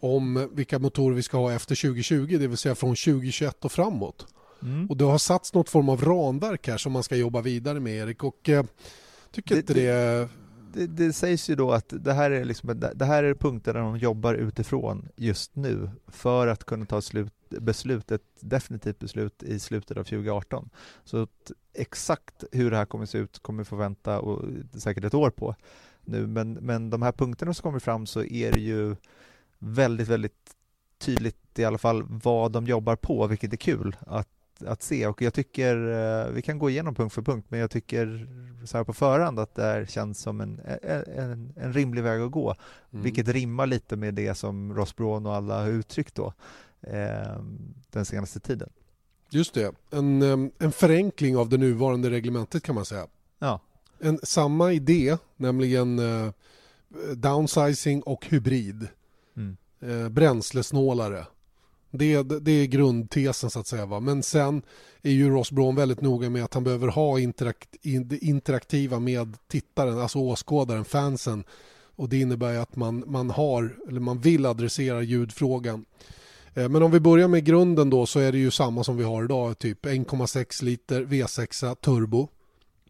[0.00, 4.26] om vilka motorer vi ska ha efter 2020, det vill säga från 2021 och framåt.
[4.62, 4.86] Mm.
[4.86, 7.94] Och det har satts något form av ramverk här som man ska jobba vidare med
[7.94, 8.64] Erik och eh,
[9.30, 10.28] tycker det, inte det...
[10.72, 13.80] Det, det, sägs ju då att det här, är liksom, det här är punkter där
[13.80, 19.58] de jobbar utifrån just nu för att kunna ta slut, beslut, ett definitivt beslut i
[19.58, 20.70] slutet av 2018.
[21.04, 21.26] Så
[21.74, 25.14] exakt hur det här kommer att se ut kommer vi få vänta och säkert ett
[25.14, 25.54] år på
[26.04, 28.96] nu, men, men de här punkterna som kommer fram så är det ju
[29.58, 30.56] väldigt, väldigt
[30.98, 34.28] tydligt i alla fall vad de jobbar på, vilket är kul att
[34.66, 37.70] att se och jag tycker, eh, vi kan gå igenom punkt för punkt, men jag
[37.70, 38.28] tycker
[38.64, 42.30] så här på förhand att det här känns som en, en, en rimlig väg att
[42.30, 42.54] gå,
[42.90, 43.04] mm.
[43.04, 46.32] vilket rimmar lite med det som Ross Braun och alla har uttryckt då
[46.80, 47.42] eh,
[47.90, 48.70] den senaste tiden.
[49.30, 50.22] Just det, en,
[50.58, 53.06] en förenkling av det nuvarande reglementet kan man säga.
[53.38, 53.60] Ja.
[53.98, 56.32] En, samma idé, nämligen eh,
[57.14, 58.88] downsizing och hybrid.
[59.36, 59.56] Mm.
[59.80, 61.26] Eh, bränslesnålare
[61.90, 63.86] det, det är grundtesen så att säga.
[63.86, 64.00] Va?
[64.00, 64.62] Men sen
[65.02, 67.76] är ju Ross Braun väldigt noga med att han behöver ha interakt,
[68.20, 71.44] interaktiva med tittaren, alltså åskådaren, fansen.
[71.96, 75.84] Och det innebär att man, man har, eller man vill adressera ljudfrågan.
[76.54, 79.04] Eh, men om vi börjar med grunden då så är det ju samma som vi
[79.04, 82.28] har idag, typ 1,6 liter V6 turbo.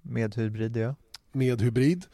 [0.02, 0.94] Med hybrid ja.
[1.32, 2.04] Med hybrid.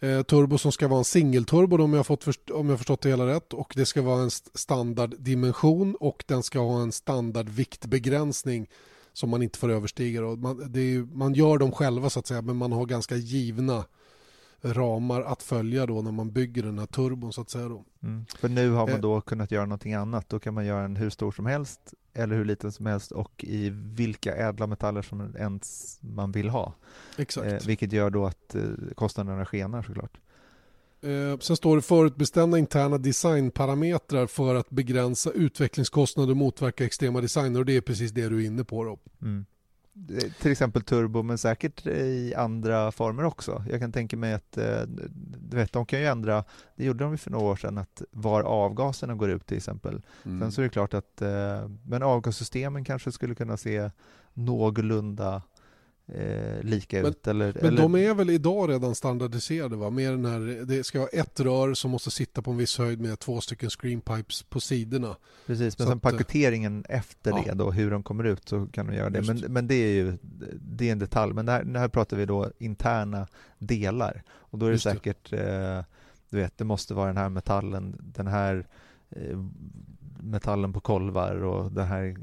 [0.00, 3.26] Eh, turbo som ska vara en singelturbo om jag, fått om jag förstått det hela
[3.26, 8.68] rätt och det ska vara en standarddimension och den ska ha en standardviktbegränsning
[9.12, 10.20] som man inte får överstiga.
[10.20, 13.84] Man, är, man gör dem själva så att säga men man har ganska givna
[14.62, 17.68] ramar att följa då när man bygger den här turbon så att säga.
[17.68, 17.84] Då.
[18.02, 18.26] Mm.
[18.38, 19.00] För nu har man eh.
[19.00, 20.28] då kunnat göra någonting annat.
[20.28, 23.44] Då kan man göra en hur stor som helst eller hur liten som helst och
[23.44, 26.74] i vilka ädla metaller som ens man vill ha.
[27.18, 27.46] Exakt.
[27.46, 28.62] Eh, vilket gör då att eh,
[28.94, 30.18] kostnaderna skenar såklart.
[31.00, 37.60] Eh, sen står det förutbestämda interna designparametrar för att begränsa utvecklingskostnader och motverka extrema designer
[37.60, 38.84] och det är precis det du är inne på.
[38.84, 38.98] Då.
[39.22, 39.46] Mm
[40.40, 43.64] till exempel turbo men säkert i andra former också.
[43.70, 44.80] Jag kan tänka mig att eh,
[45.50, 46.44] du vet, de kan ju ändra,
[46.76, 50.02] det gjorde de för några år sedan, att var avgaserna går ut till exempel.
[50.24, 50.40] Mm.
[50.40, 53.90] Sen så är det klart att eh, men avgassystemen kanske skulle kunna se
[54.34, 55.42] någorlunda
[56.14, 57.26] eh, lika men, ut.
[57.26, 57.82] Eller, men eller...
[57.82, 59.76] de är väl idag redan standardiserade?
[59.76, 59.90] Va?
[59.90, 63.00] Med den här, det ska vara ett rör som måste sitta på en viss höjd
[63.00, 65.16] med två stycken screenpipes på sidorna.
[65.46, 67.42] Precis, men så sen att, paketeringen efter ja.
[67.46, 69.22] det då, hur de kommer ut så kan de göra det.
[69.22, 70.18] Men, men det är ju
[70.60, 71.34] det är en detalj.
[71.34, 73.26] Men här, här pratar vi då interna
[73.58, 75.76] delar och då är det Just säkert det.
[75.78, 75.84] Eh,
[76.30, 78.66] du vet, det måste vara den här metallen, den här
[79.10, 79.38] eh,
[80.20, 82.16] metallen på kolvar och det här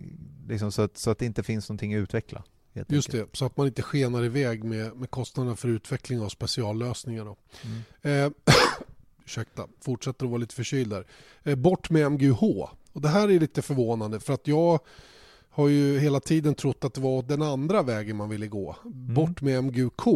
[0.48, 2.44] liksom, så, att, så att det inte finns någonting att utveckla.
[2.76, 3.32] Just enkelt.
[3.32, 7.26] det, så att man inte skenar iväg med, med kostnaderna för utveckling av speciallösningar.
[7.26, 7.38] Då.
[8.02, 8.26] Mm.
[8.26, 8.32] Eh,
[9.26, 11.06] ursäkta, fortsätter att vara lite förkyld där.
[11.44, 12.44] Eh, bort med MGH.
[12.94, 14.80] Och det här är lite förvånande för att jag
[15.50, 18.76] har ju hela tiden trott att det var den andra vägen man ville gå.
[18.86, 19.14] Mm.
[19.14, 20.08] Bort med MGK.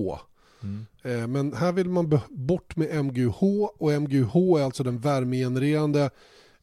[0.63, 0.85] Mm.
[1.01, 3.43] Eh, men här vill man bort med MGH
[3.77, 6.09] och MGH är alltså den värmegenererande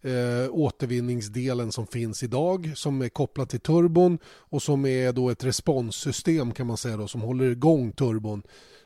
[0.07, 5.45] eh, återvinningsdelen som finns idag som är kopplad till turbon och som är då ett
[5.45, 8.43] responssystem kan man säga då, som håller igång turbon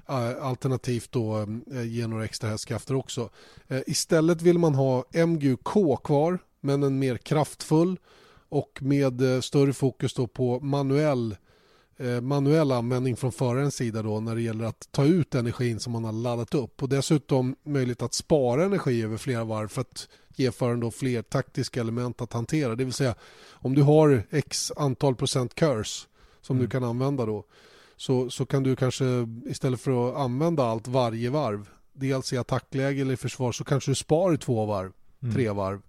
[0.08, 3.30] eh, alternativt då eh, ge några extra hästkrafter också.
[3.68, 7.98] Eh, istället vill man ha MGK kvar men en mer kraftfull
[8.48, 11.36] och med eh, större fokus då på manuell
[12.22, 16.04] manuell användning från förarens sida då när det gäller att ta ut energin som man
[16.04, 20.50] har laddat upp och dessutom möjlighet att spara energi över flera varv för att ge
[20.50, 22.74] föraren då fler taktiska element att hantera.
[22.74, 23.14] Det vill säga
[23.50, 26.06] om du har x antal procent curse
[26.40, 26.66] som mm.
[26.66, 27.44] du kan använda då
[27.96, 29.04] så, så kan du kanske
[29.46, 33.90] istället för att använda allt varje varv dels i attackläge eller i försvar så kanske
[33.90, 35.34] du sparar två varv, mm.
[35.34, 35.80] tre varv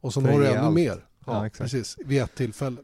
[0.00, 0.74] och så har du ännu allt.
[0.74, 1.06] mer.
[1.26, 2.76] Ja, ja precis, vid ett tillfälle.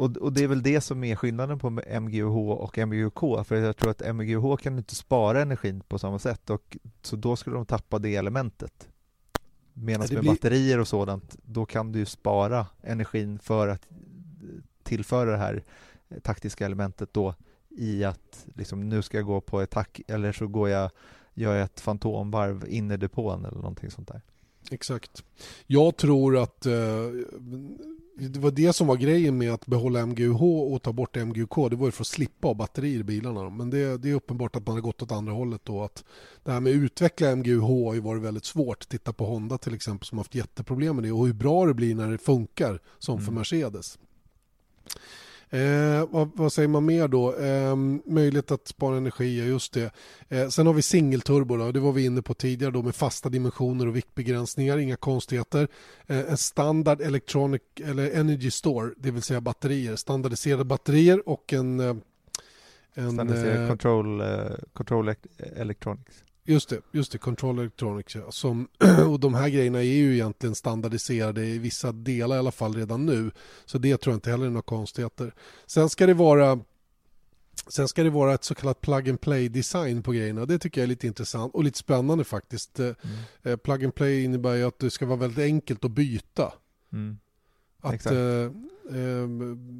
[0.00, 1.70] Och, och, det är väl det som är skillnaden på
[2.00, 6.50] MGUH och MGUK för jag tror att MGUH kan inte spara energin på samma sätt
[6.50, 8.88] och så då skulle de tappa det elementet.
[9.72, 10.30] Medan med blir...
[10.30, 13.86] batterier och sådant, då kan du spara energin för att
[14.82, 15.64] tillföra det här
[16.22, 17.34] taktiska elementet då
[17.68, 20.90] i att liksom, nu ska jag gå på attack eller så går jag,
[21.34, 24.20] gör jag ett fantomvarv in i depån eller någonting sånt där.
[24.70, 25.24] Exakt.
[25.66, 26.72] Jag tror att eh,
[28.28, 31.70] det var det som var grejen med att behålla MGUH och ta bort MGUK.
[31.70, 33.50] Det var ju för att slippa ha batterier i bilarna.
[33.50, 35.82] Men det, det, är uppenbart att man har gått åt andra hållet då.
[35.82, 36.04] Att
[36.44, 38.88] det här med att utveckla MGUH har ju varit väldigt svårt.
[38.88, 41.74] Titta på Honda till exempel som har haft jätteproblem med det och hur bra det
[41.74, 43.34] blir när det funkar som för mm.
[45.52, 47.36] Eh, vad, vad, säger man mer då?
[47.36, 49.92] Eh, möjlighet att spara energi, just det.
[50.28, 53.28] Eh, sen har vi singelturbo, då, det var vi inne på tidigare då med fasta
[53.28, 55.68] dimensioner och viktbegränsningar, inga konstigheter.
[56.06, 61.80] Eh, en standard electronic eller energy store, det vill säga batterier, standardiserade batterier och en
[61.80, 61.94] eh,
[62.94, 64.22] en, Standardiserad eh, control,
[64.72, 65.14] control
[65.56, 66.24] electronics.
[66.50, 68.14] Just det, just det, Control Electronics.
[68.14, 68.30] Ja.
[68.30, 68.68] Som,
[69.08, 73.06] och de här grejerna är ju egentligen standardiserade i vissa delar i alla fall redan
[73.06, 73.30] nu.
[73.64, 75.34] Så det tror jag inte heller är några konstigheter.
[75.66, 76.60] Sen ska det vara
[77.68, 80.46] Sen ska det vara ett så kallat plug and play design på grejerna.
[80.46, 82.78] Det tycker jag är lite intressant och lite spännande faktiskt.
[82.78, 82.94] Mm.
[83.42, 86.52] Eh, plug and play innebär ju att det ska vara väldigt enkelt att byta.
[86.92, 87.18] Mm.
[87.80, 88.14] Att eh,
[89.00, 89.26] eh,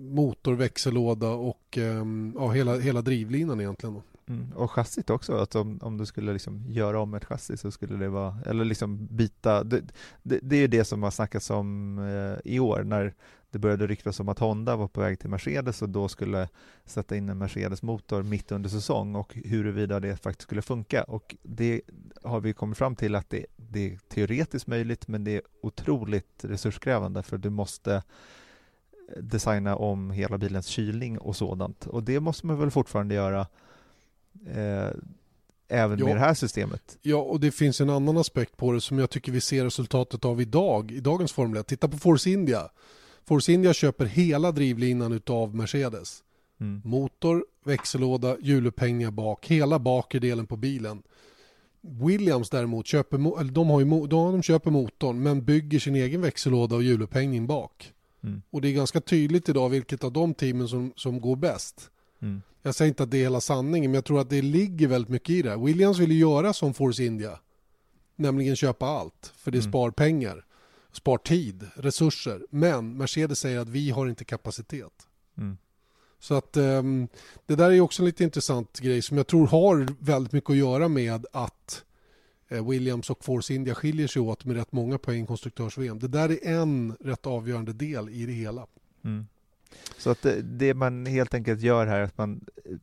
[0.03, 4.03] motor, växellåda och eh, ja, hela, hela drivlinan egentligen.
[4.31, 4.53] Mm.
[4.53, 7.97] Och chassit också, att om, om du skulle liksom göra om ett chassi så skulle
[7.97, 9.83] det vara, eller liksom byta, det,
[10.23, 13.15] det, det är det som har snackats om eh, i år när
[13.51, 16.49] det började ryktas om att Honda var på väg till Mercedes och då skulle
[16.85, 21.03] sätta in en Mercedes-motor mitt under säsong och huruvida det faktiskt skulle funka.
[21.03, 21.81] Och det
[22.23, 26.45] har vi kommit fram till att det, det är teoretiskt möjligt men det är otroligt
[26.45, 32.47] resurskrävande för du måste eh, designa om hela bilens kylning och sådant och det måste
[32.47, 33.47] man väl fortfarande göra
[34.47, 34.91] eh,
[35.69, 36.05] även ja.
[36.05, 36.99] med det här systemet.
[37.03, 40.25] Ja, och det finns en annan aspekt på det som jag tycker vi ser resultatet
[40.25, 41.67] av idag, i dagens Formel 1.
[41.67, 42.69] Titta på Force India.
[43.25, 46.23] Force India köper hela drivlinan utav Mercedes.
[46.61, 46.83] Mm.
[46.85, 51.03] Motor, växellåda, hjulupphängningar bak, hela bakre delen på bilen.
[51.81, 56.77] Williams däremot köper, eller de, har ju, de köper motorn men bygger sin egen växellåda
[56.77, 57.93] och hjulupphängning bak.
[58.23, 58.43] Mm.
[58.51, 61.91] Och det är ganska tydligt idag vilket av de teamen som, som går bäst.
[62.23, 62.43] Mm.
[62.63, 65.09] Jag säger inte att det är hela sanningen men jag tror att det ligger väldigt
[65.09, 65.57] mycket i det.
[65.57, 67.39] Williams vill ju göra som Force India.
[68.17, 69.71] Nämligen köpa allt för det Mm.
[69.71, 70.45] spar pengar,
[70.93, 72.47] spar tid, resurser.
[72.51, 74.93] Men Mercedes säger att vi har inte kapacitet.
[75.39, 75.59] Mm.
[76.19, 77.09] Så att um,
[77.47, 80.57] det där är också en lite intressant grej som jag tror har väldigt mycket att
[80.57, 81.85] göra med att
[82.49, 85.99] eh, Williams och Force India skiljer sig åt med rätt många poäng konstruktörs-VM.
[85.99, 88.67] Det där är en rätt avgörande del i det hela.
[89.05, 89.27] Mm.
[89.99, 92.41] Så att det, det, man helt enkelt gör här är att man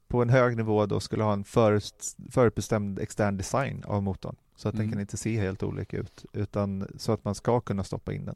[0.07, 4.69] på en hög nivå då skulle ha en förut, förutbestämd extern design av motorn så
[4.69, 4.85] att Mm.
[4.85, 8.26] den kan inte se helt olika ut utan så att man ska kunna stoppa in
[8.26, 8.35] den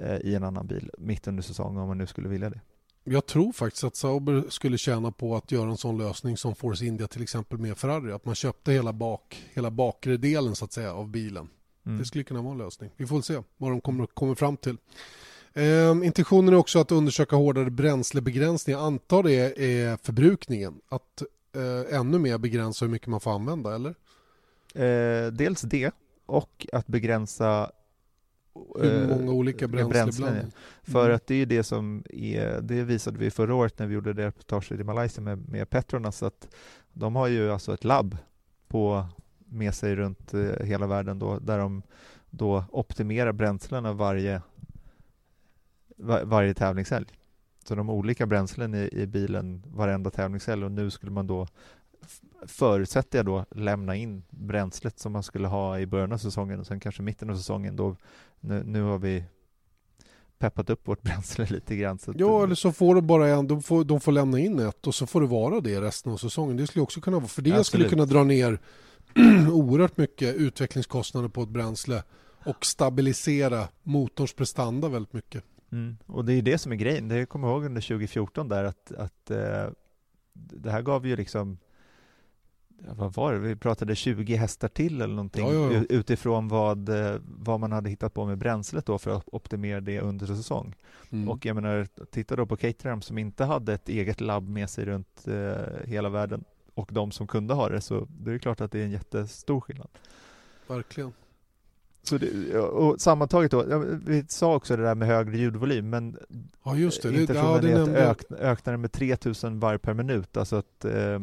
[0.00, 2.60] eh, i en annan bil mitt under säsongen om man nu skulle vilja det.
[3.04, 6.86] Jag tror faktiskt att Sauber skulle tjäna på att göra en sån lösning som Force
[6.86, 8.12] India till exempel med Ferrari.
[8.12, 11.48] Att man köpte hela, bak, hela bakre delen så att säga av bilen.
[11.86, 11.98] Mm.
[11.98, 12.90] Det skulle kunna vara en lösning.
[12.96, 14.76] Vi får se vad de kommer, kommer fram till.
[15.56, 18.76] Ehm, intentionen är också att undersöka hårdare bränslebegränsning.
[18.76, 20.80] Jag antar det är förbrukningen.
[20.88, 21.22] Att
[21.56, 23.94] eh, ännu mer begränsa hur mycket man får använda, eller?
[24.74, 25.90] Eh, dels det
[26.26, 27.70] och att begränsa
[28.78, 30.52] Hur eh, många olika bränslen?
[30.82, 31.16] För Mm.
[31.16, 34.26] att det är det som är, det visade vi förra året när vi gjorde det
[34.26, 36.48] reportaget i Malaysia med, med Petronas att
[36.92, 38.16] de har ju alltså ett labb
[38.68, 39.06] på,
[39.38, 41.82] med sig runt eh, hela världen då, där de
[42.30, 44.42] då optimerar bränslena varje,
[45.96, 47.06] var, varje tävlingshelg.
[47.64, 51.46] Så de olika bränslen i, i bilen varenda tävlingshelg och nu skulle man då
[52.46, 56.66] förutsätter jag då lämna in bränslet som man skulle ha i början av säsongen och
[56.66, 57.96] sen kanske mitten av säsongen då
[58.40, 59.24] nu, nu har vi
[60.38, 61.98] peppat upp vårt bränsle lite grann.
[62.14, 64.94] Ja, eller så får de bara en, de får, de får lämna in ett och
[64.94, 66.56] så får det vara det resten av säsongen.
[66.56, 67.90] Det skulle också kunna vara, för det skulle Absolut.
[67.90, 68.58] kunna dra ner
[69.52, 72.02] oerhört mycket utvecklingskostnader på ett bränsle
[72.44, 75.44] och stabilisera motorns prestanda väldigt mycket.
[75.76, 75.96] Mm.
[76.06, 77.08] Och det är det som är grejen.
[77.08, 79.66] Det kommer jag ihåg under 2014 där att, att eh,
[80.32, 81.58] det här gav ju liksom
[82.78, 83.38] vad var det?
[83.38, 85.82] Vi pratade 20 hästar till eller någonting Ja, ja, ja.
[85.88, 90.00] utifrån vad, eh, vad man hade hittat på med bränslet då för att optimera det
[90.00, 90.74] under säsong.
[91.10, 91.28] Mm.
[91.28, 94.84] Och jag menar, titta då på Caterham som inte hade ett eget labb med sig
[94.84, 96.44] runt eh, hela världen
[96.74, 99.60] och de som kunde ha det så det är klart att det är en jättestor
[99.60, 99.88] skillnad.
[100.66, 101.12] Verkligen.
[102.08, 106.18] Så det, och sammantaget då, vi sa också det där med högre ljudvolym men
[106.64, 107.20] Ja, just det.
[107.20, 110.36] inte det, ja, det är att nämnde ök, öknar den med 3000 varv per minut,
[110.36, 111.18] alltså att eh,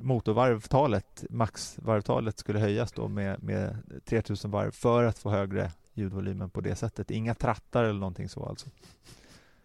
[0.00, 6.60] motorvarvtalet, maxvarvtalet skulle höjas då med, med 3000 varv för att få högre ljudvolymen på
[6.60, 7.10] det sättet.
[7.10, 8.68] Inga trattar eller någonting så alltså.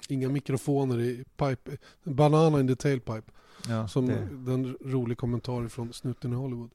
[0.10, 1.78] Inga mikrofoner i pipe.
[2.04, 3.32] Banana in the tailpipe.
[3.70, 6.70] Ja, Som det, den rolig kommentar från snuten i Hollywood.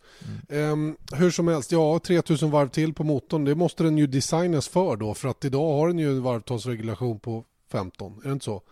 [0.49, 0.73] mm.
[0.73, 3.45] Ehm, hur som helst, ja 3000 varv till på motorn.
[3.45, 5.15] Det måste den ju designas för då.
[5.15, 8.21] För att idag har den ju en varvtalsregulation på 15.
[8.25, 8.63] Är det inte så?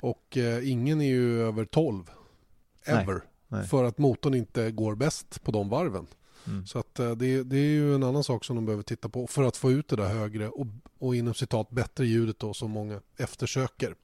[0.00, 2.10] Och eh, ingen är ju över 12.
[2.86, 3.20] Nej, Ever.
[3.48, 3.66] nej.
[3.66, 6.06] För att motorn inte går bäst på de varven.
[6.46, 6.66] Mm.
[6.66, 9.26] Så att eh, det, det är ju en annan sak som de behöver titta på
[9.26, 10.66] för att få ut det där högre och,
[11.04, 13.94] och inom citat bättre ljudet då som många eftersöker.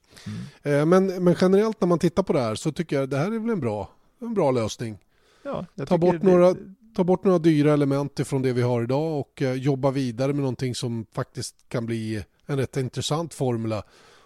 [0.63, 0.79] Mm.
[0.79, 3.31] Eh, men, men generellt när man tittar på det här så tycker jag det här
[3.31, 4.97] är väl en bra, en bra lösning.
[5.43, 6.55] Ja, Ta bort det- några-
[6.95, 10.39] Ta bort några dyra element ifrån det vi har idag och eh, jobba vidare med
[10.41, 13.83] någonting som faktiskt kan bli en rätt intressant formula.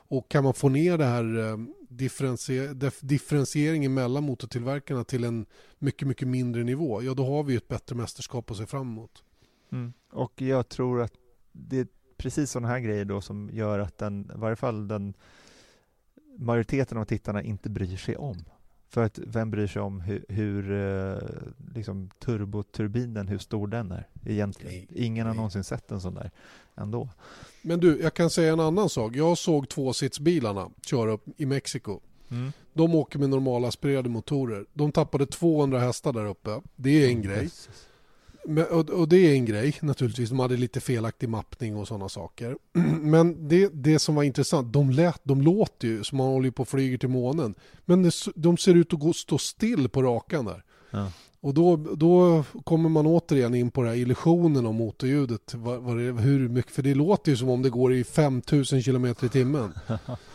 [0.08, 1.58] Och kan man få ner det här eh,
[1.90, 5.46] differentier- dif- differentieringen mellan motortillverkarna till en
[5.80, 9.24] mycket, mycket mindre nivå, ja då har vi ett bättre mästerskap att se fram emot.
[9.72, 9.94] Mm.
[10.12, 11.14] Och jag tror att
[11.52, 11.88] det
[12.18, 15.14] precis sådana här grejer då som gör att den, i varje fall den
[16.38, 18.44] majoriteten av tittarna inte bryr sig om.
[18.90, 21.18] För att vem bryr sig om hur, hur eh,
[21.76, 24.88] liksom turboturbinen, hur stor den är egentligen?
[24.90, 26.32] Ingen har någonsin sett en sån där
[26.76, 27.10] ändå.
[27.62, 29.16] Men du, jag kan säga en annan sak.
[29.16, 32.00] Jag såg tvåsitsbilarna köra upp i Mexiko.
[32.32, 32.52] Mm.
[32.74, 34.66] De åker med normala aspirerade motorer.
[34.74, 36.62] De tappade 200 hästar där uppe.
[36.76, 37.44] Det är en grej.
[37.44, 37.88] Jösses.
[38.48, 40.30] Men, och, och det är en grej naturligtvis.
[40.30, 42.58] De hade lite felaktig mappning och sådana saker.
[43.02, 46.62] Men det, det som var intressant, de, lät, de låter ju som man håller på
[46.62, 47.56] och flyger till månen.
[47.86, 50.64] Men det, de ser ut att gå, stå still på rakan där.
[50.92, 51.12] Ja.
[51.42, 55.54] Och då, då kommer man återigen in på den här illusionen om motorljudet.
[55.54, 58.84] Vad, vad det, hur mycket, för det låter ju som om det går i 5000
[58.84, 59.74] km i timmen.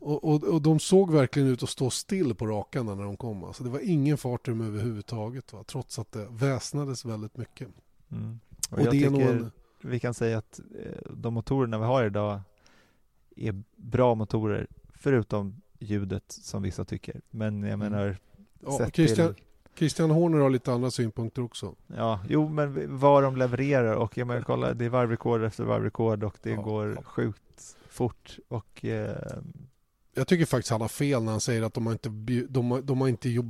[0.00, 3.44] Och, och, och de såg verkligen ut att stå still på rakan när de kom.
[3.44, 5.52] Alltså det var ingen fart i dem överhuvudtaget.
[5.52, 5.64] Va?
[5.66, 7.68] Trots att det väsnades väldigt mycket.
[8.12, 8.40] Mm.
[8.70, 9.50] Och, Och jag det tycker en,
[9.82, 12.40] vi kan säga att eh, de motorerna vi har idag
[13.36, 17.20] är bra motorer, förutom ljudet som vissa tycker.
[17.30, 17.78] Men jag Mm.
[17.92, 18.18] menar,
[18.66, 19.44] Ja, sett Christian, till,
[19.74, 21.74] Christian Horner har lite andra synpunkter också.
[21.86, 26.24] ja, jo men vad de levererar och jag menar, kolla, det är varvrekord efter varvrekord
[26.24, 26.62] och det Ja.
[26.62, 29.16] går sjukt fort och eh,
[30.14, 32.08] Jag tycker faktiskt han har fel när han säger att de har inte,
[32.48, 33.46] de har, de har inte, gjort,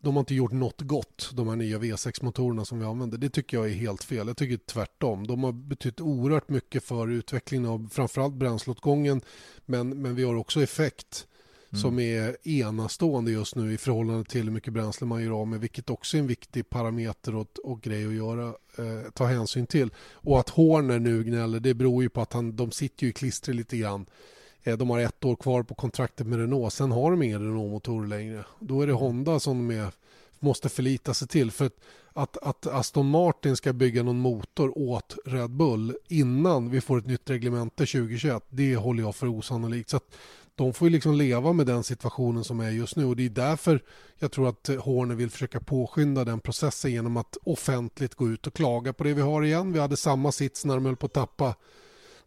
[0.00, 3.18] de har inte gjort något gott, de här nya V6-motorerna som vi använder.
[3.18, 4.26] Det tycker jag är helt fel.
[4.26, 5.26] Jag tycker tvärtom.
[5.26, 9.20] De har betytt oerhört mycket för utvecklingen av framförallt bränsleåtgången,
[9.66, 11.26] men, men vi har också effekt
[11.70, 11.82] mm.
[11.82, 15.60] som är enastående just nu i förhållande till hur mycket bränsle man gör av med,
[15.60, 18.46] vilket också är en viktig parameter och, och grej att göra,
[18.78, 19.90] eh, ta hänsyn till.
[20.12, 23.12] Och att Horner nu gnäller, det beror ju på att han, de sitter ju i
[23.12, 24.06] klistret lite grann.
[24.66, 28.06] Eh, de har ett år kvar på kontraktet med Renault, sen har de inga Renault-motorer
[28.06, 28.44] längre.
[28.60, 29.92] Då är det Honda som de är,
[30.38, 31.50] måste förlita sig till.
[31.50, 31.76] För att,
[32.12, 37.06] att, att Aston Martin ska bygga någon motor åt Red Bull innan vi får ett
[37.06, 39.90] nytt reglemente 2021, det håller jag för osannolikt.
[39.90, 40.16] Så att
[40.54, 43.30] de får ju liksom leva med den situationen som är just nu och det är
[43.30, 43.80] därför
[44.18, 48.54] jag tror att Horner vill försöka påskynda den processen genom att offentligt gå ut och
[48.54, 49.72] klaga på det vi har igen.
[49.72, 51.54] Vi hade samma sits när de höll på att tappa,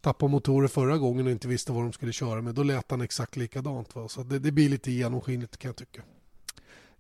[0.02, 2.56] tappa motorer förra gången och inte visste vad de skulle köra med.
[2.56, 3.96] Då lät han exakt likadant.
[3.96, 4.08] Va?
[4.08, 6.02] Så det, det blir lite genomskinligt kan jag tycka.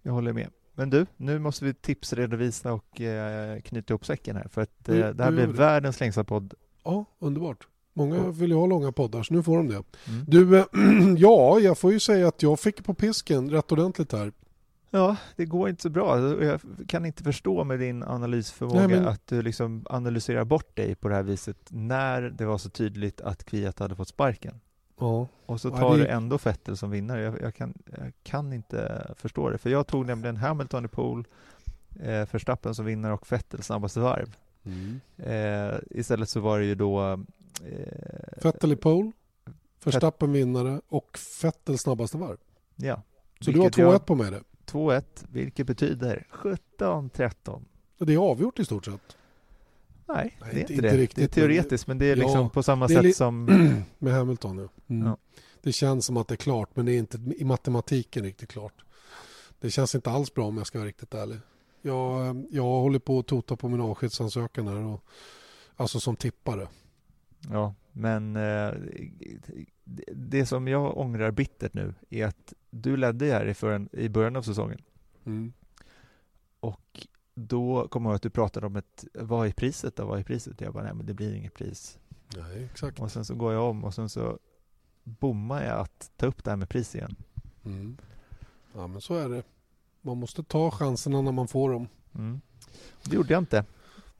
[0.01, 0.49] Jag håller med.
[0.75, 4.95] Men du, nu måste vi tipsredovisa och eh, knyta ihop säcken här för att eh,
[4.95, 5.53] Nu- det här blir det.
[5.53, 6.53] världens längsta podd.
[6.83, 7.67] Ja, underbart.
[7.93, 9.73] Många vill ju ha långa poddar så nu får de det.
[10.07, 10.25] Mm.
[10.27, 10.65] Du, eh,
[11.17, 14.31] ja, jag får ju säga att jag fick på pisken rätt ordentligt här.
[14.91, 16.19] Ja, det går inte så bra.
[16.43, 20.95] Jag kan inte förstå med din analysförmåga Nej, men- att du liksom analyserar bort dig
[20.95, 24.59] på det här viset när det var så tydligt att Kviat hade fått sparken.
[24.99, 27.21] Ja, Och så Ja, tar det- du ändå Vettel som vinnare.
[27.21, 29.57] Jag, jag, kan, jag kan inte förstå det.
[29.57, 31.27] För jag tog nämligen Hamilton i pool,
[31.99, 34.35] eh, Verstappen som vinnare och Vettel snabbaste varv.
[35.17, 37.17] Eh, istället så var det ju då eh,
[38.43, 39.11] Vettel i pole,
[39.83, 42.37] Verstappen vinnare och Vettel snabbaste varv.
[42.75, 43.01] Ja.
[43.41, 44.41] Så du har 2-1 på mig det.
[44.71, 47.61] 2-1, vilket betyder 17-13.
[47.99, 49.17] Och Det är avgjort i stort sett.
[50.07, 50.97] Nej, Nej, det är inte- inte, det.
[50.97, 53.45] riktigt, det är teoretiskt, men det är Ja, liksom på samma sätt li- som...
[53.99, 54.67] Med Hamilton ja.
[54.95, 55.07] Mm.
[55.07, 55.17] Ja.
[55.61, 58.73] Det känns som att det är klart men det är inte i matematiken riktigt klart.
[59.59, 61.37] Det känns inte alls bra om jag ska vara riktigt ärlig.
[61.81, 64.85] Jag, jag håller på att tota på min avskedsansökan här.
[64.85, 65.03] Och,
[65.75, 66.67] alltså som tippare.
[67.51, 68.73] Ja, men eh,
[70.15, 74.35] det- som jag ångrar bittert nu är att du ledde här i, förrän, i början
[74.35, 74.81] av säsongen
[75.25, 75.53] Mm.
[76.59, 80.19] och då kom jag ihåg att du pratade om ett, vad är priset då, vad
[80.19, 80.61] är priset?
[80.61, 81.99] Jag bara, nej men det blir inget pris.
[82.37, 82.99] Nej, exakt.
[82.99, 84.39] Och sen så går jag om och sen så
[85.03, 87.15] bommar jag att ta upp det här med pris igen.
[87.65, 87.97] Mm.
[88.75, 89.43] Ja men så är det.
[90.01, 91.87] Man måste ta chanserna när man får dem.
[92.15, 92.41] Mm.
[93.03, 93.65] Det gjorde jag inte.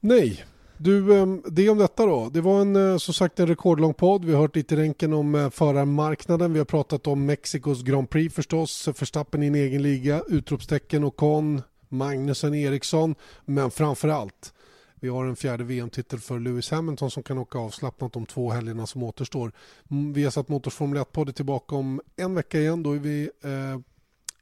[0.00, 0.44] Nej.
[0.82, 2.28] Du, ehm, det om detta då.
[2.28, 4.24] Det var en, eh, som sagt en rekordlång podd.
[4.24, 6.52] Vi har hört lite ränken om eh, förarmarknaden.
[6.52, 8.88] Vi har pratat om Mexikos Grand Prix förstås.
[8.94, 10.22] Förstappen i en egen liga.
[10.28, 11.62] Utropstecken och kon.
[11.88, 13.14] Magnusen, Eriksson.
[13.44, 14.52] Men framför allt.
[15.00, 18.86] Vi har en fjärde VM-titel för Lewis Hamilton som kan åka avslappnat de två helgerna
[18.86, 19.52] som återstår.
[19.90, 22.82] Mm, vi har satt Motors Formel 1-podd tillbaka om en vecka igen.
[22.82, 23.80] Då är vi eh,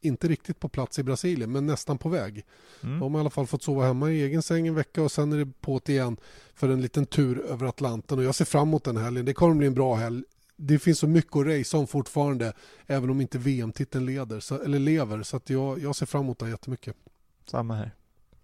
[0.01, 2.45] inte riktigt på plats i Brasilien men nästan på väg.
[2.83, 3.01] Mm.
[3.01, 5.33] De har i alla fall fått sova hemma i egen säng en vecka och sen
[5.33, 6.17] är det på igen
[6.55, 9.25] för en liten tur över Atlanten och jag ser fram emot den helgen.
[9.25, 10.23] Det kommer bli en bra helg.
[10.57, 12.53] Det finns så mycket att racea om fortfarande
[12.87, 16.39] även om inte VM-titeln leder, så, eller lever så att jag, jag ser fram emot
[16.39, 16.97] det jättemycket.
[17.45, 17.91] Samma här.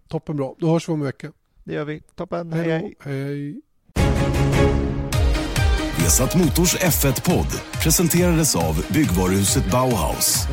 [0.07, 0.55] Toppen bra.
[0.59, 1.31] Då hörs vi om en vecka.
[1.63, 2.01] Det gör vi.
[2.15, 2.53] Toppen.
[2.53, 4.84] Hej, Hej hej.
[5.97, 10.47] Vesat Motors F1-podd presenterades av byggvaruhuset Bauhaus.